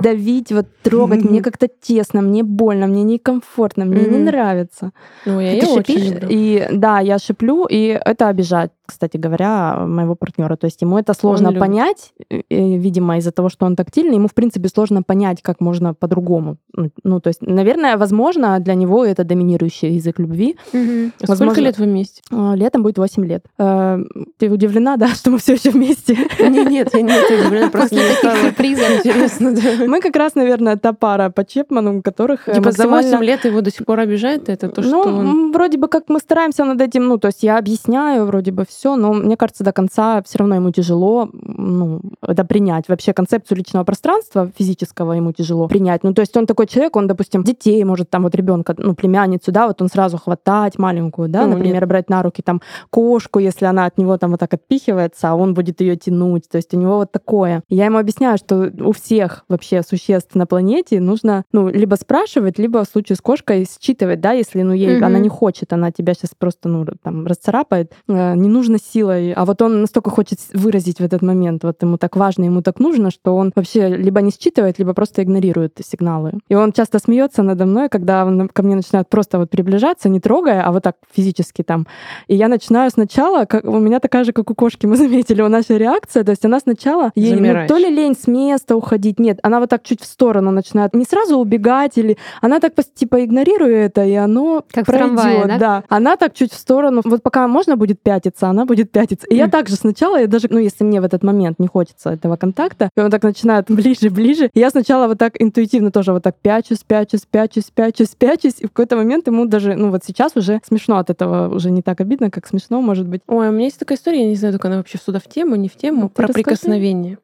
давить, 0.01 0.53
вот 0.53 0.67
трогать. 0.83 1.25
Мне 1.25 1.43
как-то 1.43 1.69
тесно, 1.69 2.23
мне 2.23 2.43
больно, 2.43 2.87
мне 2.87 3.03
некомфортно, 3.03 3.85
мне 3.85 4.05
не 4.05 4.19
нравится. 4.19 4.93
Ну, 5.27 5.41
я, 5.41 5.55
очень 5.69 6.15
люблю. 6.15 6.29
И 6.31 6.69
да, 6.73 7.01
я 7.01 7.19
шиплю, 7.19 7.67
и 7.67 7.99
это 8.05 8.29
обижает, 8.29 8.73
кстати 8.87 9.17
говоря, 9.17 9.85
моего 9.87 10.15
партнера. 10.15 10.57
То 10.57 10.67
есть 10.67 10.83
ему 10.83 10.99
это 10.99 11.15
сложно 11.15 11.49
любит. 11.49 11.61
понять, 11.61 12.13
э, 12.31 12.43
э, 12.51 12.77
видимо, 12.77 13.17
из-за 13.19 13.31
того, 13.33 13.49
что 13.49 13.67
он 13.67 13.77
тактильный, 13.77 14.17
ему, 14.17 14.29
в 14.29 14.35
принципе, 14.35 14.69
сложно 14.69 15.03
понять, 15.03 15.43
как 15.43 15.61
можно 15.61 15.95
по-другому. 15.95 16.57
Ну, 16.75 16.91
Ну, 17.03 17.21
то 17.21 17.29
есть, 17.29 17.43
наверное, 17.43 17.97
возможно, 17.97 18.59
для 18.61 18.75
него 18.75 19.05
это 19.05 19.25
доминирующий 19.25 19.95
язык 19.95 20.19
любви. 20.19 20.57
Мгм. 20.73 21.13
А 21.21 21.25
Сколько 21.25 21.31
возможно- 21.31 21.61
лет 21.63 21.79
вы 21.79 21.85
вместе? 21.87 22.23
А, 22.33 22.55
Летом 22.55 22.83
будет 22.83 22.99
8 22.99 23.25
лет. 23.25 23.45
Э, 23.59 23.99
Ты 24.39 24.51
удивлена, 24.51 24.97
да, 24.97 25.09
что 25.09 25.31
мы 25.31 25.39
все 25.39 25.55
еще 25.55 25.71
вместе? 25.71 26.17
Не, 26.41 26.65
нет, 26.65 26.91
я 26.95 27.01
не 27.03 27.13
удивлена, 27.13 27.71
просто 27.71 27.97
стало 28.19 28.37
сюрпризов. 28.37 28.85
интересно, 29.05 29.53
да. 29.55 29.87
Мы 29.87 30.01
как 30.01 30.17
раз, 30.17 30.35
наверное, 30.35 30.77
та 30.77 30.93
пара 30.93 31.31
по 31.31 31.45
Чепману, 31.45 31.99
у 31.99 32.03
которых 32.03 32.49
э, 32.49 32.55
Типа 32.55 32.73
за 32.73 32.89
8 32.89 32.91
максимально- 32.91 33.25
лет 33.25 33.45
его 33.45 33.61
до 33.61 33.71
сих 33.71 33.85
пор 33.87 34.01
обижает 34.01 34.49
это 34.49 34.69
то, 34.69 34.83
ну, 34.83 34.89
что 34.89 35.03
он... 35.03 35.27
м, 35.27 35.53
вроде 35.53 35.79
бы 35.79 35.89
как 35.89 36.05
мы 36.09 36.19
стараемся 36.19 36.65
над 36.65 36.81
этим, 36.81 37.07
ну, 37.07 37.19
то 37.19 37.29
есть 37.29 37.43
я 37.43 37.59
объясняю 37.59 38.25
вроде 38.27 38.51
бы 38.53 38.65
все, 38.69 38.74
но 38.85 39.13
мне 39.13 39.37
кажется, 39.37 39.65
до 39.65 39.73
конца 39.73 40.23
все 40.25 40.39
равно 40.39 40.57
ему 40.57 40.71
тяжело, 40.71 41.29
ну, 41.33 42.01
это 42.23 42.45
принять. 42.45 42.89
Вообще 42.89 43.13
концепцию 43.13 43.59
личного 43.59 43.85
пространства 43.85 44.51
физического 44.57 45.13
ему 45.13 45.33
тяжело 45.33 45.69
принять. 45.69 46.03
Ну, 46.05 46.15
то 46.15 46.21
есть 46.21 46.37
он 46.37 46.47
такой 46.47 46.67
человек, 46.67 46.97
он, 46.97 47.07
допустим, 47.07 47.45
детей 47.45 47.83
может 47.85 48.11
там 48.11 48.23
вот 48.23 48.35
ребенка, 48.35 48.75
ну, 48.79 48.95
племянницу, 48.95 49.53
да, 49.53 49.67
вот 49.67 49.81
он 49.83 49.89
сразу 49.89 50.19
хватать 50.19 50.79
маленькую, 50.79 51.29
да, 51.29 51.47
Ну, 51.47 51.55
например, 51.57 51.87
брать 51.87 52.09
на 52.11 52.23
руки 52.23 52.43
там 52.43 52.61
кошку, 52.91 53.39
если 53.39 53.67
она 53.67 53.85
от 53.87 53.99
него 53.99 54.17
там 54.19 54.31
вот 54.31 54.41
так 54.41 54.55
отпихивается, 54.55 55.31
а 55.31 55.35
он 55.35 55.55
будет 55.55 55.81
ее 55.81 55.97
тянуть. 55.97 56.49
То 56.49 56.57
есть 56.57 56.75
у 56.75 56.79
него 56.79 56.97
вот 56.97 57.13
такое. 57.13 57.63
И 57.69 57.77
я 57.77 57.87
ему 57.87 57.99
объясняю, 57.99 58.39
что 58.39 58.73
у 58.81 58.93
всех 58.93 59.45
вообще 59.49 59.83
существ 59.83 60.35
на 60.35 60.47
планете 60.47 61.01
нужно, 61.01 61.45
ну, 61.53 61.69
либо 61.69 61.95
спрашивать, 61.97 62.59
либо 62.59 62.85
в 62.85 62.89
случае 62.89 63.17
с 63.17 63.21
кошкой 63.21 63.67
считывать, 63.81 64.21
да, 64.21 64.33
если, 64.33 64.63
ну, 64.63 64.73
ей 64.73 64.97
Мгм. 64.97 65.05
она 65.05 65.19
не 65.19 65.29
хочет, 65.29 65.73
она 65.73 65.91
тебя 65.91 66.15
сейчас 66.15 66.31
просто, 66.37 66.69
ну, 66.69 66.87
там, 67.03 67.27
расцарапает, 67.27 67.93
э, 68.09 68.35
не 68.35 68.49
нужно 68.49 68.64
силой, 68.79 69.33
а 69.33 69.45
вот 69.45 69.63
он 69.63 69.81
настолько 69.81 70.11
хочет 70.11 70.39
выразить 70.53 70.99
в 70.99 71.05
этот 71.05 71.23
момент, 71.23 71.65
вот 71.65 71.83
ему 71.83 71.97
так 71.97 72.17
важно, 72.17 72.45
ему 72.45 72.63
так 72.63 72.81
нужно, 72.81 73.11
что 73.11 73.37
он 73.37 73.53
вообще 73.55 73.89
либо 73.89 74.21
не 74.21 74.31
считывает, 74.31 74.79
либо 74.79 74.95
просто 74.95 75.23
игнорирует 75.23 75.79
сигналы. 75.85 76.33
И 76.49 76.55
он 76.55 76.73
часто 76.73 76.99
смеется 76.99 77.43
надо 77.43 77.67
мной, 77.67 77.89
когда 77.89 78.25
он 78.25 78.49
ко 78.49 78.63
мне 78.63 78.75
начинает 78.75 79.09
просто 79.09 79.39
вот 79.39 79.51
приближаться, 79.51 80.09
не 80.09 80.21
трогая, 80.21 80.63
а 80.63 80.73
вот 80.73 80.83
так 80.83 80.97
физически 81.13 81.63
там. 81.63 81.87
И 82.29 82.35
я 82.35 82.49
начинаю 82.49 82.91
сначала, 82.91 83.45
как, 83.45 83.65
у 83.65 83.79
меня 83.79 84.01
такая 84.01 84.25
же, 84.25 84.33
как 84.33 84.51
у 84.51 84.55
кошки, 84.55 84.87
мы 84.95 84.97
заметили, 84.97 85.43
у 85.43 85.49
наша 85.49 85.77
реакция, 85.77 86.25
то 86.25 86.31
есть 86.31 86.45
она 86.45 86.61
сначала, 86.61 87.13
ей 87.15 87.35
ну, 87.35 87.67
то 87.69 87.77
ли 87.77 87.89
лень 87.91 88.17
с 88.21 88.27
места 88.27 88.77
уходить, 88.77 89.21
нет, 89.21 89.39
она 89.43 89.61
вот 89.61 89.71
так 89.71 89.83
чуть 89.83 90.01
в 90.01 90.05
сторону 90.05 90.51
начинает, 90.51 90.95
не 90.95 91.05
сразу 91.05 91.39
убегать, 91.39 91.99
или 91.99 92.17
она 92.41 92.61
так 92.61 92.75
типа 92.95 93.25
игнорирует 93.25 93.85
это, 93.85 94.05
и 94.05 94.15
оно 94.15 94.65
Как 94.71 94.87
пройдет, 94.87 95.17
трамвае, 95.17 95.59
да? 95.59 95.85
Она 95.89 96.17
так 96.17 96.35
чуть 96.35 96.53
в 96.53 96.57
сторону, 96.57 97.03
вот 97.05 97.23
пока 97.23 97.47
можно 97.47 97.77
будет 97.77 98.01
пятиться, 98.01 98.49
она 98.55 98.65
будет 98.65 98.91
пятиться. 98.91 99.27
И 99.29 99.37
я 99.37 99.49
также 99.49 99.77
сначала, 99.77 100.21
я 100.21 100.27
даже, 100.27 100.47
ну, 100.51 100.59
если 100.59 100.85
мне 100.85 101.01
в 101.01 101.05
этот 101.05 101.23
момент 101.23 101.59
не 101.59 101.67
хочется 101.67 102.11
этого 102.11 102.37
контакта, 102.37 102.89
и 102.97 103.01
он 103.01 103.11
так 103.11 103.23
начинает 103.23 103.67
ближе, 103.71 104.11
ближе, 104.11 104.51
я 104.55 104.71
сначала 104.71 105.09
вот 105.09 105.19
так 105.19 105.35
интуитивно 105.41 105.91
тоже 105.91 106.13
вот 106.13 106.23
так 106.23 106.37
пячусь, 106.41 106.79
пячусь, 106.87 107.23
пячусь, 107.31 107.71
пячусь, 107.75 108.15
пячусь, 108.17 108.61
и 108.61 108.67
в 108.67 108.71
какой-то 108.71 108.97
момент 108.97 109.27
ему 109.27 109.47
даже, 109.47 109.75
ну, 109.75 109.91
вот 109.91 110.05
сейчас 110.05 110.33
уже 110.37 110.61
смешно 110.67 110.99
от 110.99 111.11
этого, 111.11 111.55
уже 111.55 111.71
не 111.71 111.83
так 111.83 112.01
обидно, 112.01 112.31
как 112.31 112.47
смешно, 112.47 112.81
может 112.81 113.07
быть. 113.09 113.21
Ой, 113.27 113.49
у 113.49 113.53
меня 113.53 113.65
есть 113.65 113.79
такая 113.79 113.99
история, 113.99 114.23
я 114.23 114.29
не 114.29 114.37
знаю, 114.37 114.53
только 114.55 114.69
она 114.69 114.79
вообще 114.79 114.99
сюда 114.99 115.19
в 115.19 115.29
тему, 115.29 115.57
не 115.57 115.69
в 115.69 115.77
тему, 115.77 116.03
Ну, 116.03 116.09
про 116.09 116.27
расскажи. 116.27 116.45
прикосновение. 116.45 117.19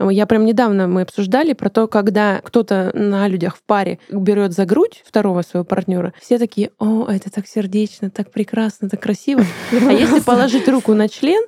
Я 0.00 0.26
прям 0.26 0.44
недавно 0.44 0.86
мы 0.86 1.02
обсуждали 1.02 1.52
про 1.54 1.70
то, 1.70 1.88
когда 1.88 2.40
кто-то 2.42 2.92
на 2.94 3.26
людях 3.28 3.56
в 3.56 3.62
паре 3.62 3.98
берет 4.10 4.52
за 4.52 4.64
грудь 4.64 5.02
второго 5.04 5.42
своего 5.42 5.64
партнера, 5.64 6.12
все 6.20 6.38
такие, 6.38 6.70
о, 6.78 7.06
это 7.10 7.30
так 7.32 7.46
сердечно, 7.48 8.08
так 8.10 8.30
прекрасно, 8.30 8.88
так 8.88 9.00
красиво. 9.02 9.42
А 9.72 9.92
если 9.92 10.20
положить 10.20 10.68
руку 10.68 10.94
на 10.94 11.08
член, 11.08 11.42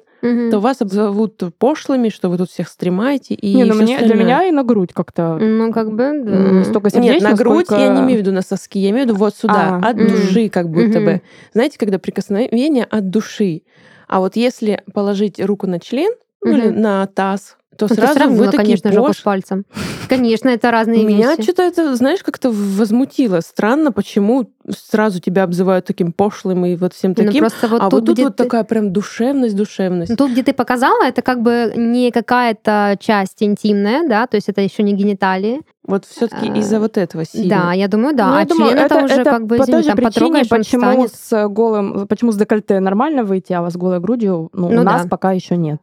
то 0.50 0.58
вас 0.58 0.82
обзовут 0.82 1.40
пошлыми, 1.58 2.10
что 2.10 2.28
вы 2.28 2.36
тут 2.36 2.50
всех 2.50 2.68
стремаете. 2.68 3.34
И 3.34 3.54
не, 3.54 3.64
ну 3.64 3.74
мне, 3.74 3.98
для 4.00 4.14
меня 4.14 4.44
и 4.44 4.50
на 4.50 4.64
грудь 4.64 4.92
как-то 4.92 5.38
Ну, 5.40 5.72
как 5.72 5.92
бы, 5.92 6.22
да. 6.24 6.64
столько 6.64 6.90
сердечно, 6.90 7.12
Нет, 7.12 7.22
на 7.22 7.34
грудь 7.34 7.66
сколько- 7.66 7.80
я 7.80 7.88
не 7.88 8.00
имею 8.02 8.18
в 8.18 8.22
виду 8.22 8.32
на 8.32 8.42
соски, 8.42 8.78
я 8.80 8.90
имею 8.90 9.06
в 9.06 9.08
виду 9.10 9.18
вот 9.18 9.34
сюда, 9.34 9.78
А, 9.82 9.88
от 9.90 9.96
м. 9.96 10.08
души 10.08 10.48
как 10.50 10.68
будто 10.68 10.98
Мгм. 10.98 11.04
бы. 11.04 11.22
Знаете, 11.54 11.78
когда 11.78 11.98
прикосновение 11.98 12.84
от 12.84 13.08
души. 13.10 13.62
А 14.08 14.20
вот 14.20 14.36
если 14.36 14.82
положить 14.92 15.40
руку 15.40 15.66
на 15.66 15.78
член, 15.80 16.12
ну 16.42 16.50
или 16.52 16.68
на 16.68 17.06
таз, 17.06 17.56
то 17.88 17.94
Ну, 17.94 17.94
сразу 17.94 18.14
сравнила, 18.14 18.38
вы 18.44 18.50
такие 18.50 18.62
конечно, 18.80 18.92
жопу 18.92 19.12
с 19.12 19.20
пальцем. 19.20 19.64
Конечно, 20.08 20.48
это 20.48 20.70
разные 20.70 21.04
Меня 21.04 21.30
вещи. 21.36 21.42
что-то 21.44 21.62
это, 21.62 21.94
знаешь, 21.96 22.22
как-то 22.22 22.50
возмутило. 22.50 23.40
Странно, 23.40 23.92
почему 23.92 24.50
сразу 24.68 25.20
тебя 25.20 25.44
обзывают 25.44 25.86
таким 25.86 26.12
пошлым 26.12 26.64
и 26.66 26.76
вот 26.76 26.92
всем 26.94 27.14
Ну, 27.16 27.24
таким. 27.24 27.40
просто 27.40 27.68
вот 27.68 27.80
а 27.82 27.90
тут, 27.90 28.00
вот 28.00 28.06
тут 28.06 28.18
вот 28.18 28.36
ты- 28.36 28.44
такая 28.44 28.64
прям 28.64 28.92
душевность, 28.92 29.56
душевность. 29.56 30.10
Ну, 30.10 30.16
Тут, 30.16 30.32
где 30.32 30.42
ты 30.42 30.52
показала, 30.52 31.04
это 31.04 31.22
как 31.22 31.42
бы 31.42 31.72
не 31.76 32.10
какая-то 32.10 32.96
часть 33.00 33.42
интимная, 33.42 34.06
да, 34.08 34.26
то 34.26 34.36
есть 34.36 34.48
это 34.48 34.60
еще 34.60 34.82
не 34.82 34.92
гениталии. 34.92 35.60
Вот 35.86 36.04
все-таки 36.04 36.48
а, 36.50 36.54
из-за 36.58 36.78
вот 36.78 36.98
этого 36.98 37.24
сильно. 37.24 37.62
Да, 37.66 37.72
я 37.72 37.88
думаю, 37.88 38.14
да. 38.14 38.28
Ну, 38.28 38.34
я 38.36 38.40
а 38.42 38.46
думаю, 38.46 38.70
член 38.72 38.84
это, 38.84 39.04
уже 39.04 39.24
как 39.24 39.46
бы, 39.46 39.56
по 39.56 39.64
той 39.66 39.80
извини, 39.80 39.82
же 39.82 39.88
там 39.88 39.96
причине, 39.96 40.44
почему 40.48 41.08
с 41.12 41.48
голым, 41.48 42.06
почему 42.06 42.32
с 42.32 42.36
декольте 42.36 42.78
нормально 42.80 43.24
выйти, 43.24 43.52
а 43.54 43.60
у 43.60 43.64
вас 43.64 43.76
голой 43.76 43.98
грудью, 44.00 44.50
ну, 44.52 44.68
Ну 44.70 44.82
у 44.82 44.84
нас 44.84 45.02
да. 45.02 45.08
пока 45.08 45.32
еще 45.32 45.56
нет. 45.56 45.80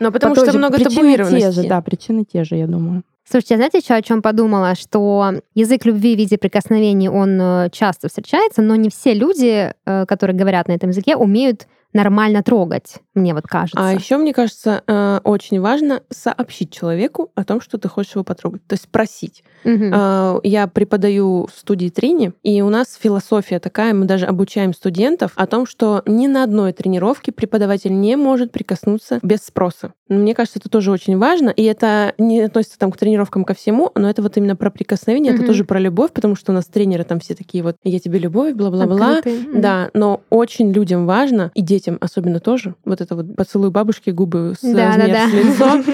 Но 0.00 0.12
потому 0.12 0.34
По 0.34 0.42
что 0.42 0.52
же 0.52 0.58
много 0.58 0.78
табуированности. 0.78 1.46
те 1.46 1.50
же, 1.52 1.68
да, 1.68 1.80
причины 1.80 2.24
те 2.30 2.44
же, 2.44 2.56
я 2.56 2.66
думаю. 2.66 3.02
Слушайте, 3.28 3.54
а 3.54 3.56
знаете, 3.56 3.78
еще 3.78 3.94
о 3.94 4.02
чем 4.02 4.22
подумала? 4.22 4.74
Что 4.76 5.40
язык 5.54 5.84
любви 5.84 6.14
в 6.14 6.18
виде 6.18 6.38
прикосновений, 6.38 7.08
он 7.08 7.40
э, 7.40 7.70
часто 7.72 8.08
встречается, 8.08 8.62
но 8.62 8.76
не 8.76 8.88
все 8.88 9.14
люди, 9.14 9.72
э, 9.84 10.06
которые 10.06 10.36
говорят 10.36 10.68
на 10.68 10.72
этом 10.72 10.90
языке, 10.90 11.16
умеют 11.16 11.66
нормально 11.92 12.42
трогать, 12.42 12.96
мне 13.14 13.32
вот 13.34 13.44
кажется. 13.46 13.78
А 13.80 13.92
еще, 13.92 14.16
мне 14.18 14.32
кажется, 14.34 14.82
э, 14.86 15.20
очень 15.24 15.60
важно 15.60 16.02
сообщить 16.10 16.70
человеку 16.72 17.30
о 17.34 17.44
том, 17.44 17.60
что 17.60 17.78
ты 17.78 17.88
хочешь 17.88 18.14
его 18.14 18.24
потрогать. 18.24 18.66
То 18.66 18.74
есть 18.74 18.88
просить. 18.88 19.42
Мгм. 19.64 19.90
А, 19.94 20.38
Я 20.42 20.66
преподаю 20.66 21.46
в 21.52 21.58
студии 21.58 21.88
Трини, 21.88 22.32
и 22.42 22.60
у 22.62 22.68
нас 22.68 22.98
философия 23.00 23.58
такая, 23.58 23.94
мы 23.94 24.04
даже 24.04 24.26
обучаем 24.26 24.74
студентов 24.74 25.32
о 25.36 25.46
том, 25.46 25.66
что 25.66 26.02
ни 26.06 26.26
на 26.26 26.42
одной 26.44 26.72
тренировке 26.72 27.32
преподаватель 27.32 27.98
не 27.98 28.16
может 28.16 28.52
прикоснуться 28.52 29.18
без 29.22 29.40
спроса. 29.40 29.92
Мне 30.08 30.34
кажется, 30.34 30.58
это 30.60 30.68
тоже 30.68 30.90
очень 30.92 31.18
важно, 31.18 31.48
и 31.50 31.64
это 31.64 32.14
не 32.18 32.40
относится 32.42 32.78
там 32.78 32.92
к 32.92 32.96
тренировкам 32.96 33.44
ко 33.44 33.54
всему, 33.54 33.90
но 33.94 34.08
это 34.08 34.22
вот 34.22 34.36
именно 34.36 34.54
про 34.54 34.70
прикосновение, 34.70 35.32
это 35.32 35.42
Мгм. 35.42 35.46
тоже 35.48 35.64
про 35.64 35.80
любовь, 35.80 36.12
потому 36.12 36.36
что 36.36 36.52
у 36.52 36.54
нас 36.54 36.66
тренеры 36.66 37.04
там 37.04 37.18
все 37.20 37.34
такие 37.34 37.64
вот 37.64 37.76
«я 37.82 37.98
тебе 37.98 38.18
любовь», 38.18 38.54
бла-бла-бла. 38.54 39.20
Да, 39.54 39.90
но 39.94 40.20
очень 40.30 40.70
людям 40.72 41.06
важно, 41.06 41.50
и 41.54 41.62
детям 41.76 41.98
особенно 42.00 42.40
тоже, 42.40 42.74
вот 42.84 43.00
это 43.00 43.14
вот 43.16 43.36
поцелуй 43.36 43.70
бабушки, 43.70 44.10
губы 44.10 44.54
с 44.58 44.62
Да, 44.74 44.88
размер 44.88 45.12
да, 45.12 45.28
с 45.28 45.32
да. 45.32 45.38
лицо. 45.76 45.92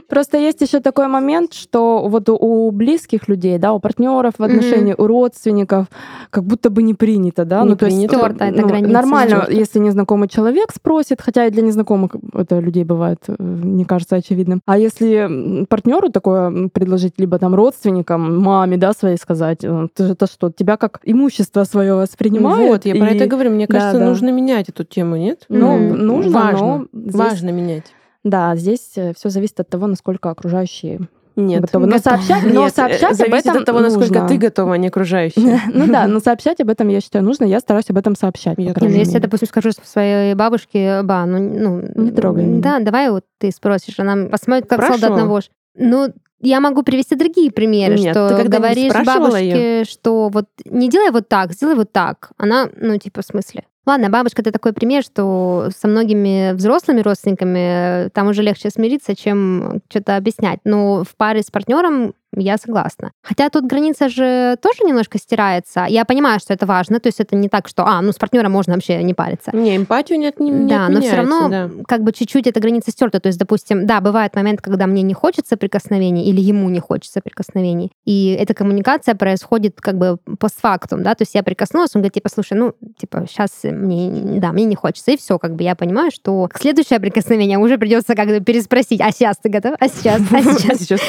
Просто 0.08 0.38
есть 0.38 0.60
еще 0.60 0.80
такой 0.80 1.08
момент, 1.08 1.54
что 1.54 2.06
вот 2.08 2.28
у- 2.28 2.70
близких 2.70 3.28
людей, 3.28 3.58
да, 3.58 3.72
у 3.72 3.80
партнеров 3.80 4.34
в 4.38 4.42
отношении, 4.42 4.94
у 4.96 5.06
родственников, 5.06 5.86
как 6.30 6.44
будто 6.44 6.70
бы 6.70 6.82
не 6.82 6.94
принято, 6.94 7.44
да, 7.44 7.62
Не 7.62 7.70
ну 7.70 7.76
то 7.76 7.86
есть 7.86 8.04
эта 8.04 8.16
ну, 8.52 8.88
нормально, 8.92 9.46
если 9.50 9.78
незнакомый 9.80 10.28
человек 10.28 10.70
спросит, 10.74 11.20
хотя 11.20 11.46
и 11.46 11.50
для 11.50 11.62
незнакомых 11.62 12.12
это 12.34 12.60
людей 12.60 12.84
бывает, 12.84 13.18
э, 13.28 13.34
мне 13.42 13.84
кажется, 13.84 14.16
очевидным. 14.16 14.60
А 14.66 14.78
если 14.78 15.64
партнеру 15.68 16.10
такое 16.10 16.68
предложить, 16.68 17.14
либо 17.18 17.38
там 17.38 17.54
родственникам, 17.54 18.40
маме, 18.42 18.76
да, 18.76 18.92
своей 18.92 19.16
сказать, 19.16 19.64
э, 19.64 19.88
ты 19.94 20.06
же 20.06 20.12
это 20.12 20.26
что, 20.26 20.50
тебя 20.50 20.76
как 20.76 21.00
имущество 21.04 21.64
свое 21.64 21.94
воспринимают? 21.94 22.68
Вот, 22.68 22.84
я 22.86 22.94
про 22.94 23.10
это 23.10 23.26
говорю. 23.26 23.50
Мне 23.50 23.66
Да, 23.66 23.74
кажется, 23.74 23.98
да. 23.98 24.06
нужно 24.06 24.30
менять 24.30 24.68
эту 24.68 24.84
тему, 24.84 25.16
нет? 25.24 25.44
Ну, 25.48 25.76
Мгм. 25.76 26.06
нужно, 26.06 26.30
важно. 26.30 26.78
но 26.78 26.86
здесь- 26.92 27.14
Важно 27.14 27.50
менять. 27.50 27.84
Да, 28.22 28.54
здесь 28.56 28.80
все 29.16 29.28
зависит 29.30 29.60
от 29.60 29.68
того, 29.68 29.86
насколько 29.86 30.30
окружающие 30.30 31.00
Нет. 31.36 31.60
готовы. 31.62 31.86
Но 31.86 31.96
готов- 31.96 32.04
сообщать, 32.24 32.42
но 32.44 32.62
Нет, 32.62 32.72
э, 32.72 32.74
сообщать 32.74 33.20
об 33.20 33.34
этом 33.34 33.56
от 33.58 33.64
того, 33.66 33.80
насколько 33.80 34.20
нужно. 34.20 34.28
ты 34.28 34.38
готова, 34.38 34.74
а 34.74 34.78
не 34.78 34.88
окружающие. 34.88 35.60
Ну 35.74 35.86
да, 35.88 36.06
но 36.06 36.20
сообщать 36.20 36.60
об 36.60 36.70
этом, 36.70 36.88
я 36.88 37.00
считаю, 37.00 37.24
нужно. 37.24 37.44
Я 37.44 37.60
стараюсь 37.60 37.90
об 37.90 37.98
этом 37.98 38.14
сообщать. 38.16 38.56
ну, 38.56 38.64
если 38.88 39.14
я, 39.14 39.20
допустим, 39.20 39.48
скажу 39.48 39.70
своей 39.72 40.34
бабушке, 40.34 41.02
ба, 41.02 41.26
ну, 41.26 41.38
ну 41.38 42.02
Не 42.02 42.10
трогай. 42.12 42.46
Да, 42.60 42.78
давай 42.78 43.10
вот 43.10 43.24
ты 43.38 43.50
спросишь, 43.50 43.98
она 43.98 44.26
посмотрит, 44.28 44.68
как 44.68 44.84
солдат 44.86 45.10
на 45.10 45.26
вож. 45.26 45.50
Ну, 45.76 46.08
я 46.40 46.60
могу 46.60 46.82
привести 46.82 47.16
другие 47.16 47.50
примеры, 47.50 47.96
Нет, 47.98 48.12
что 48.12 48.28
ты 48.28 48.36
когда-нибудь 48.42 48.58
говоришь 48.92 49.06
бабушке, 49.06 49.84
что 49.84 50.28
вот 50.28 50.46
не 50.66 50.88
делай 50.88 51.10
вот 51.10 51.28
так, 51.28 51.52
сделай 51.52 51.74
вот 51.74 51.90
так. 51.92 52.30
Она, 52.36 52.68
ну, 52.76 52.96
типа, 52.98 53.22
в 53.22 53.24
смысле? 53.24 53.64
Ладно, 53.86 54.08
бабушка 54.08 54.40
это 54.40 54.50
такой 54.50 54.72
пример, 54.72 55.02
что 55.02 55.68
со 55.76 55.88
многими 55.88 56.52
взрослыми 56.52 57.02
родственниками 57.02 58.06
э, 58.06 58.10
там 58.10 58.28
уже 58.28 58.42
легче 58.42 58.70
смириться, 58.70 59.14
чем 59.14 59.82
что-то 59.90 60.16
объяснять. 60.16 60.60
Но 60.64 61.04
в 61.04 61.14
паре 61.16 61.42
с 61.42 61.50
партнером 61.50 62.14
я 62.36 62.56
согласна. 62.58 63.12
Хотя 63.22 63.48
тут 63.50 63.66
граница 63.66 64.08
же 64.08 64.56
тоже 64.60 64.84
немножко 64.84 65.18
стирается. 65.18 65.86
Я 65.88 66.04
понимаю, 66.04 66.40
что 66.40 66.52
это 66.52 66.66
важно, 66.66 67.00
то 67.00 67.08
есть 67.08 67.20
это 67.20 67.36
не 67.36 67.48
так, 67.48 67.68
что, 67.68 67.86
а, 67.86 68.00
ну 68.02 68.12
с 68.12 68.16
партнером 68.16 68.52
можно 68.52 68.74
вообще 68.74 69.02
не 69.02 69.14
париться. 69.14 69.50
Не, 69.54 69.76
эмпатию 69.76 70.18
нет, 70.18 70.40
не, 70.40 70.50
не 70.50 70.68
Да, 70.68 70.88
но 70.88 71.00
все 71.00 71.16
равно 71.16 71.48
да. 71.48 71.70
как 71.86 72.02
бы 72.02 72.12
чуть-чуть 72.12 72.46
эта 72.46 72.60
граница 72.60 72.90
стерта. 72.90 73.20
То 73.20 73.28
есть, 73.28 73.38
допустим, 73.38 73.86
да, 73.86 74.00
бывает 74.00 74.34
момент, 74.34 74.60
когда 74.60 74.86
мне 74.86 75.02
не 75.02 75.14
хочется 75.14 75.56
прикосновений 75.56 76.24
или 76.24 76.40
ему 76.40 76.68
не 76.68 76.80
хочется 76.80 77.20
прикосновений. 77.20 77.92
И 78.04 78.36
эта 78.38 78.54
коммуникация 78.54 79.14
происходит 79.14 79.80
как 79.80 79.98
бы 79.98 80.18
постфактум, 80.38 81.02
да, 81.02 81.14
то 81.14 81.22
есть 81.22 81.34
я 81.34 81.42
прикоснулась, 81.42 81.90
он 81.94 82.02
говорит, 82.02 82.14
типа, 82.14 82.28
слушай, 82.28 82.54
ну, 82.54 82.74
типа, 82.98 83.26
сейчас 83.28 83.50
мне, 83.64 84.40
да, 84.40 84.52
мне 84.52 84.64
не 84.64 84.74
хочется. 84.74 85.12
И 85.12 85.16
все, 85.16 85.38
как 85.38 85.54
бы 85.54 85.62
я 85.62 85.74
понимаю, 85.74 86.10
что 86.10 86.48
следующее 86.58 87.00
прикосновение 87.00 87.58
уже 87.58 87.78
придется 87.78 88.14
как 88.14 88.28
бы 88.28 88.40
переспросить, 88.40 89.00
а 89.00 89.10
сейчас 89.10 89.36
ты 89.38 89.48
готов? 89.48 89.76
А 89.80 89.88
сейчас? 89.88 90.22
А 90.30 90.42
сейчас? 90.42 90.78
сейчас. 90.78 91.00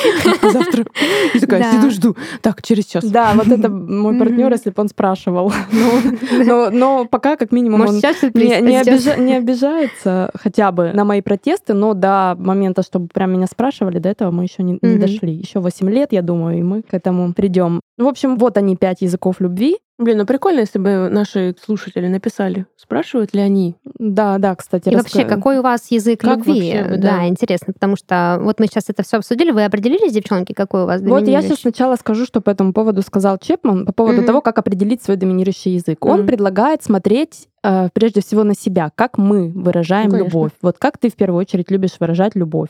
Завтра. 0.41 0.85
И 1.33 1.39
такая, 1.39 1.61
Да. 1.61 1.71
сиду, 1.71 1.91
жду. 1.91 2.15
Так, 2.41 2.61
через 2.61 2.85
час. 2.85 3.03
Да, 3.05 3.33
вот 3.35 3.47
это 3.47 3.69
мой 3.69 4.17
партнер, 4.17 4.51
если 4.51 4.69
бы 4.69 4.81
он 4.81 4.87
спрашивал. 4.89 5.51
Но, 5.71 6.43
но- 6.45 6.69
но 6.69 7.05
пока 7.05 7.35
как 7.35 7.51
минимум 7.51 7.79
Может, 7.81 7.95
он 7.95 8.01
сейчас 8.01 8.21
не, 8.33 8.61
не 8.61 8.83
сейчас? 8.83 8.87
обижа- 8.87 9.19
не 9.19 9.35
обижается 9.35 10.29
хотя 10.35 10.71
бы 10.71 10.91
на 10.93 11.03
мои 11.05 11.21
протесты, 11.21 11.73
но 11.73 11.93
до 11.93 12.35
момента, 12.37 12.83
чтобы 12.83 13.07
прям 13.13 13.33
меня 13.33 13.47
спрашивали, 13.47 13.99
до 13.99 14.09
этого 14.09 14.31
мы 14.31 14.43
еще 14.43 14.63
не, 14.63 14.77
не 14.81 14.97
дошли. 14.97 15.33
Еще 15.33 15.59
8 15.59 15.89
лет, 15.89 16.11
я 16.13 16.21
думаю, 16.21 16.59
и 16.59 16.63
мы 16.63 16.81
к 16.81 16.93
этому 16.93 17.33
придем. 17.33 17.79
В 17.97 18.07
общем, 18.07 18.37
вот 18.37 18.57
они, 18.57 18.75
пять 18.75 19.01
языков 19.01 19.35
любви. 19.39 19.77
Блин, 19.97 20.17
ну 20.17 20.25
прикольно, 20.25 20.59
если 20.59 20.77
бы 20.77 21.07
наши 21.09 21.55
слушатели 21.63 22.07
написали, 22.07 22.65
спрашивают 22.75 23.33
ли 23.33 23.39
они. 23.41 23.75
Да, 23.97 24.37
да, 24.39 24.53
кстати. 24.55 24.89
И 24.89 24.91
раска- 24.91 24.97
вообще, 24.97 25.23
какой 25.23 25.59
у 25.59 25.61
вас 25.61 25.89
язык 25.89 26.19
Как 26.19 26.39
любви? 26.39 26.51
вообще 26.73 26.97
да. 26.97 27.17
да. 27.19 27.27
интересно, 27.27 27.71
потому 27.71 27.95
что 27.95 28.37
вот 28.41 28.59
мы 28.59 28.67
сейчас 28.67 28.89
это 28.89 29.03
все 29.03 29.17
обсудили, 29.17 29.51
вы 29.51 29.63
определились, 29.63 30.11
девчонки, 30.11 30.51
какой 30.51 30.83
у 30.83 30.85
вас 30.85 30.99
Вот 30.99 31.07
я 31.07 31.13
доминирующий? 31.21 31.47
сейчас 31.49 31.59
сначала 31.61 31.95
скажу, 31.95 32.25
что 32.25 32.41
по 32.41 32.49
этому 32.49 32.73
поводу 32.73 33.01
сказал 33.03 33.37
Чепман, 33.37 33.85
по 33.85 33.93
поводу 33.93 34.17
Мгм. 34.17 34.25
того, 34.27 34.41
как 34.41 34.57
определить 34.59 35.01
свой 35.01 35.15
доминирующий 35.15 35.75
язык. 35.75 36.03
Он 36.05 36.19
Мгм. 36.19 36.27
предлагает 36.27 36.83
смотреть 36.83 37.47
прежде 37.93 38.21
всего 38.21 38.43
на 38.43 38.53
себя, 38.55 38.91
как 38.95 39.17
мы 39.17 39.49
выражаем 39.49 40.05
Ну, 40.09 40.11
конечно. 40.17 40.27
любовь. 40.37 40.51
Вот 40.61 40.75
как 40.79 40.97
ты 40.97 41.09
в 41.09 41.15
первую 41.15 41.39
очередь 41.41 41.71
любишь 41.71 41.91
выражать 41.99 42.35
любовь. 42.35 42.69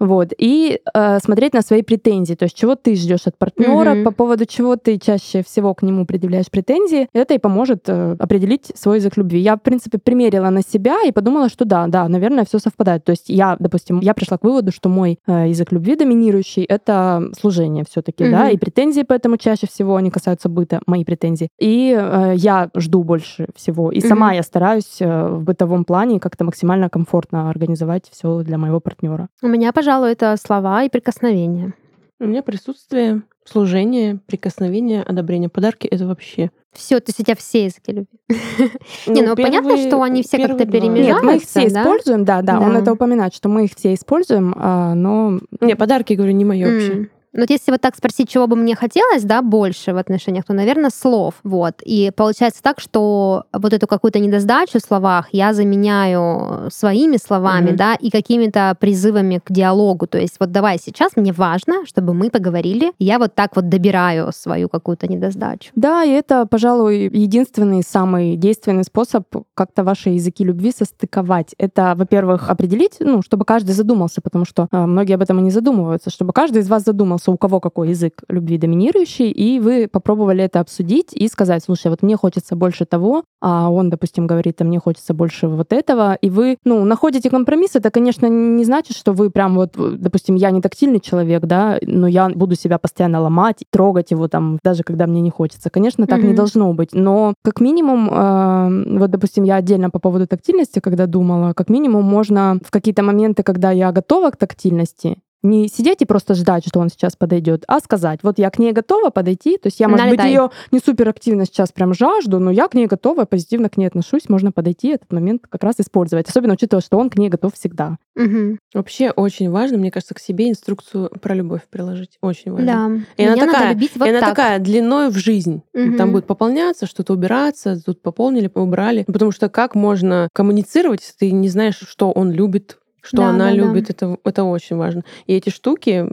Вот. 0.00 0.32
И 0.38 0.80
э, 0.94 1.18
смотреть 1.20 1.54
на 1.54 1.62
свои 1.62 1.82
претензии, 1.82 2.34
то 2.34 2.44
есть 2.44 2.56
чего 2.56 2.74
ты 2.74 2.94
ждешь 2.96 3.26
от 3.26 3.36
партнера, 3.38 3.94
Мгм. 3.94 4.04
по 4.04 4.10
поводу 4.10 4.46
чего 4.46 4.76
ты 4.76 4.98
чаще 4.98 5.42
всего 5.42 5.74
к 5.74 5.82
нему 5.82 6.06
предъявляешь 6.06 6.50
претензии. 6.50 7.08
Это 7.12 7.34
и 7.34 7.38
поможет 7.38 7.84
э, 7.88 8.16
определить 8.18 8.72
свой 8.74 8.96
язык 8.98 9.16
любви. 9.16 9.38
Я, 9.40 9.56
в 9.56 9.60
принципе, 9.62 9.98
примерила 9.98 10.50
на 10.50 10.62
себя 10.62 10.96
и 11.06 11.12
подумала, 11.12 11.48
что 11.48 11.64
да, 11.64 11.86
да, 11.86 12.08
наверное, 12.08 12.44
все 12.44 12.58
совпадает. 12.58 13.04
То 13.04 13.10
есть 13.12 13.28
я, 13.28 13.56
допустим, 13.58 14.00
я 14.00 14.14
пришла 14.14 14.38
к 14.38 14.44
выводу, 14.44 14.72
что 14.72 14.88
мой 14.88 15.18
э, 15.26 15.48
язык 15.48 15.72
любви 15.72 15.96
доминирующий— 15.96 16.62
это 16.68 17.30
служение 17.38 17.84
все-таки, 17.88 18.28
да, 18.30 18.44
Мгм. 18.46 18.54
и 18.54 18.56
претензии 18.56 19.02
поэтому 19.02 19.36
чаще 19.36 19.66
всего 19.66 19.96
они 19.96 20.10
касаются 20.10 20.48
быта, 20.48 20.80
мои 20.86 21.04
претензии. 21.04 21.48
И 21.58 21.96
э, 21.98 22.34
я 22.36 22.70
жду 22.76 23.02
больше 23.02 23.48
всего. 23.54 23.90
И 23.92 24.00
сама 24.00 24.31
Мгм. 24.32 24.36
я 24.36 24.42
стараюсь 24.42 25.00
э, 25.00 25.28
в 25.28 25.42
бытовом 25.42 25.84
плане 25.84 26.20
как-то 26.20 26.44
максимально 26.44 26.88
комфортно 26.88 27.50
организовать 27.50 28.08
все 28.10 28.42
для 28.42 28.58
моего 28.58 28.80
партнера. 28.80 29.28
У 29.42 29.48
меня, 29.48 29.72
пожалуй, 29.72 30.12
это 30.12 30.36
слова 30.42 30.82
и 30.84 30.88
прикосновения. 30.88 31.74
У 32.20 32.24
меня 32.24 32.42
присутствие, 32.42 33.22
служение, 33.44 34.20
прикосновение, 34.26 35.02
одобрение, 35.02 35.48
подарки— 35.48 35.86
это 35.88 36.06
вообще... 36.06 36.50
Все, 36.72 37.00
то 37.00 37.10
есть 37.10 37.20
у 37.20 37.24
тебя 37.24 37.36
все 37.36 37.64
языки 37.64 37.92
любви. 37.92 38.18
Не, 39.06 39.22
ну 39.22 39.36
понятно, 39.36 39.70
первые- 39.70 39.88
что 39.88 40.02
они 40.02 40.22
все 40.22 40.38
как-то 40.38 40.64
перемежаются. 40.64 41.14
Нет, 41.14 41.22
мы 41.22 41.36
их 41.36 41.42
все 41.42 41.68
да? 41.68 41.82
используем, 41.82 42.24
да, 42.24 42.40
да, 42.40 42.60
он 42.60 42.76
это 42.76 42.92
упоминает, 42.92 43.34
что 43.34 43.48
мы 43.50 43.64
их 43.64 43.72
все 43.76 43.92
используем, 43.92 44.54
а, 44.56 44.94
но 44.94 45.38
Не, 45.60 45.76
подарки, 45.76 46.14
говорю, 46.14 46.32
не 46.32 46.44
мое 46.46 46.72
вообще. 46.72 47.10
Вот 47.34 47.48
если 47.48 47.70
вот 47.72 47.80
так 47.80 47.96
спросить, 47.96 48.28
чего 48.28 48.46
бы 48.46 48.56
мне 48.56 48.74
хотелось, 48.74 49.22
да, 49.24 49.40
больше 49.42 49.92
в 49.94 49.96
отношениях, 49.96 50.44
то, 50.44 50.52
наверное, 50.52 50.90
слов. 50.90 51.34
Вот. 51.44 51.80
И 51.82 52.10
получается 52.14 52.62
так, 52.62 52.78
что 52.80 53.44
вот 53.52 53.72
эту 53.72 53.86
какую-то 53.86 54.18
недосдачу 54.18 54.78
в 54.78 54.82
словах 54.82 55.28
я 55.32 55.54
заменяю 55.54 56.70
своими 56.70 57.16
словами, 57.16 57.68
Мгм. 57.68 57.76
да, 57.76 57.94
и 57.94 58.10
какими-то 58.10 58.76
призывами 58.78 59.40
к 59.42 59.50
диалогу. 59.50 60.06
То 60.06 60.18
есть 60.18 60.36
вот 60.40 60.52
давай 60.52 60.78
сейчас, 60.78 61.12
мне 61.16 61.32
важно, 61.32 61.86
чтобы 61.86 62.12
мы 62.14 62.30
поговорили. 62.30 62.92
Я 62.98 63.18
вот 63.18 63.34
так 63.34 63.56
вот 63.56 63.68
добираю 63.68 64.30
свою 64.32 64.68
какую-то 64.68 65.06
недосдачу. 65.06 65.70
Да, 65.74 66.04
и 66.04 66.10
это, 66.10 66.46
пожалуй, 66.46 67.08
единственный 67.12 67.82
самый 67.82 68.36
действенный 68.36 68.84
способ 68.84 69.24
как-то 69.54 69.84
ваши 69.84 70.10
языки 70.10 70.44
любви 70.44 70.72
состыковать. 70.76 71.54
Это, 71.58 71.94
во-первых, 71.96 72.50
определить, 72.50 72.96
ну, 73.00 73.22
чтобы 73.22 73.44
каждый 73.44 73.72
задумался, 73.72 74.20
потому 74.20 74.44
что 74.44 74.68
э, 74.70 74.86
многие 74.86 75.14
об 75.14 75.22
этом 75.22 75.38
и 75.38 75.42
не 75.42 75.50
задумываются, 75.50 76.10
чтобы 76.10 76.32
каждый 76.32 76.62
из 76.62 76.68
вас 76.68 76.84
задумался, 76.84 77.21
у 77.30 77.36
кого 77.36 77.60
какой 77.60 77.90
язык 77.90 78.22
любви 78.28 78.58
доминирующий, 78.58 79.30
и 79.30 79.60
вы 79.60 79.86
попробовали 79.86 80.42
это 80.42 80.60
обсудить 80.60 81.12
и 81.12 81.28
сказать, 81.28 81.62
слушай, 81.64 81.88
вот 81.88 82.02
мне 82.02 82.16
хочется 82.16 82.56
больше 82.56 82.86
того, 82.86 83.24
а 83.40 83.70
он, 83.70 83.90
допустим, 83.90 84.26
говорит, 84.26 84.60
а 84.60 84.64
мне 84.64 84.78
хочется 84.78 85.14
больше 85.14 85.46
вот 85.46 85.72
этого, 85.72 86.14
и 86.14 86.30
вы, 86.30 86.56
ну, 86.64 86.84
находите 86.84 87.30
компромисс, 87.30 87.76
это, 87.76 87.90
конечно, 87.90 88.26
не 88.26 88.64
значит, 88.64 88.96
что 88.96 89.12
вы 89.12 89.30
прям 89.30 89.54
вот, 89.54 89.74
допустим, 89.76 90.34
я 90.34 90.50
не 90.50 90.60
тактильный 90.60 91.00
человек, 91.00 91.44
да, 91.44 91.78
но 91.82 92.06
я 92.06 92.28
буду 92.30 92.54
себя 92.56 92.78
постоянно 92.78 93.20
ломать, 93.20 93.64
трогать 93.70 94.10
его 94.10 94.28
там, 94.28 94.58
даже 94.64 94.82
когда 94.82 95.06
мне 95.06 95.20
не 95.20 95.30
хочется. 95.30 95.70
Конечно, 95.70 96.06
так 96.06 96.20
не 96.22 96.28
Мгм. 96.28 96.36
должно 96.36 96.72
быть, 96.72 96.90
но 96.92 97.34
как 97.42 97.60
минимум, 97.60 98.08
э, 98.10 98.98
вот, 98.98 99.10
допустим, 99.10 99.44
я 99.44 99.56
отдельно 99.56 99.90
по 99.90 99.98
поводу 99.98 100.26
тактильности, 100.26 100.80
когда 100.80 101.06
думала, 101.06 101.52
как 101.52 101.68
минимум 101.68 102.04
можно 102.04 102.58
в 102.64 102.70
какие-то 102.70 103.02
моменты, 103.02 103.42
когда 103.42 103.70
я 103.70 103.92
готова 103.92 104.30
к 104.30 104.36
тактильности, 104.36 105.18
не 105.42 105.68
сидеть 105.68 106.02
и 106.02 106.04
просто 106.04 106.34
ждать, 106.34 106.66
что 106.66 106.80
он 106.80 106.88
сейчас 106.88 107.16
подойдет, 107.16 107.64
а 107.68 107.80
сказать, 107.80 108.20
вот 108.22 108.38
я 108.38 108.50
к 108.50 108.58
ней 108.58 108.72
готова 108.72 109.10
подойти, 109.10 109.56
то 109.56 109.66
есть 109.66 109.80
я, 109.80 109.88
может 109.88 110.08
быть, 110.08 110.18
Налетай. 110.18 110.30
ее 110.32 110.50
не 110.70 110.78
супер 110.78 111.08
активно 111.08 111.44
сейчас 111.46 111.72
прям 111.72 111.94
жажду, 111.94 112.38
но 112.38 112.50
я 112.50 112.68
к 112.68 112.74
ней 112.74 112.86
готова, 112.86 113.24
позитивно 113.24 113.68
к 113.68 113.76
ней 113.76 113.86
отношусь, 113.86 114.28
можно 114.28 114.52
подойти 114.52 114.88
этот 114.88 115.12
момент 115.12 115.42
как 115.48 115.64
раз 115.64 115.76
использовать, 115.78 116.28
особенно 116.28 116.54
учитывая, 116.54 116.82
что 116.82 116.98
он 116.98 117.10
к 117.10 117.16
ней 117.16 117.28
готов 117.28 117.54
всегда. 117.54 117.96
Мгм. 118.14 118.58
Вообще 118.74 119.10
очень 119.10 119.50
важно, 119.50 119.78
мне 119.78 119.90
кажется, 119.90 120.14
к 120.14 120.18
себе 120.18 120.50
инструкцию 120.50 121.10
про 121.20 121.34
любовь 121.34 121.62
приложить. 121.70 122.18
Очень 122.20 122.52
важно. 122.52 122.66
Да. 122.66 123.22
И 123.22 123.26
она 123.26 123.34
Меня 123.36 123.46
такая- 123.46 123.72
любить 123.72 123.92
вот 123.96 124.06
и 124.06 124.10
она 124.10 124.20
так. 124.20 124.28
такая 124.30 124.58
длиной 124.58 125.08
в 125.08 125.16
жизнь. 125.16 125.62
Мгм. 125.74 125.96
Там 125.96 126.12
будет 126.12 126.26
пополняться, 126.26 126.86
что-то 126.86 127.14
убираться, 127.14 127.80
тут 127.84 128.02
пополнили, 128.02 128.50
убрали. 128.54 129.04
Потому 129.04 129.32
что 129.32 129.48
как 129.48 129.74
можно 129.74 130.28
коммуницировать, 130.34 131.00
если 131.00 131.14
ты 131.18 131.32
не 131.32 131.48
знаешь, 131.48 131.80
что 131.88 132.10
он 132.12 132.30
любит, 132.30 132.78
что 133.02 133.18
Да, 133.18 133.28
она 133.28 133.50
да, 133.50 133.50
да. 133.50 133.56
любит, 133.56 133.90
это, 133.90 134.16
это 134.24 134.44
очень 134.44 134.76
важно. 134.76 135.02
И 135.26 135.34
эти 135.34 135.50
штуки 135.50 136.08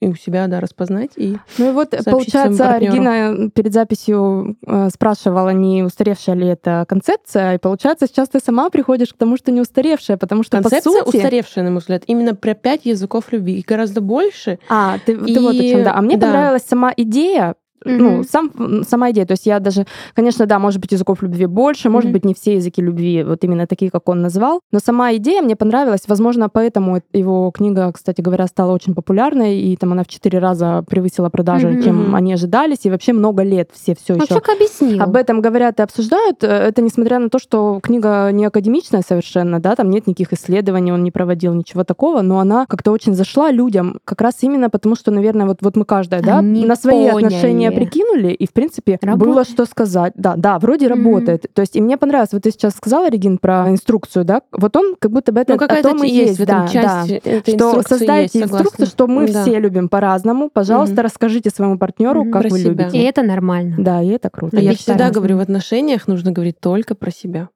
и 0.00 0.06
у 0.08 0.14
себя, 0.16 0.46
да, 0.48 0.60
распознать. 0.60 1.12
И 1.16 1.38
Ну 1.56 1.70
и 1.70 1.72
вот, 1.72 1.90
Сообщить 1.92 2.10
получается. 2.10 2.76
Регина 2.78 3.50
перед 3.54 3.72
записью 3.72 4.56
э, 4.66 4.90
спрашивала, 4.92 5.48
не 5.50 5.82
устаревшая 5.82 6.36
ли 6.36 6.46
эта 6.48 6.84
концепция, 6.86 7.54
и 7.54 7.58
получается, 7.58 8.06
сейчас 8.06 8.28
ты 8.28 8.38
сама 8.40 8.68
приходишь 8.68 9.14
к 9.14 9.16
тому, 9.16 9.38
что 9.38 9.50
не 9.50 9.62
устаревшая, 9.62 10.18
потому 10.18 10.42
что, 10.42 10.60
концепция 10.60 11.00
по 11.00 11.06
сути... 11.06 11.16
устаревшая, 11.16 11.64
на 11.64 11.70
мой 11.70 11.80
взгляд, 11.80 12.02
именно 12.06 12.34
про 12.34 12.54
пять 12.54 12.84
языков 12.84 13.32
любви. 13.32 13.60
И 13.60 13.64
гораздо 13.66 14.02
больше. 14.02 14.58
А, 14.68 14.98
ты, 15.06 15.16
ты 15.16 15.40
вот 15.40 15.54
о 15.54 15.62
И- 15.62 15.70
чем, 15.70 15.84
да. 15.84 15.94
А 15.94 16.02
мне 16.02 16.18
да. 16.18 16.26
понравилась 16.26 16.64
сама 16.68 16.92
идея, 16.94 17.54
ну, 17.84 18.22
сам, 18.24 18.50
сама 18.88 19.10
идея. 19.10 19.26
То 19.26 19.32
есть 19.32 19.46
я 19.46 19.60
даже, 19.60 19.86
конечно, 20.14 20.46
да, 20.46 20.58
может 20.58 20.80
быть, 20.80 20.92
языков 20.92 21.22
любви 21.22 21.46
больше, 21.46 21.88
может 21.90 22.10
быть, 22.10 22.24
не 22.24 22.34
все 22.34 22.54
языки 22.54 22.82
любви 22.82 23.22
вот 23.24 23.44
именно 23.44 23.66
такие, 23.66 23.90
как 23.90 24.08
он 24.08 24.22
назвал, 24.22 24.60
но 24.72 24.78
сама 24.78 25.14
идея 25.16 25.42
мне 25.42 25.56
понравилась. 25.56 26.02
Возможно, 26.06 26.48
поэтому 26.48 27.00
его 27.12 27.50
книга, 27.50 27.90
кстати 27.92 28.20
говоря, 28.20 28.46
стала 28.46 28.72
очень 28.72 28.94
популярной, 28.94 29.58
и 29.58 29.76
там 29.76 29.92
она 29.92 30.02
в 30.04 30.08
четыре 30.08 30.38
раза 30.38 30.84
превысила 30.88 31.28
продажи, 31.28 31.82
чем 31.82 32.14
они 32.14 32.32
ожидались, 32.34 32.78
и 32.84 32.90
вообще 32.90 33.12
много 33.12 33.42
лет 33.42 33.70
все 33.72 33.94
все 33.94 34.14
Ну, 34.14 34.24
еще 34.24 34.36
объяснил. 34.36 35.02
об 35.02 35.16
этом 35.16 35.40
говорят 35.40 35.80
и 35.80 35.82
обсуждают. 35.82 36.42
Э, 36.44 36.46
Это 36.68 36.82
несмотря 36.82 37.18
на 37.18 37.28
то, 37.28 37.38
что 37.38 37.80
книга 37.82 38.30
не 38.32 38.44
академичная 38.46 39.02
совершенно, 39.06 39.60
да, 39.60 39.76
там 39.76 39.90
нет 39.90 40.06
никаких 40.06 40.32
исследований, 40.32 40.92
он 40.92 41.02
не 41.02 41.10
проводил 41.10 41.54
ничего 41.54 41.84
такого, 41.84 42.22
но 42.22 42.38
она 42.38 42.66
как-то 42.66 42.92
очень 42.92 43.14
зашла 43.14 43.50
людям, 43.50 43.98
как 44.04 44.20
раз 44.20 44.36
именно 44.42 44.70
потому, 44.70 44.96
что, 44.96 45.10
наверное, 45.10 45.46
вот, 45.46 45.58
вот 45.60 45.76
мы 45.76 45.84
каждая, 45.84 46.22
да, 46.22 46.38
Они 46.38 46.64
на 46.64 46.76
свои 46.76 47.10
поняли. 47.10 47.26
отношения 47.26 47.70
прикинули, 47.76 48.32
и, 48.32 48.46
в 48.46 48.52
принципе, 48.52 48.98
было 49.02 49.12
Работает. 49.12 49.48
что 49.48 49.64
сказать. 49.66 50.12
Да, 50.16 50.34
да, 50.36 50.58
вроде 50.58 50.88
Мгм. 50.88 51.04
работает. 51.04 51.46
То 51.52 51.62
есть, 51.62 51.76
и 51.76 51.80
мне 51.80 51.96
понравилось, 51.96 52.32
вот 52.32 52.42
ты 52.42 52.50
сейчас 52.50 52.74
сказала, 52.74 53.08
Регин, 53.10 53.38
про 53.38 53.68
инструкцию, 53.70 54.24
да, 54.24 54.42
вот 54.52 54.76
он 54.76 54.96
как 54.98 55.10
будто 55.10 55.32
бы 55.32 55.40
это 55.40 55.56
Ну, 55.56 55.64
о 55.64 55.82
том 55.82 56.02
и 56.04 56.08
есть 56.10 56.38
есть, 56.38 56.46
да, 56.46 56.66
часть. 56.68 57.08
да. 57.24 57.30
этой 57.30 57.54
Что 57.54 57.82
создайте 57.82 58.38
есть, 58.38 58.52
инструкцию, 58.52 58.86
что 58.86 59.06
мы 59.06 59.26
Да. 59.30 59.42
все 59.42 59.58
любим 59.58 59.88
по-разному. 59.88 60.50
Пожалуйста, 60.50 60.94
Мгм. 60.94 61.02
расскажите 61.04 61.50
своему 61.50 61.78
партнеру, 61.78 62.22
Мгм. 62.24 62.32
как 62.32 62.42
Про 62.42 62.50
вы 62.50 62.58
себя. 62.58 62.70
любите. 62.70 62.98
И 62.98 63.02
это 63.02 63.22
нормально. 63.22 63.76
Да, 63.78 64.02
и 64.02 64.08
это 64.08 64.30
круто. 64.30 64.56
А 64.56 64.60
я 64.60 64.74
всегда 64.74 65.10
говорю, 65.10 65.36
в 65.36 65.40
отношениях 65.40 66.06
нужно 66.08 66.32
говорить 66.32 66.60
только 66.60 66.94
про 66.94 67.10
себя. 67.10 67.48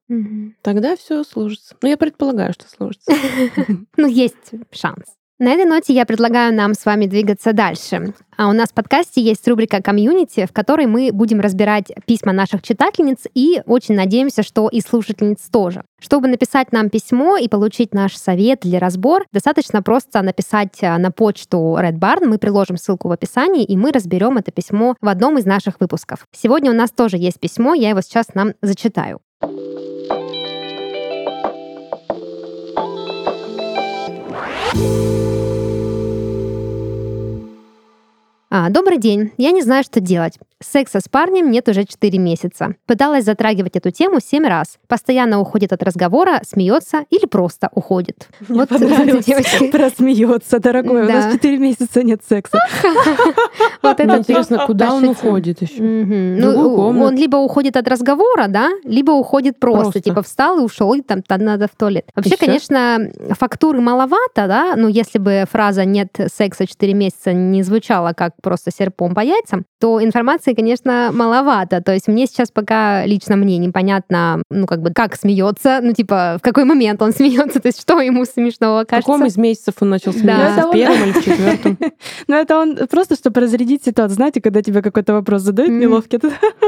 Тогда 0.63 0.97
все 0.97 1.23
сложится. 1.25 1.75
Ну, 1.83 1.89
я 1.89 1.97
предполагаю, 1.97 2.53
что 2.53 2.69
сложится. 2.69 3.13
Ну, 3.97 4.07
есть 4.07 4.35
шанс. 4.71 5.05
На 5.41 5.53
этой 5.53 5.67
ноте 5.67 5.93
я 5.93 6.05
предлагаю 6.05 6.53
нам 6.53 6.75
с 6.75 6.85
вами 6.85 7.07
двигаться 7.07 7.53
дальше. 7.53 8.13
А 8.37 8.49
у 8.49 8.53
нас 8.53 8.71
в 8.71 8.75
подкасте 8.75 9.21
есть 9.21 9.47
рубрика 9.47 9.81
«Комьюнити», 9.81 10.47
в 10.47 10.53
которой 10.53 10.87
мы 10.87 11.11
будем 11.13 11.39
разбирать 11.39 11.93
письма 12.07 12.33
наших 12.33 12.61
читательниц 12.61 13.19
и 13.35 13.63
очень 13.65 13.95
надеемся, 13.95 14.43
что 14.43 14.69
и 14.69 14.81
слушательниц 14.81 15.43
тоже. 15.53 15.85
Чтобы 16.01 16.27
написать 16.27 16.73
нам 16.73 16.91
письмо 16.91 17.37
и 17.37 17.47
получить 17.47 17.95
наш 17.95 18.17
совет 18.17 18.67
или 18.67 18.75
разбор, 18.75 19.27
достаточно 19.33 19.81
просто 19.81 20.23
написать 20.23 20.83
а, 20.83 20.99
на 20.99 21.13
почту 21.13 21.77
Red 21.79 22.01
Barn. 22.01 22.27
Мы 22.27 22.39
приложим 22.39 22.77
ссылку 22.77 23.07
в 23.07 23.13
описании, 23.13 23.63
и 23.63 23.77
мы 23.77 23.93
разберем 23.93 24.39
это 24.39 24.51
письмо 24.51 24.97
в 25.01 25.07
одном 25.07 25.39
из 25.39 25.45
наших 25.45 25.79
выпусков. 25.79 26.27
Сегодня 26.37 26.73
у 26.73 26.75
нас 26.75 26.91
тоже 26.91 27.17
есть 27.17 27.39
письмо, 27.39 27.75
я 27.75 27.91
его 27.91 28.01
сейчас 28.01 28.35
нам 28.35 28.55
зачитаю. 28.61 29.21
А, 34.81 35.08
добрый 38.71 38.99
день. 38.99 39.33
Я 39.37 39.51
не 39.51 39.63
знаю, 39.63 39.85
что 39.85 40.01
делать. 40.01 40.39
Секса 40.61 40.99
с 41.01 41.09
парнем 41.09 41.53
нет 41.53 41.69
уже 41.69 41.85
4 41.85 42.19
месяца. 42.19 42.75
Пыталась 42.87 43.25
затрагивать 43.25 43.77
эту 43.77 43.93
тему 43.93 44.19
7 44.21 44.45
раз. 44.45 44.79
Постоянно 44.89 45.39
уходит 45.39 45.73
от 45.73 45.83
разговора, 45.85 46.41
смеется 46.45 47.05
или 47.11 47.27
просто 47.27 47.69
уходит. 47.73 48.29
Мне 48.49 48.67
вот 49.15 49.25
девочки. 49.25 49.69
Про 49.71 49.91
смеется, 49.91 50.59
дорогой. 50.59 51.07
Да. 51.07 51.13
У 51.13 51.17
нас 51.17 51.33
4 51.35 51.59
месяца 51.59 52.03
нет 52.03 52.23
секса. 52.29 52.59
Вот 53.83 54.01
это 54.01 54.19
интересно, 54.19 54.67
куда 54.67 54.93
он 54.93 55.05
уходит 55.05 55.63
еще? 55.63 55.83
Ну, 55.83 56.75
он 56.77 57.17
либо 57.17 57.37
уходит 57.37 57.77
от 57.77 57.87
разговора, 57.89 58.47
да, 58.49 58.71
либо 58.85 59.13
уходит 59.13 59.59
просто. 59.61 60.01
Типа 60.01 60.23
встал 60.23 60.59
и 60.59 60.63
ушел, 60.63 60.95
и 60.95 61.03
там 61.03 61.23
надо 61.39 61.69
в 61.69 61.77
туалет. 61.77 62.11
Вообще, 62.15 62.37
конечно, 62.37 63.11
фактуры 63.31 63.81
маловато, 63.81 64.47
да, 64.47 64.75
но 64.77 64.89
если 64.89 65.19
бы 65.19 65.45
фраза 65.51 65.85
«нет 65.85 66.17
секса 66.35 66.67
4 66.67 66.95
месяца» 66.95 67.33
не 67.33 67.63
звучала 67.63 68.13
как 68.13 68.33
просто 68.43 68.71
серпом 68.71 69.15
по 69.15 69.21
яйцам, 69.21 69.65
то 69.79 70.01
информации, 70.49 70.55
конечно, 70.55 71.11
маловато. 71.13 71.81
То 71.81 71.93
есть 71.93 72.09
мне 72.09 72.27
сейчас 72.27 72.51
пока 72.51 73.07
лично 73.07 73.37
мне 73.37 73.59
непонятно, 73.59 74.43
ну, 74.51 74.67
как 74.67 74.83
бы, 74.83 74.91
как 74.93 75.17
смеется, 75.17 75.81
ну, 75.83 75.93
типа, 75.93 76.39
в 76.39 76.43
какой 76.43 76.65
момент 76.65 77.03
он 77.03 77.13
смеется, 77.17 77.61
то 77.61 77.69
есть 77.69 77.81
что 77.81 78.01
ему 78.01 78.25
смешного 78.25 78.85
кажется. 78.85 79.11
В 79.11 79.13
каком 79.13 79.27
из 79.27 79.37
месяцев 79.37 79.75
он 79.81 79.91
начал 79.91 80.13
смеяться? 80.13 80.63
Да. 80.63 80.69
В 80.69 80.73
первом 80.73 81.03
или 81.05 81.13
в 81.13 81.25
четвертом? 81.25 81.79
Ну, 82.29 82.37
это 82.37 82.59
он 82.59 82.77
просто, 82.91 83.15
чтобы 83.15 83.41
разрядить 83.41 83.85
ситуацию. 83.85 84.17
Знаете, 84.17 84.41
когда 84.41 84.63
тебе 84.63 84.83
какой-то 84.83 85.15
вопрос 85.15 85.43
задают 85.43 85.71
неловкий, 85.71 86.19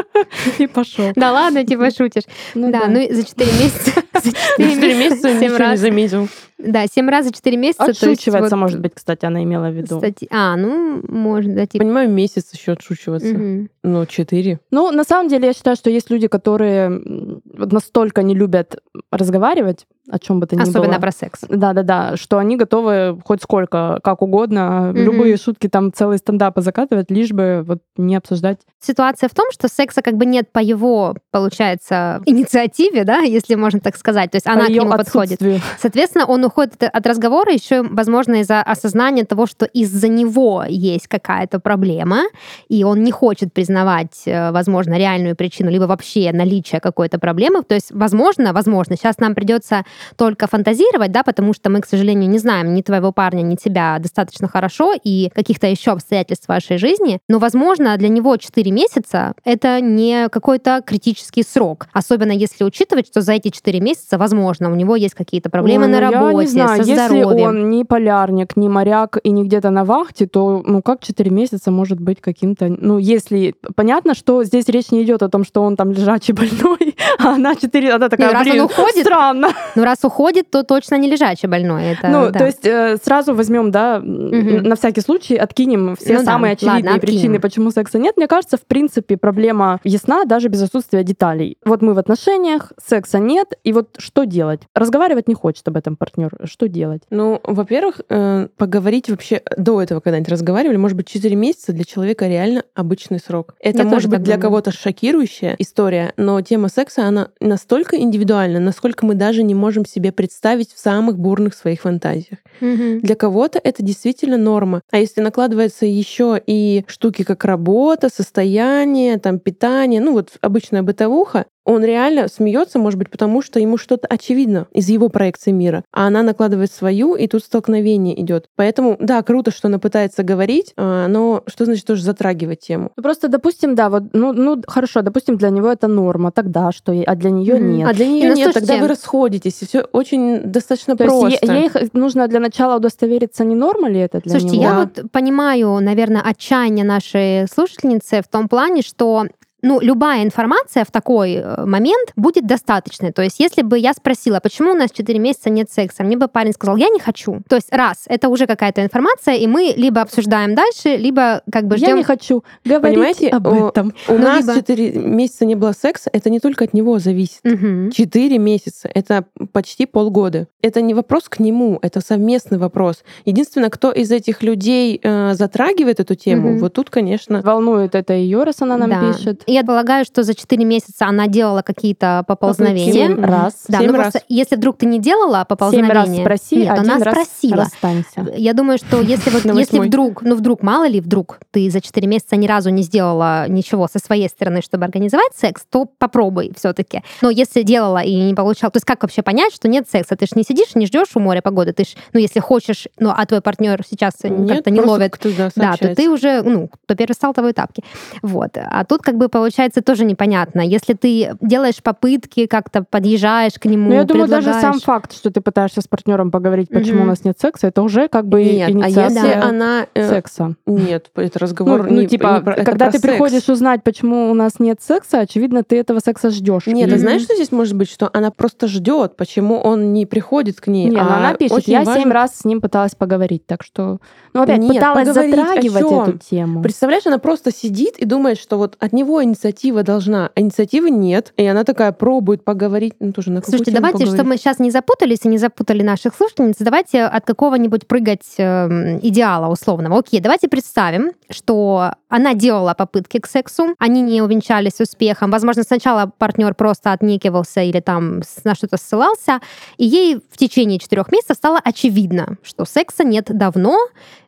и 0.58 0.66
пошел. 0.66 1.12
Да 1.14 1.32
ладно, 1.32 1.64
типа 1.64 1.90
шутишь. 1.90 2.24
Ну 2.54 2.70
да, 2.70 2.86
ну 2.88 3.00
за 3.10 3.24
4 3.24 3.50
месяца. 3.52 4.02
За 4.24 4.30
4 4.32 4.94
месяца 4.94 5.32
ничего 5.32 5.70
не 5.70 5.76
заметил. 5.76 6.28
Да, 6.58 6.86
7 6.86 7.08
раз 7.08 7.26
за 7.26 7.32
4 7.32 7.56
месяца. 7.56 7.84
Отшучиваться, 7.84 8.56
может 8.56 8.80
быть, 8.80 8.92
кстати, 8.94 9.24
она 9.24 9.42
имела 9.42 9.70
в 9.70 9.74
виду. 9.74 10.02
А, 10.30 10.56
ну, 10.56 11.02
может, 11.08 11.54
да, 11.54 11.66
типа. 11.66 11.84
Понимаю, 11.84 12.10
месяц 12.10 12.52
еще 12.52 12.72
отшучиваться. 12.72 13.34
Ну, 13.82 14.06
4. 14.06 14.58
Ну, 14.70 14.90
на 14.90 15.04
самом 15.04 15.28
деле, 15.28 15.46
я 15.48 15.52
считаю, 15.52 15.76
что 15.76 15.90
есть 15.90 16.10
люди, 16.10 16.28
которые 16.28 17.02
настолько 17.44 18.22
не 18.22 18.34
любят 18.34 18.76
разговаривать, 19.10 19.86
о 20.10 20.18
чем 20.18 20.40
бы 20.40 20.46
то 20.46 20.56
ни 20.56 20.60
Особенно 20.60 20.72
было. 20.72 20.82
Особенно 20.82 21.00
про 21.00 21.12
секс. 21.12 21.40
Да, 21.48 21.72
да, 21.72 21.82
да. 21.82 22.16
Что 22.16 22.38
они 22.38 22.56
готовы 22.56 23.18
хоть 23.24 23.42
сколько, 23.42 24.00
как 24.02 24.22
угодно, 24.22 24.92
mm-hmm. 24.92 25.02
любые 25.02 25.36
шутки, 25.36 25.68
там 25.68 25.92
целые 25.92 26.18
стендапы 26.18 26.60
закатывать, 26.62 27.10
лишь 27.10 27.30
бы 27.30 27.62
вот 27.66 27.78
не 27.96 28.16
обсуждать. 28.16 28.58
Ситуация 28.80 29.28
в 29.28 29.34
том, 29.34 29.46
что 29.52 29.68
секса 29.68 30.02
как 30.02 30.14
бы 30.14 30.26
нет 30.26 30.50
по 30.52 30.58
его, 30.58 31.16
получается, 31.30 32.22
инициативе, 32.26 33.04
да, 33.04 33.18
если 33.20 33.54
можно 33.54 33.80
так 33.80 33.96
сказать. 33.96 34.30
То 34.30 34.36
есть 34.36 34.46
по 34.46 34.52
она 34.52 34.66
к 34.66 34.70
нему 34.70 34.90
подходит. 34.90 35.40
Соответственно, 35.78 36.26
он 36.26 36.44
уходит 36.44 36.82
от 36.82 37.06
разговора 37.06 37.52
еще, 37.52 37.82
возможно, 37.82 38.36
из-за 38.36 38.62
осознания 38.62 39.24
того, 39.24 39.46
что 39.46 39.66
из-за 39.66 40.08
него 40.08 40.64
есть 40.68 41.08
какая-то 41.08 41.60
проблема, 41.60 42.22
и 42.68 42.84
он 42.84 43.02
не 43.02 43.12
хочет 43.12 43.52
признавать, 43.52 44.22
э, 44.26 44.50
возможно, 44.50 44.98
реальную 44.98 45.36
причину, 45.36 45.70
либо 45.70 45.84
вообще 45.84 46.30
наличие 46.32 46.80
какой-то 46.80 47.18
проблемы. 47.18 47.62
То 47.62 47.74
есть, 47.74 47.92
возможно, 47.92 48.52
возможно, 48.52 48.96
сейчас 48.96 49.18
нам 49.18 49.34
придется 49.34 49.84
только 50.16 50.46
фантазировать, 50.46 51.12
да, 51.12 51.22
потому 51.22 51.52
что 51.52 51.70
мы, 51.70 51.80
к 51.80 51.86
сожалению, 51.86 52.28
не 52.28 52.38
знаем 52.38 52.74
ни 52.74 52.82
твоего 52.82 53.12
парня, 53.12 53.42
ни 53.42 53.56
тебя 53.56 53.98
достаточно 53.98 54.48
хорошо 54.48 54.92
и 55.02 55.30
каких-то 55.34 55.66
еще 55.66 55.92
обстоятельств 55.92 56.48
вашей 56.48 56.78
жизни, 56.78 57.18
но, 57.28 57.38
возможно, 57.38 57.96
для 57.96 58.08
него 58.08 58.36
4 58.36 58.70
месяца— 58.70 59.34
это 59.44 59.80
не 59.80 60.28
какой-то 60.28 60.82
критический 60.84 61.42
срок, 61.42 61.86
особенно 61.92 62.32
если 62.32 62.64
учитывать, 62.64 63.06
что 63.06 63.20
за 63.20 63.32
эти 63.32 63.48
4 63.48 63.80
месяца, 63.80 64.18
возможно, 64.18 64.70
у 64.70 64.74
него 64.74 64.96
есть 64.96 65.14
какие-то 65.14 65.50
проблемы 65.50 65.86
Ой, 65.86 65.90
на 65.92 66.00
работе, 66.00 66.20
ну, 66.20 66.40
я 66.40 66.46
не 66.46 66.46
знаю, 66.46 66.84
со 66.84 66.90
если 66.90 67.06
здоровьем. 67.06 67.48
он 67.48 67.70
не 67.70 67.84
полярник, 67.84 68.56
не 68.56 68.68
моряк 68.68 69.18
и 69.22 69.30
не 69.30 69.44
где-то 69.44 69.70
на 69.70 69.84
вахте, 69.84 70.26
то, 70.26 70.62
ну, 70.64 70.82
как 70.82 71.02
4 71.02 71.30
месяца 71.30 71.70
может 71.70 72.00
быть 72.00 72.20
каким-то... 72.20 72.68
Ну, 72.68 72.98
если... 72.98 73.54
Понятно, 73.74 74.14
что 74.14 74.44
здесь 74.44 74.66
речь 74.68 74.90
не 74.90 75.02
идет 75.02 75.22
о 75.22 75.28
том, 75.28 75.44
что 75.44 75.62
он 75.62 75.76
там 75.76 75.92
лежачий 75.92 76.32
больной, 76.32 76.96
а 77.18 77.34
она 77.34 77.54
4... 77.54 77.92
Она 77.92 78.08
такая, 78.08 78.32
Нет, 78.32 78.42
блин, 78.42 78.62
уходит, 78.62 79.04
странно. 79.04 79.48
Ну, 79.80 79.86
раз 79.86 80.04
уходит, 80.04 80.50
то 80.50 80.62
точно 80.62 80.96
не 80.96 81.08
лежачий 81.08 81.46
больной. 81.46 81.92
Это, 81.92 82.08
ну, 82.08 82.30
да. 82.30 82.38
то 82.38 82.46
есть 82.46 82.66
э, 82.66 82.98
сразу 83.02 83.34
возьмем, 83.34 83.70
да, 83.70 83.96
угу. 83.98 84.04
на 84.06 84.76
всякий 84.76 85.00
случай 85.00 85.36
откинем 85.36 85.96
все 85.96 86.18
ну, 86.18 86.24
самые 86.24 86.54
да. 86.54 86.56
очевидные 86.56 86.92
Ладно, 86.92 87.00
причины, 87.00 87.40
почему 87.40 87.70
секса 87.70 87.98
нет. 87.98 88.18
Мне 88.18 88.26
кажется, 88.26 88.58
в 88.58 88.66
принципе, 88.66 89.16
проблема 89.16 89.80
ясна 89.84 90.24
даже 90.26 90.48
без 90.48 90.62
отсутствия 90.62 91.02
деталей. 91.02 91.56
Вот 91.64 91.80
мы 91.80 91.94
в 91.94 91.98
отношениях, 91.98 92.72
секса 92.84 93.18
нет, 93.18 93.54
и 93.64 93.72
вот 93.72 93.96
что 93.96 94.24
делать? 94.24 94.60
Разговаривать 94.74 95.28
не 95.28 95.34
хочет 95.34 95.66
об 95.66 95.76
этом 95.78 95.96
партнер. 95.96 96.30
Что 96.44 96.68
делать? 96.68 97.02
Ну, 97.08 97.40
во-первых, 97.42 98.00
э, 98.10 98.48
поговорить 98.58 99.08
вообще 99.08 99.40
до 99.56 99.80
этого 99.80 100.00
когда-нибудь 100.00 100.30
разговаривали, 100.30 100.76
может 100.76 100.96
быть, 100.96 101.08
4 101.08 101.34
месяца 101.36 101.72
для 101.72 101.84
человека 101.84 102.28
реально 102.28 102.64
обычный 102.74 103.18
срок. 103.18 103.54
Это 103.60 103.78
Я 103.78 103.84
может 103.84 104.10
быть 104.10 104.22
для 104.22 104.36
кого-то 104.36 104.72
шокирующая 104.72 105.56
история, 105.58 106.12
но 106.18 106.40
тема 106.42 106.68
секса, 106.68 107.06
она 107.06 107.28
настолько 107.40 107.96
индивидуальна, 107.96 108.60
насколько 108.60 109.06
мы 109.06 109.14
даже 109.14 109.42
не 109.42 109.54
можем 109.54 109.69
себе 109.84 110.12
представить 110.12 110.72
в 110.72 110.78
самых 110.78 111.18
бурных 111.18 111.54
своих 111.54 111.82
фантазиях. 111.82 112.38
Угу. 112.60 113.00
Для 113.02 113.14
кого-то 113.14 113.60
это 113.62 113.82
действительно 113.82 114.36
норма. 114.36 114.82
А 114.90 114.98
если 114.98 115.20
накладывается 115.20 115.86
еще 115.86 116.40
и 116.46 116.84
штуки 116.86 117.24
как 117.24 117.44
работа, 117.44 118.08
состояние, 118.08 119.18
там 119.18 119.38
питание, 119.38 120.00
ну 120.00 120.12
вот 120.12 120.30
обычная 120.40 120.82
бытовуха, 120.82 121.46
он 121.70 121.84
реально 121.84 122.28
смеется, 122.28 122.78
может 122.78 122.98
быть, 122.98 123.10
потому 123.10 123.42
что 123.42 123.60
ему 123.60 123.76
что-то 123.76 124.06
очевидно 124.08 124.66
из 124.72 124.88
его 124.88 125.08
проекции 125.08 125.52
мира, 125.52 125.84
а 125.92 126.06
она 126.06 126.22
накладывает 126.22 126.72
свою, 126.72 127.14
и 127.14 127.26
тут 127.26 127.44
столкновение 127.44 128.20
идет. 128.20 128.46
Поэтому, 128.56 128.96
да, 128.98 129.22
круто, 129.22 129.50
что 129.50 129.68
она 129.68 129.78
пытается 129.78 130.22
говорить, 130.22 130.72
а, 130.76 131.06
но 131.08 131.42
что 131.46 131.64
значит 131.64 131.86
тоже 131.86 132.02
затрагивать 132.02 132.60
тему? 132.60 132.90
Ну, 132.96 133.02
просто, 133.02 133.28
допустим, 133.28 133.74
да, 133.74 133.88
вот, 133.88 134.04
ну, 134.12 134.32
ну 134.32 134.60
хорошо, 134.66 135.02
допустим, 135.02 135.36
для 135.36 135.50
него 135.50 135.70
это 135.70 135.86
норма, 135.86 136.32
тогда 136.32 136.72
что, 136.72 136.92
а 137.06 137.14
для 137.14 137.30
нее 137.30 137.58
нет. 137.58 137.88
А 137.88 137.94
для 137.94 138.06
нее 138.06 138.34
нет, 138.34 138.52
тогда 138.52 138.76
вы 138.76 138.88
расходитесь, 138.88 139.62
и 139.62 139.66
все 139.66 139.82
очень 139.92 140.42
достаточно 140.42 140.96
То 140.96 141.04
просто. 141.04 141.28
Есть 141.28 141.42
ей 141.42 141.70
нужно 141.92 142.26
для 142.28 142.40
начала 142.40 142.76
удостовериться, 142.76 143.44
не 143.44 143.54
норма 143.54 143.88
ли 143.88 144.00
это 144.00 144.20
для 144.20 144.32
Слушайте, 144.32 144.56
него? 144.56 144.64
я 144.64 144.74
вот 144.80 145.10
понимаю, 145.12 145.78
наверное, 145.80 146.22
отчаяние 146.22 146.84
нашей 146.84 147.46
слушательницы 147.48 148.22
в 148.22 148.28
том 148.28 148.48
плане, 148.48 148.82
что 148.82 149.26
ну, 149.62 149.80
любая 149.80 150.24
информация 150.24 150.84
в 150.84 150.90
такой 150.90 151.34
э, 151.34 151.64
момент 151.64 152.12
будет 152.16 152.46
достаточной. 152.46 153.12
То 153.12 153.22
есть, 153.22 153.40
если 153.40 153.62
бы 153.62 153.78
я 153.78 153.92
спросила, 153.92 154.40
почему 154.40 154.72
у 154.72 154.74
нас 154.74 154.90
4 154.90 155.18
месяца 155.18 155.50
нет 155.50 155.70
секса, 155.70 156.02
мне 156.02 156.16
бы 156.16 156.28
парень 156.28 156.52
сказал, 156.52 156.76
я 156.76 156.88
не 156.88 157.00
хочу. 157.00 157.40
То 157.48 157.56
есть, 157.56 157.72
раз, 157.72 158.04
это 158.06 158.28
уже 158.28 158.46
какая-то 158.46 158.82
информация, 158.82 159.34
и 159.34 159.46
мы 159.46 159.72
либо 159.76 160.00
обсуждаем 160.00 160.54
дальше, 160.54 160.96
либо 160.96 161.42
как 161.50 161.66
бы 161.66 161.76
ждем... 161.76 161.88
Я 161.88 161.94
не 161.94 162.04
хочу 162.04 162.44
говорить 162.64 162.96
Понимаете, 162.96 163.28
об 163.28 163.46
этом. 163.46 163.94
У, 164.08 164.12
у 164.12 164.18
ну, 164.18 164.24
нас 164.24 164.46
либо... 164.46 164.54
4 164.54 164.92
месяца 164.98 165.44
не 165.44 165.54
было 165.54 165.72
секса, 165.72 166.10
это 166.12 166.30
не 166.30 166.40
только 166.40 166.64
от 166.64 166.74
него 166.74 166.98
зависит. 166.98 167.40
Угу. 167.44 167.90
4 167.92 168.38
месяца, 168.38 168.90
это 168.92 169.24
почти 169.52 169.86
полгода. 169.86 170.48
Это 170.62 170.80
не 170.80 170.94
вопрос 170.94 171.28
к 171.28 171.38
нему, 171.38 171.78
это 171.82 172.00
совместный 172.00 172.58
вопрос. 172.58 173.02
Единственное, 173.24 173.70
кто 173.70 173.92
из 173.92 174.10
этих 174.10 174.42
людей 174.42 175.00
э, 175.02 175.34
затрагивает 175.34 176.00
эту 176.00 176.14
тему, 176.14 176.52
угу. 176.52 176.60
вот 176.60 176.74
тут, 176.74 176.90
конечно... 176.90 177.42
Волнует 177.42 177.94
это 177.94 178.14
ее, 178.14 178.44
раз 178.44 178.62
она 178.62 178.76
нам 178.76 178.90
да. 178.90 179.12
пишет. 179.12 179.42
Я 179.50 179.64
полагаю, 179.64 180.04
что 180.04 180.22
за 180.22 180.34
4 180.34 180.64
месяца 180.64 181.06
она 181.06 181.26
делала 181.26 181.62
какие-то 181.62 182.24
поползновения. 182.26 182.92
Семь 182.92 183.20
раз. 183.20 183.64
Да, 183.66 183.78
Семь 183.78 183.88
ну 183.88 183.94
раз. 183.94 184.12
просто 184.12 184.22
если 184.28 184.54
вдруг 184.54 184.78
ты 184.78 184.86
не 184.86 185.00
делала 185.00 185.44
поползновения... 185.48 186.24
Раз 186.24 186.40
спроси, 186.42 186.56
нет, 186.56 186.70
один 186.70 186.90
она 186.92 187.04
раз 187.04 187.14
спросила. 187.26 187.64
расстанься. 187.64 188.32
Я 188.36 188.52
думаю, 188.52 188.78
что 188.78 189.00
если, 189.00 189.30
вот, 189.30 189.44
если 189.56 189.80
вдруг, 189.80 190.22
ну 190.22 190.36
вдруг, 190.36 190.62
мало 190.62 190.86
ли 190.86 191.00
вдруг, 191.00 191.40
ты 191.50 191.68
за 191.68 191.80
4 191.80 192.06
месяца 192.06 192.36
ни 192.36 192.46
разу 192.46 192.70
не 192.70 192.82
сделала 192.82 193.48
ничего 193.48 193.88
со 193.88 193.98
своей 193.98 194.28
стороны, 194.28 194.62
чтобы 194.62 194.84
организовать 194.84 195.32
секс, 195.34 195.62
то 195.68 195.86
попробуй 195.98 196.52
все 196.56 196.72
таки 196.72 197.02
Но 197.20 197.30
если 197.30 197.62
делала 197.62 198.02
и 198.02 198.14
не 198.14 198.34
получала... 198.34 198.70
То 198.70 198.76
есть 198.76 198.86
как 198.86 199.02
вообще 199.02 199.22
понять, 199.22 199.52
что 199.52 199.66
нет 199.66 199.88
секса? 199.90 200.14
Ты 200.14 200.26
же 200.26 200.32
не 200.36 200.44
сидишь, 200.44 200.76
не 200.76 200.86
ждешь 200.86 201.08
у 201.14 201.20
моря 201.20 201.42
погоды. 201.42 201.72
Ты 201.72 201.84
ж, 201.84 201.96
ну 202.12 202.20
если 202.20 202.38
хочешь, 202.38 202.86
ну 203.00 203.12
а 203.16 203.26
твой 203.26 203.40
партнер 203.40 203.82
сейчас 203.88 204.14
как-то 204.20 204.70
не 204.70 204.80
ловит, 204.80 205.18
да, 205.56 205.76
то 205.76 205.94
ты 205.94 206.08
уже, 206.08 206.42
ну, 206.42 206.68
кто 206.68 206.94
первый 206.94 207.14
стал, 207.14 207.34
того 207.34 207.48
и 207.48 207.52
тапки. 207.52 207.82
Вот. 208.22 208.50
А 208.54 208.84
тут 208.84 209.02
как 209.02 209.16
бы 209.16 209.28
получается 209.40 209.82
тоже 209.82 210.04
непонятно. 210.04 210.60
Если 210.60 210.92
ты 210.94 211.36
делаешь 211.40 211.82
попытки, 211.82 212.46
как-то 212.46 212.84
подъезжаешь 212.88 213.54
к 213.54 213.64
нему, 213.64 213.88
Ну, 213.90 213.94
я 213.96 214.04
думаю, 214.04 214.28
даже 214.28 214.52
сам 214.54 214.78
факт, 214.80 215.12
что 215.14 215.30
ты 215.30 215.40
пытаешься 215.40 215.80
с 215.80 215.88
партнером 215.88 216.30
поговорить, 216.30 216.68
почему 216.68 216.98
Мгм. 216.98 217.02
у 217.02 217.06
нас 217.06 217.24
нет 217.24 217.38
секса, 217.40 217.68
это 217.68 217.82
уже 217.82 218.08
как 218.08 218.26
бы 218.26 218.42
Нет, 218.44 218.68
а 218.68 218.72
инициация 218.72 219.24
если 219.24 219.40
она... 219.40 219.86
э, 219.94 220.08
секса. 220.08 220.54
Нет, 220.66 221.10
это 221.14 221.38
Ну, 221.40 221.44
разговор 221.46 221.90
ну, 221.90 222.00
не, 222.00 222.06
типа, 222.06 222.34
не 222.38 222.40
про- 222.44 222.52
это 222.54 222.64
когда 222.64 222.84
про 222.86 222.92
ты 222.92 222.98
секс. 222.98 223.10
приходишь 223.10 223.48
узнать, 223.48 223.82
почему 223.82 224.30
у 224.30 224.34
нас 224.34 224.58
нет 224.58 224.80
секса, 224.82 225.20
очевидно, 225.20 225.64
ты 225.64 225.76
этого 225.78 226.00
секса 226.00 226.30
ждешь. 226.30 226.66
Нет, 226.66 226.90
ты 226.90 226.98
знаешь, 226.98 227.22
что 227.22 227.34
здесь 227.34 227.50
может 227.52 227.74
быть? 227.74 227.90
Что 227.90 228.10
она 228.12 228.30
просто 228.30 228.68
ждет, 228.68 229.16
почему 229.16 229.56
он 229.58 229.92
не 229.92 230.06
приходит 230.06 230.60
к 230.60 230.66
ней. 230.66 230.86
Не, 230.86 230.92
ну 230.92 231.00
а 231.00 231.16
она 231.18 231.34
пишет, 231.34 231.56
очень 231.56 231.72
я 231.72 231.78
важно- 231.82 232.02
семь 232.02 232.12
раз 232.12 232.36
с 232.38 232.44
ним 232.44 232.60
пыталась 232.60 232.94
поговорить, 232.94 233.46
так 233.46 233.62
что... 233.62 233.98
Ну, 234.32 234.42
опять, 234.42 234.58
Нет, 234.60 234.74
пыталась 234.74 235.08
поговорить 235.08 235.34
о 235.34 235.36
затрагивать 235.44 236.08
эту 236.08 236.18
тему. 236.18 236.62
Представляешь, 236.62 237.06
она 237.06 237.18
просто 237.18 237.52
сидит 237.52 237.96
и 237.98 238.04
думает, 238.04 238.38
что 238.38 238.58
вот 238.58 238.76
от 238.78 238.92
него 238.92 239.22
инициатива 239.30 239.82
должна, 239.82 240.30
а 240.34 240.40
инициативы 240.40 240.90
нет. 240.90 241.32
И 241.36 241.46
она 241.46 241.64
такая 241.64 241.92
пробует 241.92 242.44
поговорить. 242.44 242.94
Ну, 243.00 243.12
тоже 243.12 243.30
на 243.30 243.42
Слушайте, 243.42 243.70
давайте, 243.70 243.98
поговорить? 243.98 244.14
чтобы 244.14 244.28
мы 244.30 244.36
сейчас 244.36 244.58
не 244.58 244.70
запутались 244.70 245.20
и 245.24 245.28
не 245.28 245.38
запутали 245.38 245.82
наших 245.82 246.14
слушательниц, 246.14 246.56
давайте 246.58 247.04
от 247.04 247.24
какого-нибудь 247.24 247.86
прыгать 247.86 248.34
эм, 248.38 248.98
идеала 248.98 249.50
условного. 249.50 249.98
Окей, 249.98 250.20
давайте 250.20 250.48
представим, 250.48 251.12
что 251.30 251.92
она 252.08 252.34
делала 252.34 252.74
попытки 252.74 253.18
к 253.18 253.26
сексу, 253.26 253.74
они 253.78 254.02
не 254.02 254.20
увенчались 254.20 254.80
успехом. 254.80 255.30
Возможно, 255.30 255.62
сначала 255.62 256.10
партнер 256.18 256.54
просто 256.54 256.92
отнекивался 256.92 257.62
или 257.62 257.80
там 257.80 258.22
на 258.44 258.54
что-то 258.54 258.76
ссылался, 258.76 259.40
и 259.76 259.86
ей 259.86 260.16
в 260.16 260.36
течение 260.36 260.78
четырех 260.78 261.10
месяцев 261.12 261.36
стало 261.36 261.60
очевидно, 261.62 262.36
что 262.42 262.64
секса 262.64 263.04
нет 263.04 263.26
давно, 263.28 263.78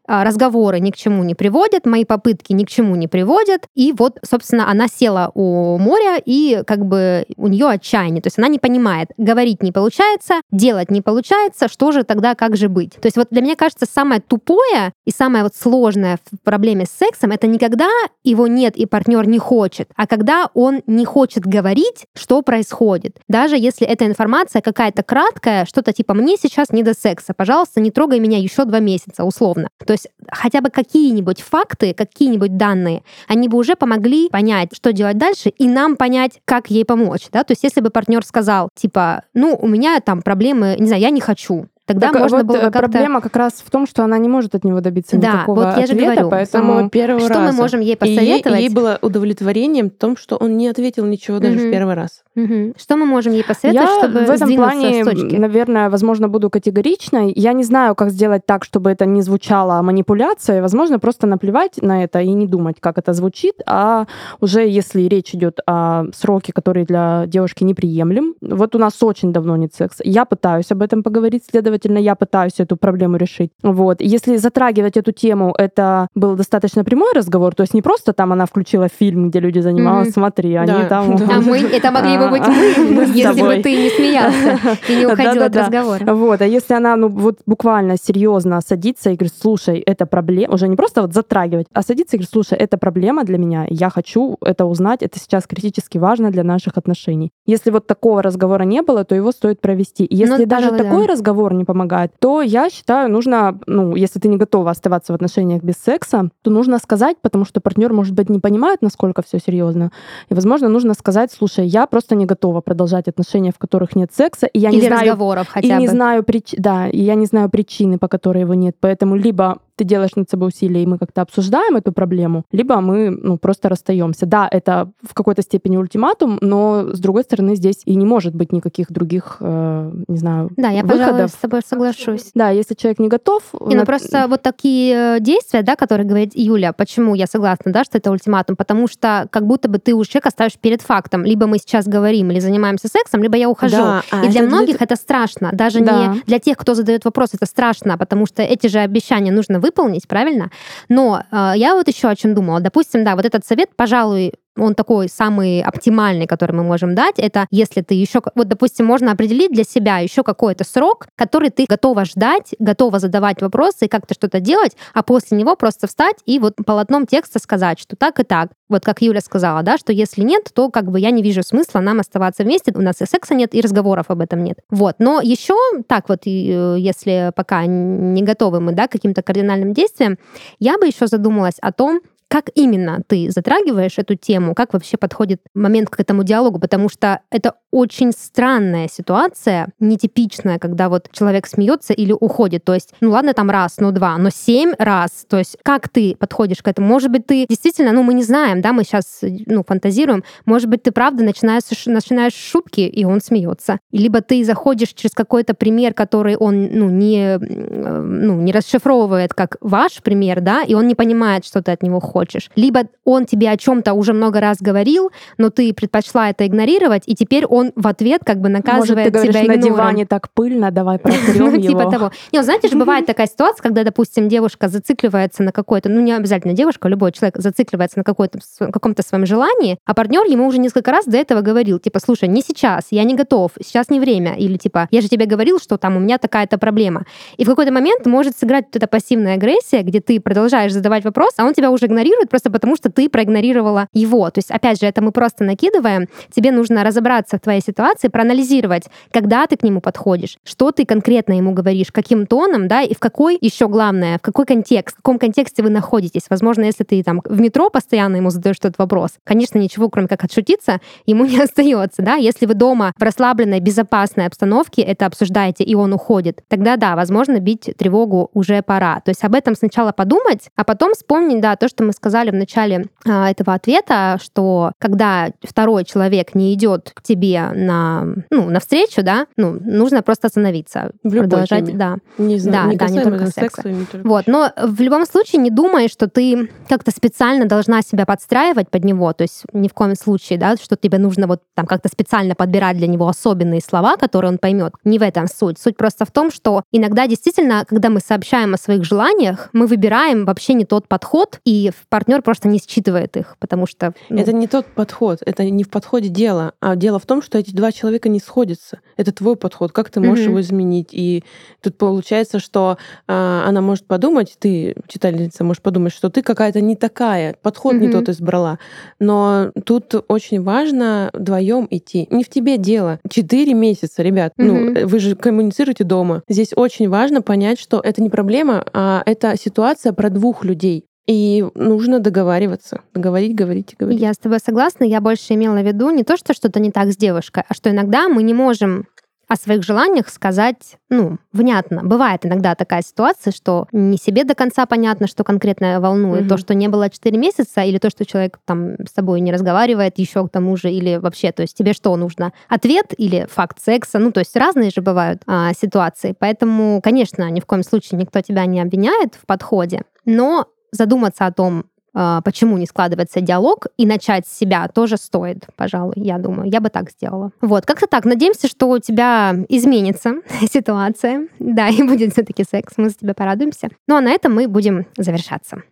разговоры 0.06 0.80
ни 0.80 0.90
к 0.90 0.96
чему 0.96 1.22
не 1.24 1.34
приводят, 1.34 1.86
мои 1.86 2.04
попытки 2.04 2.52
ни 2.52 2.64
к 2.64 2.68
чему 2.68 2.96
не 2.96 3.08
приводят. 3.08 3.66
И 3.74 3.92
вот, 3.92 4.18
собственно, 4.28 4.70
она 4.70 4.88
села 4.88 5.30
у 5.34 5.78
моря, 5.78 6.20
и 6.24 6.62
как 6.66 6.84
бы 6.86 7.24
у 7.36 7.48
нее 7.48 7.68
отчаяние. 7.68 8.22
То 8.22 8.28
есть 8.28 8.38
она 8.38 8.48
не 8.48 8.58
понимает, 8.58 9.10
говорить 9.16 9.62
не 9.62 9.72
получается, 9.72 10.40
делать 10.50 10.90
не 10.90 11.00
получается, 11.00 11.68
что 11.68 11.92
же 11.92 12.04
тогда, 12.04 12.34
как 12.34 12.56
же 12.56 12.68
быть? 12.68 12.92
То 12.94 13.06
есть 13.06 13.16
вот 13.16 13.28
для 13.30 13.42
меня 13.42 13.56
кажется, 13.56 13.86
самое 13.86 14.20
тупое 14.20 14.92
и 15.04 15.10
самое 15.10 15.44
вот 15.44 15.54
сложное 15.54 16.18
в 16.30 16.38
проблеме 16.42 16.86
с 16.86 16.90
сексом, 16.90 17.30
это 17.30 17.46
не 17.46 17.58
когда 17.58 17.88
его 18.24 18.46
нет 18.46 18.76
и 18.76 18.86
партнер 18.86 19.26
не 19.26 19.38
хочет, 19.38 19.90
а 19.96 20.06
когда 20.06 20.48
он 20.54 20.82
не 20.86 21.04
хочет 21.04 21.44
говорить, 21.44 22.06
что 22.16 22.42
происходит. 22.42 23.18
Даже 23.28 23.56
если 23.56 23.86
эта 23.86 24.06
информация 24.06 24.62
какая-то 24.62 25.02
краткая, 25.02 25.64
что-то 25.66 25.92
типа 25.92 26.14
«мне 26.14 26.36
сейчас 26.40 26.70
не 26.70 26.82
до 26.82 26.94
секса, 26.94 27.34
пожалуйста, 27.34 27.80
не 27.80 27.90
трогай 27.90 28.20
меня 28.20 28.38
еще 28.38 28.64
два 28.64 28.80
месяца», 28.80 29.24
условно. 29.24 29.68
То 29.84 29.91
есть 29.92 30.08
хотя 30.30 30.60
бы 30.60 30.70
какие-нибудь 30.70 31.40
факты, 31.40 31.94
какие-нибудь 31.94 32.56
данные, 32.56 33.02
они 33.28 33.48
бы 33.48 33.58
уже 33.58 33.76
помогли 33.76 34.28
понять, 34.28 34.70
что 34.74 34.92
делать 34.92 35.18
дальше, 35.18 35.50
и 35.50 35.68
нам 35.68 35.96
понять, 35.96 36.40
как 36.44 36.70
ей 36.70 36.84
помочь. 36.84 37.28
Да? 37.32 37.44
То 37.44 37.52
есть 37.52 37.64
если 37.64 37.80
бы 37.80 37.90
партнер 37.90 38.24
сказал, 38.24 38.68
типа, 38.74 39.24
ну, 39.34 39.58
у 39.60 39.66
меня 39.66 40.00
там 40.00 40.22
проблемы, 40.22 40.76
не 40.78 40.86
знаю, 40.86 41.02
я 41.02 41.10
не 41.10 41.20
хочу, 41.20 41.66
тогда 41.86 42.10
Так, 42.10 42.20
можно 42.20 42.38
вот, 42.38 42.46
было 42.46 42.56
э, 42.56 42.60
как-то... 42.70 42.78
проблема 42.80 43.20
как 43.20 43.36
раз 43.36 43.54
в 43.64 43.70
том, 43.70 43.86
что 43.86 44.04
она 44.04 44.18
не 44.18 44.28
может 44.28 44.54
от 44.54 44.64
него 44.64 44.80
добиться 44.80 45.16
Да, 45.16 45.32
никакого 45.32 45.64
вот 45.64 45.76
я 45.76 45.86
же 45.86 45.92
ответа, 45.92 46.04
говорю, 46.22 46.26
С 46.26 46.30
поэтому... 46.30 46.88
первого 46.90 47.20
Что 47.20 47.28
раза. 47.34 47.40
мы 47.40 47.52
можем 47.52 47.80
ей 47.80 47.86
И 47.86 47.88
ей, 47.90 47.96
посоветовать? 47.96 48.60
ей 48.60 48.68
было 48.68 48.98
удовлетворением 49.02 49.90
в 49.90 49.94
том, 49.94 50.16
что 50.16 50.36
он 50.36 50.56
не 50.56 50.68
ответил 50.68 51.04
ничего 51.06 51.38
даже 51.38 51.58
Мгм. 51.58 51.68
в 51.68 51.70
первый 51.70 51.94
раз. 51.94 52.22
Мгм. 52.34 52.74
Что 52.78 52.96
мы 52.96 53.04
можем 53.04 53.32
ей 53.34 53.44
посоветовать, 53.44 53.88
я 53.90 53.98
чтобы 53.98 54.24
в 54.24 54.30
этом 54.30 54.56
плане, 54.56 55.04
с 55.04 55.38
наверное, 55.38 55.90
возможно, 55.90 56.28
буду 56.28 56.48
категоричной. 56.50 57.32
Я 57.36 57.52
не 57.52 57.64
знаю, 57.64 57.94
как 57.94 58.10
сделать 58.10 58.46
так, 58.46 58.64
чтобы 58.64 58.90
это 58.90 59.04
не 59.04 59.20
звучало 59.22 59.82
манипуляцией. 59.82 60.60
Возможно, 60.62 60.98
просто 60.98 61.26
наплевать 61.26 61.82
на 61.82 62.04
это 62.04 62.20
и 62.20 62.30
не 62.32 62.46
думать, 62.46 62.76
как 62.80 62.96
это 62.98 63.12
звучит, 63.12 63.56
а 63.66 64.06
уже 64.40 64.66
если 64.66 65.02
речь 65.02 65.34
идет 65.34 65.60
о 65.66 66.04
сроке, 66.14 66.52
который 66.52 66.84
для 66.84 67.24
девушки 67.26 67.64
неприемлем. 67.64 68.34
Вот 68.40 68.74
у 68.74 68.78
нас 68.78 69.02
очень 69.02 69.32
давно 69.32 69.56
нет 69.56 69.74
секса. 69.74 70.02
Я 70.06 70.24
пытаюсь 70.24 70.70
об 70.70 70.80
этом 70.82 71.02
поговорить, 71.02 71.44
следовательно, 71.72 71.98
я 71.98 72.14
пытаюсь 72.14 72.54
эту 72.60 72.76
проблему 72.76 73.16
решить. 73.16 73.50
Вот. 73.62 74.00
Если 74.00 74.36
затрагивать 74.36 74.96
эту 74.96 75.12
тему, 75.12 75.54
это 75.56 76.08
был 76.14 76.36
достаточно 76.36 76.84
прямой 76.84 77.12
разговор, 77.14 77.54
то 77.54 77.62
есть 77.62 77.74
не 77.74 77.82
просто 77.82 78.12
там 78.12 78.32
она 78.32 78.44
включила 78.46 78.88
фильм, 78.88 79.30
где 79.30 79.40
люди 79.40 79.60
занимались, 79.60 80.08
Мгм. 80.08 80.12
смотри, 80.14 80.54
они 80.54 80.72
Да, 80.72 80.84
там... 80.88 81.16
да. 81.16 81.24
А 81.36 81.40
мы, 81.40 81.58
это 81.58 81.90
могли 81.90 82.18
бы 82.18 82.28
быть 82.30 82.42
мы, 82.78 83.06
С 83.06 83.14
если 83.14 83.32
бы 83.32 83.48
тобой. 83.48 83.62
ты 83.62 83.76
не 83.76 83.90
смеялся 83.90 84.58
и 84.88 84.96
не 84.96 85.06
уходил 85.06 85.42
от 85.42 85.56
разговора. 85.56 86.14
Вот, 86.14 86.40
а 86.42 86.46
если 86.46 86.74
она, 86.74 86.96
ну, 86.96 87.08
вот 87.08 87.40
буквально 87.46 87.96
серьезно 87.96 88.60
садится 88.60 89.10
и 89.10 89.16
говорит, 89.16 89.32
слушай, 89.40 89.78
это 89.78 90.06
проблема, 90.06 90.54
уже 90.54 90.68
не 90.68 90.76
просто 90.76 91.02
вот 91.02 91.12
затрагивать, 91.14 91.66
а 91.72 91.82
садится 91.82 92.16
и 92.16 92.18
говорит, 92.18 92.30
слушай, 92.32 92.58
это 92.58 92.76
проблема 92.76 93.24
для 93.24 93.38
меня, 93.38 93.66
я 93.70 93.90
хочу 93.90 94.36
это 94.44 94.64
узнать, 94.66 95.02
это 95.02 95.18
сейчас 95.18 95.46
критически 95.46 95.98
важно 95.98 96.30
для 96.30 96.44
наших 96.44 96.76
отношений. 96.76 97.30
Если 97.46 97.70
вот 97.70 97.86
такого 97.86 98.22
разговора 98.22 98.64
не 98.64 98.82
было, 98.82 99.04
то 99.04 99.14
его 99.14 99.32
стоит 99.32 99.60
провести. 99.60 100.06
Если 100.10 100.42
Ну, 100.44 100.46
даже 100.46 100.70
такой 100.70 101.06
разговор 101.06 101.54
не 101.54 101.61
помогает, 101.64 102.12
то 102.18 102.42
я 102.42 102.70
считаю, 102.70 103.10
нужно, 103.10 103.58
ну, 103.66 103.94
если 103.94 104.18
ты 104.18 104.28
не 104.28 104.36
готова 104.36 104.70
оставаться 104.70 105.12
в 105.12 105.14
отношениях 105.14 105.62
без 105.62 105.74
секса, 105.74 106.28
то 106.42 106.50
нужно 106.50 106.78
сказать, 106.78 107.16
потому 107.20 107.44
что 107.44 107.60
партнер, 107.60 107.92
может 107.92 108.14
быть, 108.14 108.28
не 108.28 108.38
понимает, 108.38 108.82
насколько 108.82 109.22
все 109.22 109.38
серьезно. 109.38 109.90
И, 110.28 110.34
возможно, 110.34 110.68
нужно 110.68 110.94
сказать, 110.94 111.32
слушай, 111.32 111.66
я 111.66 111.86
просто 111.86 112.14
не 112.14 112.26
готова 112.26 112.60
продолжать 112.60 113.08
отношения, 113.08 113.52
в 113.52 113.58
которых 113.58 113.96
нет 113.96 114.12
секса, 114.12 114.46
и 114.46 114.58
я 114.58 114.70
Или 114.70 114.80
не 114.80 114.86
знаю, 114.86 115.00
разговоров 115.02 115.48
и 115.48 115.50
хотя 115.50 115.78
не 115.78 115.86
бы. 115.86 115.92
знаю 115.92 116.22
прич... 116.22 116.54
да, 116.56 116.88
и 116.88 117.00
я 117.00 117.14
не 117.14 117.26
знаю 117.26 117.48
причины, 117.50 117.98
по 117.98 118.08
которой 118.08 118.40
его 118.40 118.54
нет. 118.54 118.76
Поэтому 118.80 119.16
либо 119.16 119.58
ты 119.82 119.88
делаешь 119.88 120.14
над 120.14 120.30
собой 120.30 120.48
усилия, 120.48 120.82
и 120.82 120.86
мы 120.86 120.96
как-то 120.96 121.22
обсуждаем 121.22 121.76
эту 121.76 121.92
проблему, 121.92 122.44
либо 122.52 122.80
мы 122.80 123.10
ну, 123.10 123.36
просто 123.36 123.68
расстаемся. 123.68 124.26
Да, 124.26 124.48
это 124.50 124.90
в 125.02 125.12
какой-то 125.12 125.42
степени 125.42 125.76
ультиматум, 125.76 126.38
но 126.40 126.90
с 126.92 127.00
другой 127.00 127.24
стороны 127.24 127.56
здесь 127.56 127.82
и 127.84 127.96
не 127.96 128.06
может 128.06 128.34
быть 128.34 128.52
никаких 128.52 128.92
других, 128.92 129.38
э, 129.40 129.92
не 130.08 130.18
знаю, 130.18 130.50
Да, 130.56 130.68
я, 130.68 130.82
пожалуй, 130.82 131.04
выходов. 131.06 131.30
с 131.30 131.34
тобой 131.34 131.60
соглашусь. 131.66 132.30
Да, 132.34 132.50
если 132.50 132.74
человек 132.74 133.00
не 133.00 133.08
готов, 133.08 133.42
Не, 133.66 133.74
ну 133.74 133.84
просто 133.84 134.26
вот 134.28 134.42
такие 134.42 135.16
э, 135.16 135.20
действия, 135.20 135.62
да, 135.62 135.74
которые 135.74 136.06
говорит 136.06 136.32
Юля, 136.34 136.72
почему 136.72 137.14
я 137.16 137.26
согласна, 137.26 137.72
да, 137.72 137.82
что 137.82 137.98
это 137.98 138.10
ультиматум, 138.12 138.54
потому 138.54 138.86
что 138.86 139.26
как 139.30 139.46
будто 139.46 139.68
бы 139.68 139.78
ты 139.78 139.94
уже 139.94 140.10
человека 140.10 140.30
ставишь 140.30 140.58
перед 140.60 140.82
фактом, 140.82 141.24
либо 141.24 141.46
мы 141.46 141.58
сейчас 141.58 141.86
говорим 141.88 142.30
или 142.30 142.38
занимаемся 142.38 142.86
сексом, 142.88 143.22
либо 143.22 143.36
я 143.36 143.48
ухожу. 143.48 143.76
Да, 143.76 144.02
а 144.12 144.24
И 144.24 144.28
для 144.28 144.40
это 144.42 144.48
для 144.48 144.56
многих 144.56 144.80
это 144.80 144.94
страшно, 144.96 145.50
даже 145.52 145.80
Да. 145.80 146.06
не 146.06 146.22
для 146.26 146.38
тех, 146.38 146.56
кто 146.56 146.74
задает 146.74 147.04
вопрос, 147.04 147.30
это 147.32 147.46
страшно, 147.46 147.98
потому 147.98 148.26
что 148.26 148.42
эти 148.42 148.68
же 148.68 148.78
обещания 148.78 149.32
нужно 149.32 149.58
выполнить, 149.58 149.71
правильно? 150.06 150.50
Но 150.88 151.22
э, 151.30 151.52
я 151.56 151.74
вот 151.74 151.88
еще 151.88 152.08
о 152.08 152.16
чем 152.16 152.34
думала. 152.34 152.60
Допустим, 152.60 153.04
да, 153.04 153.16
вот 153.16 153.24
этот 153.24 153.46
совет, 153.46 153.70
пожалуй, 153.76 154.32
он 154.56 154.74
такой 154.74 155.08
самый 155.08 155.62
оптимальный, 155.62 156.26
который 156.26 156.52
мы 156.52 156.62
можем 156.62 156.94
дать, 156.94 157.18
это 157.18 157.46
если 157.50 157.80
ты 157.80 157.94
еще, 157.94 158.20
вот, 158.34 158.48
допустим, 158.48 158.86
можно 158.86 159.12
определить 159.12 159.52
для 159.52 159.64
себя 159.64 159.98
еще 159.98 160.22
какой-то 160.22 160.64
срок, 160.64 161.06
который 161.16 161.50
ты 161.50 161.66
готова 161.68 162.04
ждать, 162.04 162.54
готова 162.58 162.98
задавать 162.98 163.40
вопросы 163.40 163.86
и 163.86 163.88
как-то 163.88 164.14
что-то 164.14 164.40
делать, 164.40 164.76
а 164.94 165.02
после 165.02 165.38
него 165.38 165.56
просто 165.56 165.86
встать 165.86 166.16
и 166.26 166.38
вот 166.38 166.54
полотном 166.64 167.06
текста 167.06 167.38
сказать, 167.38 167.78
что 167.78 167.96
так 167.96 168.20
и 168.20 168.24
так. 168.24 168.50
Вот 168.68 168.84
как 168.84 169.02
Юля 169.02 169.20
сказала, 169.20 169.62
да, 169.62 169.76
что 169.76 169.92
если 169.92 170.22
нет, 170.22 170.48
то 170.54 170.70
как 170.70 170.90
бы 170.90 170.98
я 170.98 171.10
не 171.10 171.22
вижу 171.22 171.42
смысла 171.42 171.80
нам 171.80 172.00
оставаться 172.00 172.42
вместе, 172.42 172.72
у 172.74 172.80
нас 172.80 173.00
и 173.02 173.06
секса 173.06 173.34
нет, 173.34 173.54
и 173.54 173.60
разговоров 173.60 174.06
об 174.08 174.20
этом 174.20 174.42
нет. 174.42 174.58
Вот. 174.70 174.96
Но 174.98 175.20
еще 175.20 175.54
так 175.86 176.08
вот, 176.08 176.26
э, 176.26 176.30
если 176.78 177.32
пока 177.36 177.66
не 177.66 178.22
готовы 178.22 178.60
мы, 178.60 178.72
да, 178.72 178.88
каким-то 178.88 179.22
кардинальным 179.22 179.74
действиям, 179.74 180.18
я 180.58 180.78
бы 180.78 180.86
еще 180.86 181.06
задумалась 181.06 181.58
о 181.60 181.72
том, 181.72 182.00
как 182.32 182.48
именно 182.54 183.02
ты 183.06 183.30
затрагиваешь 183.30 183.98
эту 183.98 184.14
тему, 184.14 184.54
как 184.54 184.72
вообще 184.72 184.96
подходит 184.96 185.42
момент 185.54 185.90
к 185.90 186.00
этому 186.00 186.24
диалогу, 186.24 186.58
потому 186.58 186.88
что 186.88 187.20
это 187.30 187.56
очень 187.70 188.12
странная 188.12 188.88
ситуация, 188.88 189.68
нетипичная, 189.80 190.58
когда 190.58 190.88
вот 190.88 191.10
человек 191.12 191.46
смеется 191.46 191.92
или 191.92 192.12
уходит. 192.12 192.64
То 192.64 192.72
есть, 192.72 192.94
ну 193.02 193.10
ладно, 193.10 193.34
там 193.34 193.50
раз, 193.50 193.76
ну 193.78 193.92
два, 193.92 194.16
но 194.16 194.30
семь 194.30 194.72
раз. 194.78 195.26
То 195.28 195.36
есть, 195.38 195.58
как 195.62 195.90
ты 195.90 196.16
подходишь 196.18 196.62
к 196.62 196.68
этому? 196.68 196.86
Может 196.86 197.10
быть, 197.10 197.26
ты 197.26 197.46
действительно, 197.46 197.92
ну 197.92 198.02
мы 198.02 198.14
не 198.14 198.22
знаем, 198.22 198.62
да, 198.62 198.72
мы 198.72 198.84
сейчас 198.84 199.20
ну, 199.22 199.62
фантазируем. 199.62 200.24
Может 200.46 200.70
быть, 200.70 200.82
ты 200.82 200.90
правда 200.90 201.24
начинаешь, 201.24 201.64
начинаешь 201.84 202.34
шутки, 202.34 202.80
и 202.80 203.04
он 203.04 203.20
смеется. 203.20 203.78
Либо 203.90 204.22
ты 204.22 204.42
заходишь 204.42 204.94
через 204.94 205.12
какой-то 205.12 205.52
пример, 205.52 205.92
который 205.92 206.36
он 206.36 206.68
ну, 206.72 206.88
не, 206.88 207.36
э, 207.36 207.38
ну, 207.38 208.40
не 208.40 208.52
расшифровывает 208.52 209.34
как 209.34 209.56
ваш 209.60 210.02
пример, 210.02 210.40
да, 210.40 210.62
и 210.62 210.72
он 210.72 210.86
не 210.86 210.94
понимает, 210.94 211.44
что 211.44 211.62
ты 211.62 211.72
от 211.72 211.82
него 211.82 212.00
хочешь. 212.00 212.21
Либо 212.56 212.84
он 213.04 213.26
тебе 213.26 213.50
о 213.50 213.56
чем-то 213.56 213.94
уже 213.94 214.12
много 214.12 214.40
раз 214.40 214.58
говорил, 214.60 215.10
но 215.38 215.50
ты 215.50 215.72
предпочла 215.74 216.30
это 216.30 216.46
игнорировать, 216.46 217.02
и 217.06 217.14
теперь 217.14 217.46
он 217.46 217.72
в 217.76 217.86
ответ 217.86 218.22
как 218.24 218.38
бы 218.40 218.48
Может, 218.48 218.64
наказывает 218.66 219.06
ты 219.06 219.10
говоришь, 219.10 219.34
тебя 219.34 219.44
на 219.46 219.56
игнором. 219.56 219.74
диване 219.76 220.06
так 220.06 220.30
пыльно, 220.32 220.70
давай 220.70 220.98
протрем 221.02 221.44
Ну, 221.44 221.54
его. 221.54 221.68
типа 221.68 221.90
того. 221.90 222.10
Не, 222.32 222.38
ну, 222.38 222.44
знаете 222.44 222.68
же, 222.68 222.76
бывает 222.76 223.06
такая 223.06 223.26
ситуация, 223.26 223.62
когда, 223.62 223.84
допустим, 223.84 224.28
девушка 224.28 224.68
зацикливается 224.68 225.42
на 225.42 225.52
какой-то, 225.52 225.88
ну, 225.88 226.00
не 226.00 226.12
обязательно 226.12 226.54
девушка, 226.54 226.88
любой 226.88 227.12
человек 227.12 227.36
зацикливается 227.38 227.98
на 227.98 228.04
каком-то 228.04 229.02
своем 229.02 229.26
желании, 229.26 229.78
а 229.84 229.94
партнер 229.94 230.24
ему 230.26 230.46
уже 230.46 230.58
несколько 230.58 230.90
раз 230.92 231.04
до 231.06 231.16
этого 231.16 231.40
говорил, 231.40 231.78
типа, 231.78 231.98
слушай, 232.00 232.28
не 232.28 232.42
сейчас, 232.42 232.86
я 232.90 233.04
не 233.04 233.14
готов, 233.14 233.52
сейчас 233.64 233.88
не 233.90 234.00
время, 234.00 234.34
или 234.36 234.56
типа, 234.56 234.88
я 234.90 235.00
же 235.00 235.08
тебе 235.08 235.26
говорил, 235.26 235.58
что 235.58 235.76
там 235.78 235.96
у 235.96 236.00
меня 236.00 236.18
такая-то 236.18 236.58
проблема. 236.58 237.04
И 237.36 237.44
в 237.44 237.48
какой-то 237.48 237.72
момент 237.72 238.06
может 238.06 238.36
сыграть 238.38 238.66
вот 238.66 238.76
эта 238.76 238.86
пассивная 238.86 239.34
агрессия, 239.34 239.82
где 239.82 240.00
ты 240.00 240.20
продолжаешь 240.20 240.72
задавать 240.72 241.04
вопрос, 241.04 241.32
а 241.38 241.44
он 241.44 241.54
тебя 241.54 241.70
уже 241.70 241.86
игнорирует, 241.86 242.11
проигнорирует 242.12 242.30
просто 242.30 242.50
потому, 242.50 242.76
что 242.76 242.90
ты 242.90 243.08
проигнорировала 243.08 243.88
его. 243.92 244.30
То 244.30 244.38
есть, 244.38 244.50
опять 244.50 244.80
же, 244.80 244.86
это 244.86 245.02
мы 245.02 245.12
просто 245.12 245.44
накидываем. 245.44 246.08
Тебе 246.34 246.52
нужно 246.52 246.84
разобраться 246.84 247.36
в 247.36 247.40
твоей 247.40 247.60
ситуации, 247.60 248.08
проанализировать, 248.08 248.84
когда 249.12 249.46
ты 249.46 249.56
к 249.56 249.62
нему 249.62 249.80
подходишь, 249.80 250.36
что 250.44 250.70
ты 250.72 250.84
конкретно 250.84 251.34
ему 251.34 251.52
говоришь, 251.52 251.92
каким 251.92 252.26
тоном, 252.26 252.68
да, 252.68 252.82
и 252.82 252.94
в 252.94 252.98
какой, 252.98 253.38
еще 253.40 253.68
главное, 253.68 254.18
в 254.18 254.22
какой 254.22 254.46
контекст, 254.46 254.94
в 254.94 254.96
каком 254.98 255.18
контексте 255.18 255.62
вы 255.62 255.70
находитесь. 255.70 256.22
Возможно, 256.30 256.64
если 256.64 256.84
ты 256.84 257.02
там 257.02 257.20
в 257.24 257.40
метро 257.40 257.70
постоянно 257.70 258.16
ему 258.16 258.30
задаешь 258.30 258.56
этот 258.58 258.78
вопрос, 258.78 259.12
конечно, 259.24 259.58
ничего, 259.58 259.88
кроме 259.88 260.08
как 260.08 260.24
отшутиться, 260.24 260.80
ему 261.06 261.24
не 261.26 261.40
остается, 261.40 262.02
да. 262.02 262.14
Если 262.14 262.46
вы 262.46 262.54
дома 262.54 262.92
в 262.96 263.02
расслабленной, 263.02 263.60
безопасной 263.60 264.26
обстановке 264.26 264.82
это 264.82 265.06
обсуждаете, 265.06 265.64
и 265.64 265.74
он 265.74 265.92
уходит, 265.92 266.42
тогда 266.48 266.76
да, 266.76 266.96
возможно, 266.96 267.38
бить 267.38 267.70
тревогу 267.76 268.30
уже 268.34 268.62
пора. 268.62 269.00
То 269.00 269.10
есть 269.10 269.24
об 269.24 269.34
этом 269.34 269.54
сначала 269.54 269.92
подумать, 269.92 270.50
а 270.56 270.64
потом 270.64 270.92
вспомнить, 270.94 271.40
да, 271.40 271.56
то, 271.56 271.68
что 271.68 271.84
мы 271.84 271.92
сказали 272.02 272.30
в 272.30 272.34
начале 272.34 272.86
а, 273.06 273.30
этого 273.30 273.54
ответа, 273.54 274.18
что 274.20 274.72
когда 274.78 275.28
второй 275.44 275.84
человек 275.84 276.34
не 276.34 276.52
идет 276.52 276.90
к 276.92 277.00
тебе 277.00 277.50
на, 277.54 278.04
ну, 278.28 278.50
на 278.50 278.58
встречу, 278.58 279.04
да, 279.04 279.26
ну, 279.36 279.56
нужно 279.60 280.02
просто 280.02 280.26
остановиться. 280.26 280.90
В 281.04 281.14
любой 281.14 281.28
продолжать, 281.28 281.66
теме. 281.66 281.78
да. 281.78 281.96
Не, 282.18 282.40
Да, 282.40 282.64
не 282.64 282.76
да, 282.76 282.88
не 282.88 283.00
только 283.02 283.26
секса. 283.28 283.68
и 283.68 283.72
не 283.72 283.84
только- 283.84 284.08
Вот, 284.08 284.26
но 284.26 284.50
в 284.60 284.80
любом 284.80 285.06
случае 285.06 285.40
не 285.42 285.50
думай, 285.50 285.86
что 285.86 286.08
ты 286.08 286.50
как-то 286.68 286.90
специально 286.90 287.46
должна 287.46 287.82
себя 287.82 288.04
подстраивать 288.04 288.68
под 288.68 288.82
него, 288.82 289.12
то 289.12 289.22
есть 289.22 289.44
ни 289.52 289.68
в 289.68 289.72
коем 289.72 289.94
случае, 289.94 290.40
да, 290.40 290.56
что 290.56 290.74
тебе 290.74 290.98
нужно 290.98 291.28
вот 291.28 291.42
там 291.54 291.66
как-то 291.66 291.88
специально 291.88 292.34
подбирать 292.34 292.78
для 292.78 292.88
него 292.88 293.06
особенные 293.06 293.60
слова, 293.60 293.96
которые 293.96 294.32
он 294.32 294.38
поймет. 294.38 294.72
Не 294.82 294.98
в 294.98 295.02
этом 295.02 295.28
суть. 295.28 295.60
Суть 295.60 295.76
просто 295.76 296.04
в 296.04 296.10
том, 296.10 296.32
что 296.32 296.64
иногда 296.72 297.06
действительно, 297.06 297.64
когда 297.64 297.90
мы 297.90 298.00
сообщаем 298.00 298.54
о 298.54 298.56
своих 298.58 298.82
желаниях, 298.84 299.50
мы 299.52 299.68
выбираем 299.68 300.24
вообще 300.24 300.54
не 300.54 300.64
тот 300.64 300.88
подход, 300.88 301.38
и 301.44 301.70
партнер 301.92 302.22
просто 302.22 302.48
не 302.48 302.58
считывает 302.58 303.18
их, 303.18 303.36
потому 303.38 303.66
что 303.66 303.92
ну, 304.08 304.18
Это 304.18 304.32
не 304.32 304.46
тот 304.46 304.64
подход, 304.64 305.18
это 305.26 305.44
не 305.44 305.62
в 305.62 305.68
подходе 305.68 306.08
дело, 306.08 306.54
а 306.58 306.74
дело 306.74 306.98
в 306.98 307.04
том, 307.04 307.20
что 307.20 307.36
эти 307.36 307.50
два 307.50 307.70
человека 307.70 308.08
не 308.08 308.18
сходятся. 308.18 308.80
Это 308.96 309.12
твой 309.12 309.36
подход, 309.36 309.72
как 309.72 309.90
ты 309.90 310.00
можешь 310.00 310.24
Мгм. 310.24 310.30
его 310.30 310.40
изменить. 310.40 310.88
И 310.92 311.22
тут 311.60 311.76
получается, 311.76 312.38
что 312.38 312.78
а, 313.06 313.44
она 313.46 313.60
может 313.60 313.86
подумать, 313.86 314.36
ты, 314.38 314.74
читательница, 314.88 315.44
может 315.44 315.62
подумать, 315.62 315.92
что 315.92 316.08
ты 316.08 316.22
какая-то 316.22 316.62
не 316.62 316.76
такая, 316.76 317.36
подход 317.42 317.74
не 317.74 317.88
Мгм. 317.88 317.92
тот 317.92 318.08
избрала. 318.08 318.58
Но 318.98 319.50
тут 319.66 319.94
очень 320.08 320.40
важно 320.42 321.10
вдвоем 321.12 321.66
идти. 321.68 322.08
Не 322.10 322.24
в 322.24 322.30
тебе 322.30 322.56
дело. 322.56 323.00
Четыре 323.10 323.52
месяца, 323.52 324.02
ребят. 324.02 324.32
Мгм. 324.38 324.72
Ну, 324.72 324.86
вы 324.86 324.98
же 324.98 325.14
коммуницируете 325.14 325.84
дома. 325.84 326.22
Здесь 326.26 326.52
очень 326.56 326.88
важно 326.88 327.20
понять, 327.20 327.60
что 327.60 327.80
это 327.84 328.00
не 328.02 328.08
проблема, 328.08 328.64
а 328.72 329.02
это 329.04 329.36
ситуация 329.36 329.92
про 329.92 330.08
двух 330.08 330.42
людей. 330.42 330.86
И 331.06 331.44
нужно 331.54 331.98
договариваться. 331.98 332.82
Говорить, 332.94 333.34
говорить 333.34 333.72
и 333.72 333.76
говорить. 333.76 334.00
Я 334.00 334.12
с 334.12 334.18
тобой 334.18 334.38
согласна. 334.38 334.84
Я 334.84 335.00
больше 335.00 335.34
имела 335.34 335.56
в 335.56 335.66
виду 335.66 335.90
не 335.90 336.04
то, 336.04 336.16
что 336.16 336.32
что-то 336.32 336.60
не 336.60 336.70
так 336.70 336.92
с 336.92 336.96
девушкой, 336.96 337.44
а 337.48 337.54
что 337.54 337.70
иногда 337.70 338.08
мы 338.08 338.22
не 338.22 338.34
можем 338.34 338.86
о 339.32 339.36
своих 339.36 339.62
желаниях 339.62 340.10
сказать, 340.10 340.76
ну, 340.90 341.18
внятно. 341.32 341.82
Бывает 341.82 342.26
иногда 342.26 342.54
такая 342.54 342.82
ситуация, 342.82 343.32
что 343.32 343.66
не 343.72 343.96
себе 343.96 344.24
до 344.24 344.34
конца 344.34 344.66
понятно, 344.66 345.06
что 345.06 345.24
конкретно 345.24 345.80
волнует. 345.80 346.22
Мгм. 346.22 346.28
То, 346.28 346.36
что 346.36 346.54
не 346.54 346.68
было 346.68 346.90
4 346.90 347.16
месяца, 347.16 347.62
или 347.62 347.78
то, 347.78 347.88
что 347.88 348.04
человек 348.04 348.38
там 348.44 348.74
с 348.86 348.92
тобой 348.92 349.20
не 349.20 349.32
разговаривает 349.32 349.98
еще 349.98 350.26
к 350.26 350.30
тому 350.30 350.56
же, 350.58 350.70
или 350.70 350.96
вообще, 350.96 351.32
то 351.32 351.40
есть 351.42 351.56
тебе 351.56 351.72
что 351.72 351.96
нужно? 351.96 352.32
Ответ 352.48 352.92
или 352.98 353.26
факт 353.30 353.58
секса? 353.62 353.98
Ну, 353.98 354.12
то 354.12 354.20
есть 354.20 354.36
разные 354.36 354.70
же 354.70 354.82
бывают 354.82 355.22
а, 355.26 355.54
ситуации. 355.54 356.14
Поэтому, 356.18 356.80
конечно, 356.82 357.30
ни 357.30 357.40
в 357.40 357.46
коем 357.46 357.62
случае 357.62 357.98
никто 357.98 358.20
тебя 358.20 358.44
не 358.44 358.60
обвиняет 358.60 359.14
в 359.14 359.24
подходе, 359.24 359.82
но 360.04 360.46
задуматься 360.72 361.26
о 361.26 361.32
том, 361.32 361.64
а, 361.94 362.22
почему 362.22 362.56
не 362.56 362.66
складывается 362.66 363.20
диалог, 363.20 363.66
и 363.76 363.86
начать 363.86 364.26
с 364.26 364.38
себя 364.38 364.66
тоже 364.68 364.96
стоит, 364.96 365.46
пожалуй, 365.56 365.94
я 365.96 366.18
думаю. 366.18 366.50
Я 366.50 366.60
бы 366.60 366.70
так 366.70 366.90
сделала. 366.90 367.32
Вот, 367.40 367.66
как-то 367.66 367.86
так. 367.86 368.04
Надеемся, 368.04 368.48
что 368.48 368.70
у 368.70 368.78
тебя 368.78 369.36
изменится 369.48 370.14
ситуация. 370.50 371.28
Да, 371.38 371.68
и 371.70 371.82
будет 371.82 372.12
все-таки 372.12 372.44
секс. 372.44 372.74
Мы 372.76 372.88
за 372.88 372.96
тебя 372.96 373.14
порадуемся. 373.14 373.68
Ну, 373.86 373.96
а 373.96 374.00
на 374.00 374.10
этом 374.10 374.34
мы 374.34 374.48
будем 374.48 374.86
завершаться. 374.96 375.62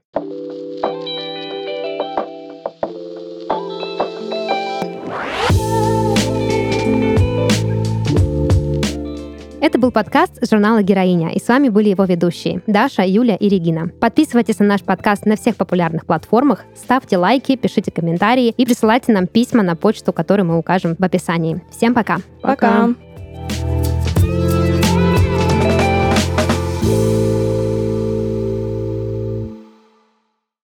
Это 9.62 9.78
был 9.78 9.90
подкаст 9.90 10.38
журнала 10.48 10.82
«Героиня», 10.82 11.32
и 11.32 11.38
с 11.38 11.46
вами 11.46 11.68
были 11.68 11.90
его 11.90 12.04
ведущие 12.04 12.62
Даша, 12.66 13.02
Юля 13.02 13.36
и 13.36 13.46
Регина. 13.46 13.90
Подписывайтесь 14.00 14.58
на 14.58 14.64
наш 14.64 14.82
подкаст 14.82 15.26
на 15.26 15.36
всех 15.36 15.56
популярных 15.56 16.06
платформах, 16.06 16.64
ставьте 16.74 17.18
лайки, 17.18 17.56
пишите 17.56 17.90
комментарии 17.90 18.54
и 18.56 18.64
присылайте 18.64 19.12
нам 19.12 19.26
письма 19.26 19.62
на 19.62 19.76
почту, 19.76 20.14
которую 20.14 20.46
мы 20.46 20.56
укажем 20.56 20.96
в 20.98 21.04
описании. 21.04 21.62
Всем 21.70 21.92
пока! 21.92 22.20
Пока. 22.40 22.88
Пока. 22.88 24.59